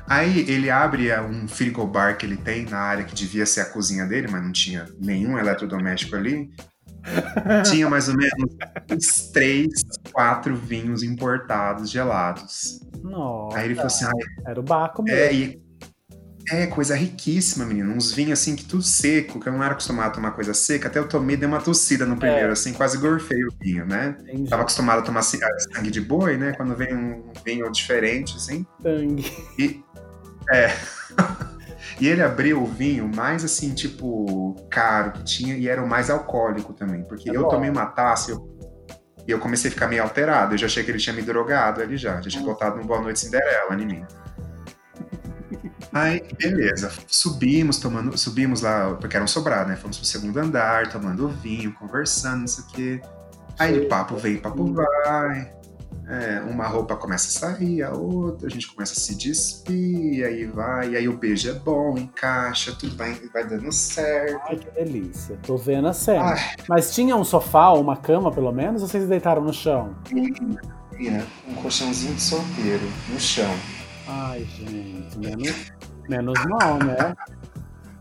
[0.07, 3.65] Aí ele abre é, um frigobar que ele tem na área que devia ser a
[3.65, 6.51] cozinha dele, mas não tinha nenhum eletrodoméstico ali.
[7.71, 8.33] Tinha mais ou menos
[8.91, 9.69] uns três,
[10.13, 12.81] quatro vinhos importados, gelados.
[13.03, 15.19] Nossa, Aí ele falou assim: ah, era o Baco mesmo.
[15.19, 15.63] É, e
[16.51, 17.93] é coisa riquíssima, menino.
[17.93, 20.89] Uns vinhos assim que tudo seco, que eu não era acostumado a tomar coisa seca.
[20.89, 22.53] Até eu tomei, dei uma tossida no primeiro, É.
[22.53, 24.17] assim, quase gorfei o vinho, né?
[24.21, 24.51] Entendi.
[24.51, 26.53] Tava acostumado a tomar sangue de boi, né?
[26.53, 28.67] Quando vem um vinho diferente, assim.
[28.83, 29.25] Sangue.
[29.59, 29.83] E,
[30.53, 30.71] é.
[32.01, 36.11] E ele abriu o vinho mais assim, tipo, caro que tinha e era o mais
[36.11, 37.05] alcoólico também.
[37.05, 37.49] Porque É eu bom.
[37.49, 38.59] tomei uma taça e eu,
[39.29, 40.55] eu comecei a ficar meio alterado.
[40.55, 42.21] Eu já achei que ele tinha me drogado ali já.
[42.21, 42.47] Já tinha Hum.
[42.47, 44.05] botado um Boa Noite Cinderela em mim.
[45.93, 46.93] Aí, beleza.
[47.07, 48.19] Subimos, tomando.
[48.19, 49.77] Subimos lá, porque era um sobrado, né?
[49.77, 53.03] Fomos pro segundo andar, tomando vinho, conversando, não sei o quê.
[53.59, 55.54] Aí o papo vem, papo vai.
[56.07, 60.45] É, uma roupa começa a sair, a outra, a gente começa a se despir, aí
[60.45, 64.39] vai, e aí o beijo é bom, encaixa, tudo vai, vai dando certo.
[64.47, 65.39] Ai, que delícia.
[65.43, 66.25] Tô vendo a cena.
[66.35, 69.95] Ai, Mas tinha um sofá ou uma cama, pelo menos, ou vocês deitaram no chão?
[70.13, 73.51] menina, um colchãozinho de solteiro no chão.
[74.07, 75.73] Ai, gente, menos,
[76.09, 77.15] menos mal, né?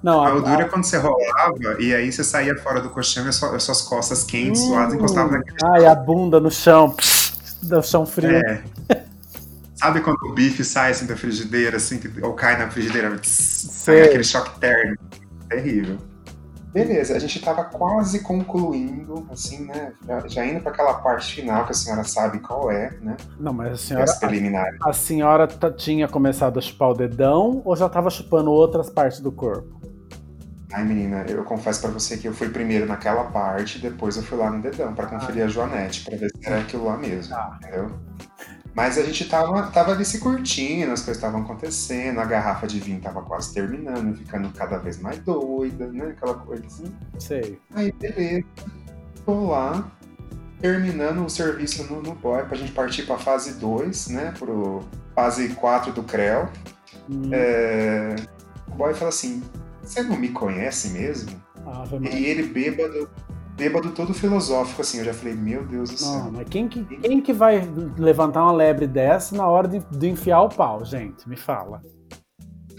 [0.04, 3.30] Não, A a, é quando você rolava e aí você saía fora do colchão e
[3.30, 4.68] as suas costas quentes, Hum.
[4.68, 5.56] suadas, encostavam naquele.
[5.64, 6.94] Ai, a bunda no chão,
[7.68, 8.31] do chão frio.
[8.38, 8.64] É.
[9.76, 14.02] Sabe quando o bife sai assim da frigideira, assim, que- ou cai na frigideira, sai
[14.03, 15.03] aquele choque térmico.
[15.49, 15.98] Terrível.
[16.73, 19.94] Beleza, a gente tava quase concluindo, assim, né?
[20.07, 23.15] Já, já indo para aquela parte final que a senhora sabe qual é, né?
[23.40, 24.80] Não, mas a senhora, As preliminares.
[24.84, 29.19] a senhora tá- tinha começado a chupar o dedão ou já tava chupando outras partes
[29.19, 29.82] do corpo?
[30.74, 34.38] Ai, menina, eu confesso pra você que eu fui primeiro naquela parte, depois eu fui
[34.38, 37.58] lá no dedão pra conferir a Joanete, pra ver se era aquilo lá mesmo, Ah.
[37.62, 37.91] entendeu?
[38.76, 42.80] Mas a gente tava, tava ali se curtindo, as coisas estavam acontecendo, a garrafa de
[42.80, 46.06] vinho tava quase terminando, ficando cada vez mais doida, né?
[46.08, 46.91] Aquela coisa assim.
[47.20, 47.60] Sei.
[47.76, 48.44] Aí, beleza.
[49.24, 49.91] Tô lá,
[50.60, 54.34] terminando o serviço no, no boy pra gente partir pra fase 2, né?
[54.40, 54.84] Pro
[55.14, 56.50] fase 4 do CREL.
[57.08, 58.16] Hum, É,
[58.70, 59.44] O boy fala assim:
[59.84, 61.31] Você não me conhece mesmo?
[61.65, 63.10] Ave E ele bêbado,
[63.55, 64.99] bêbado todo filosófico, assim.
[64.99, 66.31] Eu já falei, meu Deus do Não, céu.
[66.31, 67.61] mas quem que, quem que vai
[67.97, 71.27] levantar uma lebre dessa na hora de, de enfiar o pau, gente?
[71.27, 71.81] Me fala.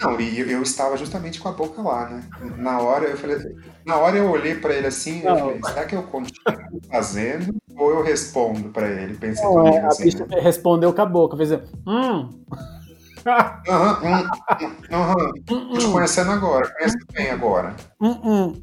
[0.01, 2.25] Não, e eu, eu estava justamente com a boca lá, né?
[2.59, 3.39] Na hora eu falei,
[3.87, 5.39] na hora eu olhei pra ele assim, eu Não.
[5.39, 9.15] falei, será que eu continuo fazendo ou eu respondo pra ele?
[9.15, 10.41] Pensei Não, é, comigo a assim, bicha né?
[10.41, 12.45] respondeu com a boca, fez assim, hum,
[13.27, 14.31] Aham, hum,
[14.61, 15.15] hum, aham.
[15.15, 17.75] hum, Tô te hum, conhecendo agora, conheço bem agora.
[18.01, 18.63] hum, hum.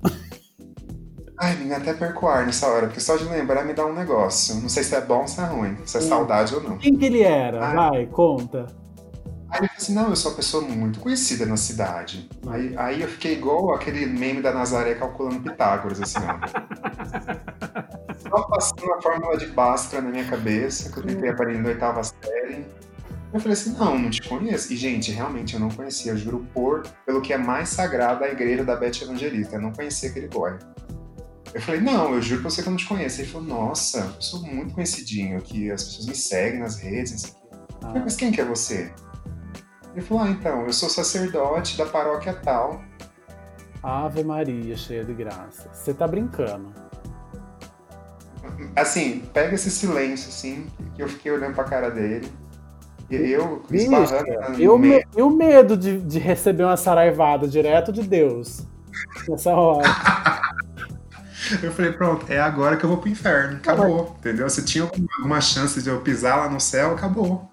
[1.39, 3.93] Ai, menina, até perco o ar nessa hora, porque só de lembrar me dá um
[3.93, 4.53] negócio.
[4.55, 6.07] Não sei se é bom ou se é ruim, se é Hum.
[6.07, 6.77] saudade ou não.
[6.77, 7.65] Quem que ele era?
[7.65, 7.73] Ah.
[7.89, 8.67] Vai, conta.
[9.49, 12.29] Aí ele falou assim, não, eu sou uma pessoa muito conhecida na cidade.
[12.47, 16.29] Aí, aí eu fiquei igual aquele meme da Nazaré calculando Pitágoras, assim, ó.
[18.21, 22.01] Só passando a fórmula de Bhaskara na minha cabeça, que eu tentei aprender na oitava
[22.03, 22.65] série.
[23.33, 24.73] Eu falei assim, não, não te conheço.
[24.73, 28.27] E, gente, realmente eu não conhecia, eu juro por, pelo que é mais sagrado a
[28.27, 29.55] igreja da Beth Evangelista.
[29.55, 30.57] Eu não conhecia aquele boy.
[31.53, 33.21] Eu falei, não, eu juro pra você que eu não te conheço.
[33.21, 37.19] Ele falou, nossa, eu sou muito conhecidinho, que as pessoas me seguem nas redes, não
[37.19, 37.39] sei o quê.
[37.51, 38.91] Eu falei, Ah, mas quem que é você?
[39.93, 42.81] Ele falou, ah, então, eu sou sacerdote da paróquia tal.
[43.83, 45.69] Ave Maria, cheia de graça.
[45.73, 46.73] Você tá brincando.
[48.75, 52.31] Assim, pega esse silêncio, assim, que eu fiquei olhando pra cara dele.
[53.11, 54.99] E eu Bicha, esbarrando e o, no meio.
[54.99, 58.65] me- e o medo de, de receber uma saraivada direto de Deus
[59.27, 59.87] nessa hora.
[61.61, 63.57] Eu falei, pronto, é agora que eu vou pro inferno.
[63.57, 64.49] Acabou, entendeu?
[64.49, 67.49] Se tinha alguma, alguma chance de eu pisar lá no céu, acabou.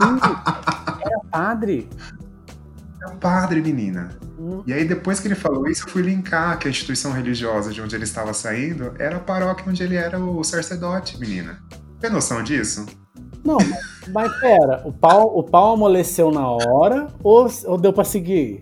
[0.00, 1.88] Era padre.
[3.02, 4.08] É o padre, menina.
[4.38, 7.70] Hum, E aí, depois que ele falou isso, eu fui linkar que a instituição religiosa
[7.72, 11.62] de onde ele estava saindo era a paróquia onde ele era o sacerdote, menina.
[12.00, 12.86] Tem noção disso?
[13.44, 18.04] Não, mas, mas pera, o pau, o pau amoleceu na hora ou, ou deu pra
[18.04, 18.60] seguir?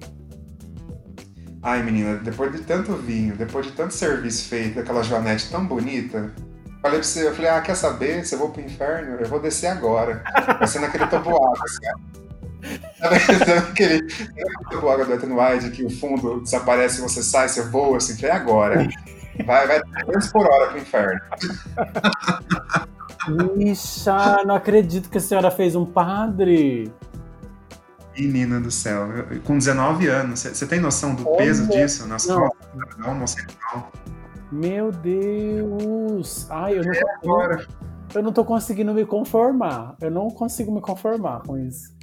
[1.62, 6.32] Ai, menina, depois de tanto vinho, depois de tanto serviço feito, daquela Joanete tão bonita,
[6.80, 8.24] falei pra você, eu falei, ah, quer saber?
[8.24, 10.22] Se eu vou pro inferno, eu vou descer agora.
[10.58, 11.86] Vai ser naquele toboágua, assim.
[12.98, 17.62] Sabe aquele sabe aquele toboágua do Ethan Wide que o fundo desaparece você sai, você
[17.62, 18.88] voa, assim, falei, agora.
[19.44, 21.20] Vai, vai 300 por hora pro inferno.
[23.58, 24.10] Ixi,
[24.46, 26.92] não acredito que a senhora fez um padre.
[28.16, 32.48] Menina do céu, eu- com 19 anos, você tem noção do peso disso nas não.
[32.48, 33.92] costas homossexual?
[34.50, 36.46] Meu Deus.
[36.50, 37.66] Ai, eu não, Agora,
[38.14, 39.94] eu não tô conseguindo me conformar.
[40.00, 41.94] Eu não consigo me conformar com isso.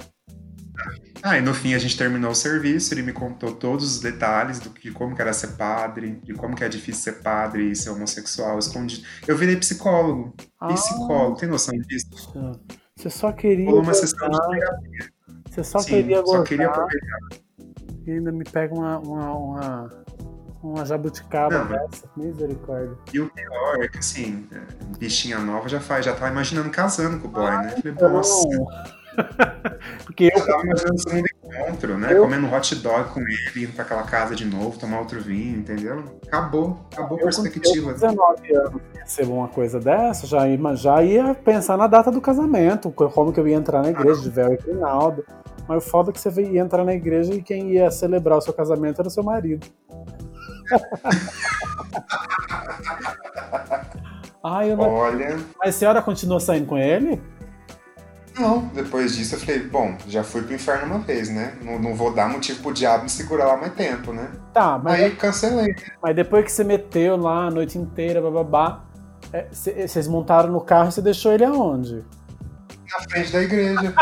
[1.28, 4.60] Ah, e no fim a gente terminou o serviço, ele me contou todos os detalhes
[4.60, 7.74] do que como que era ser padre, de como que é difícil ser padre e
[7.74, 9.04] ser homossexual escondido.
[9.26, 10.32] Eu virei psicólogo.
[10.60, 12.06] Ah, Psicólogo, tem noção disso?
[12.94, 13.68] Você só queria.
[13.68, 15.12] Uma sessão de terapia.
[15.50, 17.18] Você só Sim, queria só gozar queria aproveitar.
[18.06, 19.90] e ainda me pega uma, uma, uma,
[20.62, 22.08] uma jabuticaba Não, dessa.
[22.16, 22.96] Misericórdia.
[23.12, 24.60] E o pior é que assim, é,
[24.98, 27.74] bichinha nova já faz, já tava imaginando casando com o boy, né?
[27.84, 28.48] Eu falei, nossa,
[30.04, 32.12] Porque eu, tava imaginando segundo encontro, né?
[32.12, 35.58] Eu- Comendo hot dog com ele, indo pra aquela casa de novo, tomar outro vinho,
[35.58, 36.04] entendeu?
[36.26, 37.92] Acabou, acabou a eu perspectiva.
[37.92, 42.20] com 19 anos recebo uma coisa dessa, já ia, já ia pensar na data do
[42.20, 45.24] casamento, como que eu ia entrar na igreja de véu e crinaldo.
[45.68, 48.40] Mas o foda é que você ia entrar na igreja e quem ia celebrar o
[48.40, 49.66] seu casamento era o seu marido.
[54.42, 54.88] Ai, eu não...
[54.88, 57.20] Olha, Mas a senhora continuou saindo com ele?
[58.38, 61.54] Não, depois disso eu falei, bom, já fui pro inferno uma vez, né?
[61.62, 64.30] Não, não vou dar motivo pro diabo me segurar lá mais tempo, né?
[64.52, 65.74] Tá, mas, Aí cancelei.
[66.02, 68.84] mas depois que você meteu lá a noite inteira, bababá,
[69.32, 72.04] é, cê- vocês montaram no carro e você deixou ele aonde?
[72.92, 73.94] Na frente da igreja.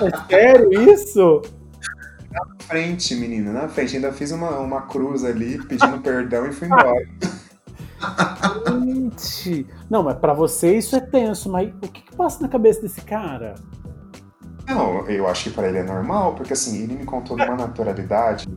[0.00, 1.42] É sério isso?
[2.30, 3.96] Na frente, menina, na frente.
[3.96, 7.06] Ainda fiz uma, uma cruz ali, pedindo perdão e fui embora.
[9.04, 9.66] Gente!
[9.90, 13.00] Não, mas pra você isso é tenso, mas o que, que passa na cabeça desse
[13.02, 13.54] cara?
[14.66, 18.48] Não, eu acho que pra ele é normal, porque assim, ele me contou numa naturalidade.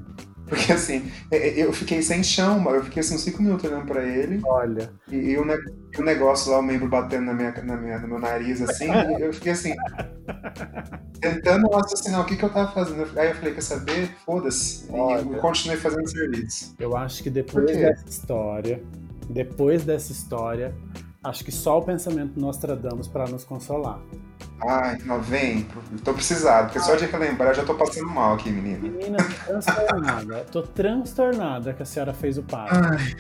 [0.46, 3.86] Porque assim, é- é- eu fiquei sem chão, eu fiquei assim uns 5 minutos olhando
[3.86, 4.90] pra ele, Olha.
[5.12, 5.58] e, e o, ne-
[5.98, 9.22] o negócio lá, o membro batendo na minha, na minha, no meu nariz, assim, e
[9.22, 9.74] eu fiquei assim,
[11.20, 13.06] tentando raciocinar o que, que eu tava fazendo.
[13.20, 14.10] Aí eu falei, quer saber?
[14.26, 14.86] Foda-se.
[14.90, 16.74] E continuei fazendo serviço.
[16.80, 18.82] Eu acho que depois dessa história,
[19.30, 20.76] depois dessa história,
[21.24, 24.00] acho que só o pensamento Nostradamus pra nos consolar.
[24.68, 28.34] Ai, não, vem, eu tô precisado, porque só de relembrar eu já tô passando mal
[28.34, 28.80] aqui, menina.
[28.80, 30.46] Menina, tô transtornada.
[30.52, 32.76] tô transtornada que a senhora fez o padre.
[32.76, 33.16] Ai,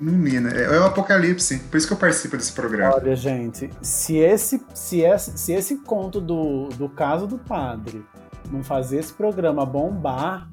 [0.00, 2.94] menina, é, é o apocalipse, por isso que eu participo desse programa.
[2.94, 8.02] Olha, gente, se esse, se esse, se esse conto do, do caso do padre
[8.50, 10.50] não fazer esse programa bombar,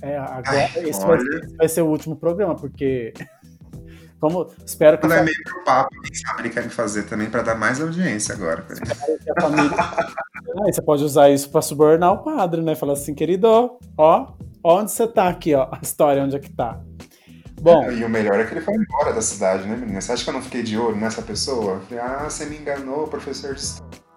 [0.00, 3.12] É, agora Ai, esse, vai ser, esse, vai ser, o último programa, porque.
[4.20, 5.06] Como, espero que.
[5.06, 8.34] Não é meio pro papo, quem sabe ele quer fazer também para dar mais audiência
[8.34, 8.64] agora.
[9.40, 9.70] Família...
[9.78, 10.14] ah,
[10.64, 12.74] você pode usar isso para subornar o padre, né?
[12.74, 14.32] Falar assim, querido, ó,
[14.64, 15.68] onde você tá aqui, ó?
[15.70, 16.80] A história, onde é que tá?
[17.60, 17.90] Bom.
[17.90, 20.00] E o melhor é que ele foi embora da cidade, né, menina?
[20.00, 21.80] Você acha que eu não fiquei de olho nessa pessoa?
[21.88, 23.62] Falei, ah, você me enganou, professor de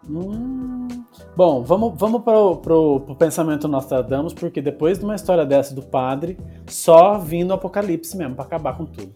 [0.09, 0.87] Hum.
[1.35, 6.37] Bom, vamos, vamos para o pensamento Nostradamus, porque depois de uma história dessa do padre,
[6.67, 9.13] só vindo o apocalipse mesmo, para acabar com tudo.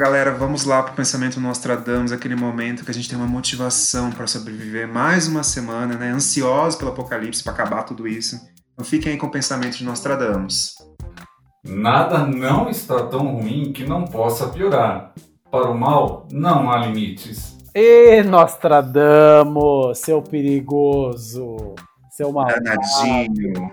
[0.00, 4.10] Galera, vamos lá para o pensamento Nostradamus, aquele momento que a gente tem uma motivação
[4.10, 6.10] para sobreviver mais uma semana, né?
[6.10, 8.40] Ansiosos pelo apocalipse, para acabar tudo isso.
[8.72, 10.72] Então fiquem aí com o pensamento de Nostradamus.
[11.62, 15.12] Nada não está tão ruim que não possa piorar.
[15.50, 17.58] Para o mal, não há limites.
[17.74, 21.74] E Nostradamus, seu perigoso,
[22.10, 22.62] seu malvado.
[22.64, 23.70] Danadinho.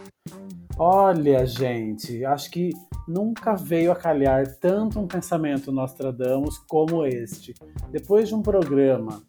[0.77, 2.71] Olha, gente, acho que
[3.07, 7.53] nunca veio a calhar tanto um pensamento Nostradamus como este.
[7.91, 9.21] Depois de um programa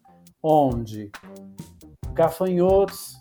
[0.43, 1.11] onde
[2.13, 3.15] gafanhotos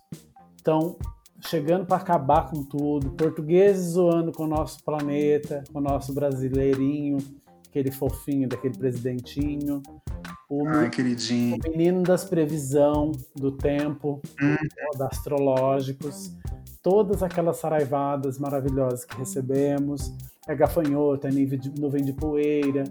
[0.57, 0.97] estão
[1.41, 7.19] chegando para acabar com tudo, portugueses zoando com o nosso planeta, com o nosso brasileirinho,
[7.69, 9.83] aquele fofinho daquele presidentinho.
[10.51, 11.57] O, Ai, queridinho.
[11.57, 15.05] o menino das previsão do tempo, hum.
[15.05, 16.33] astrológicos
[16.83, 20.13] todas aquelas saraivadas maravilhosas que recebemos.
[20.49, 21.31] É gafanhoto, é
[21.79, 22.85] nuvem de poeira.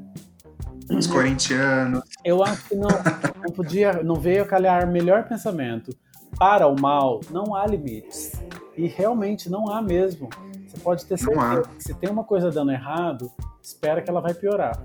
[0.90, 2.04] Os corintianos.
[2.24, 5.92] Eu acho que não, não podia, não veio calhar melhor pensamento.
[6.38, 8.34] Para o mal, não há limites.
[8.78, 10.30] E realmente não há mesmo.
[10.68, 13.32] Você pode ter certeza que se tem uma coisa dando errado,
[13.62, 14.80] espera que ela vai piorar.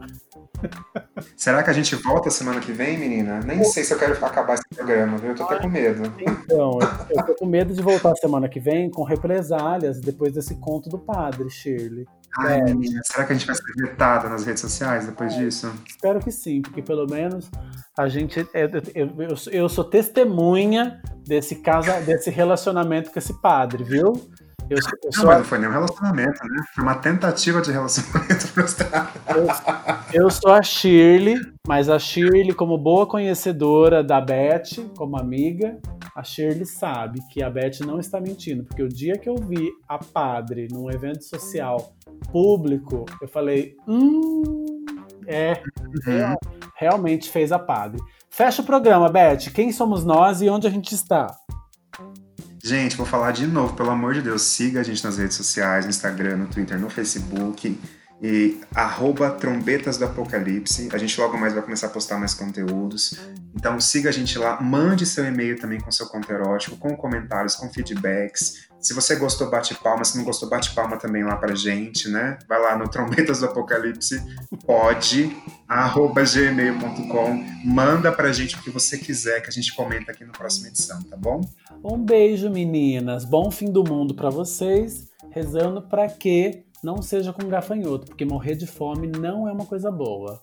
[1.37, 3.41] Será que a gente volta semana que vem, menina?
[3.41, 5.31] Nem sei se eu quero acabar esse programa, viu?
[5.31, 6.03] Eu tô até com medo.
[6.19, 6.79] Então,
[7.11, 10.99] eu tô com medo de voltar semana que vem com represálias depois desse conto do
[10.99, 12.07] padre, Shirley.
[12.39, 15.39] Ai, é, menina, será que a gente vai ser vetada nas redes sociais depois é,
[15.39, 15.73] disso?
[15.87, 17.51] Espero que sim, porque pelo menos
[17.97, 18.39] a gente.
[18.55, 24.13] Eu, eu, eu, eu sou testemunha desse caso, desse relacionamento com esse padre, viu?
[24.71, 25.11] Eu, eu.
[25.17, 26.63] Não, mas não foi nem um relacionamento, né?
[26.75, 29.11] Foi uma tentativa de relacionamento frustrado.
[30.13, 31.37] Eu, eu sou a Shirley,
[31.67, 35.79] mas a Shirley, como boa conhecedora da Beth, como amiga,
[36.15, 39.71] a Shirley sabe que a Beth não está mentindo, porque o dia que eu vi
[39.89, 41.95] a padre num evento social
[42.31, 44.75] público, eu falei, hum,
[45.27, 46.35] é, uhum.
[46.77, 48.01] realmente fez a padre.
[48.29, 49.51] Fecha o programa, Beth.
[49.55, 51.27] Quem somos nós e onde a gente está?
[52.65, 55.85] Gente, vou falar de novo, pelo amor de Deus, siga a gente nas redes sociais,
[55.85, 57.77] no Instagram, no Twitter, no Facebook
[58.23, 60.89] e arroba Trombetas do Apocalipse.
[60.93, 63.19] A gente logo mais vai começar a postar mais conteúdos.
[63.53, 67.57] Então siga a gente lá, mande seu e-mail também com seu conto erótico, com comentários,
[67.57, 68.69] com feedbacks.
[68.83, 70.05] Se você gostou, bate palma.
[70.05, 72.37] Se não gostou, bate palma também lá pra gente, né?
[72.49, 74.21] Vai lá no Trombetas do Apocalipse,
[74.67, 75.35] pode,
[75.69, 77.45] arroba gmail.com.
[77.65, 81.01] Manda pra gente o que você quiser que a gente comenta aqui na próxima edição,
[81.05, 81.41] tá bom?
[81.85, 83.25] Um beijo, meninas.
[83.25, 85.09] Bom fim do mundo para vocês.
[85.31, 89.91] Rezando para que não seja com gafanhoto, porque morrer de fome não é uma coisa
[89.91, 90.43] boa.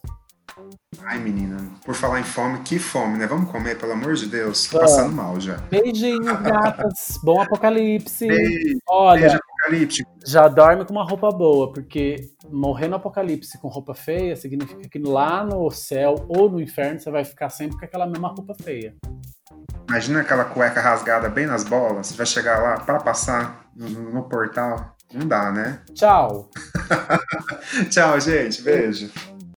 [1.04, 3.26] Ai, menina, por falar em fome, que fome, né?
[3.26, 4.68] Vamos comer, pelo amor de Deus.
[4.68, 5.58] Tô passando mal já.
[5.70, 7.20] Beijinhos, gatas.
[7.24, 8.28] Bom apocalipse.
[8.28, 10.12] Beijo, Olha, beijo apocalíptico.
[10.26, 12.18] Já dorme com uma roupa boa, porque
[12.52, 17.10] morrer no apocalipse com roupa feia significa que lá no céu ou no inferno você
[17.10, 18.96] vai ficar sempre com aquela mesma roupa feia.
[19.88, 22.08] Imagina aquela cueca rasgada bem nas bolas.
[22.08, 24.96] Você vai chegar lá para passar no, no portal.
[25.12, 25.82] Não dá, né?
[25.96, 26.50] Tchau.
[27.90, 28.62] Tchau, gente.
[28.62, 29.10] Beijo.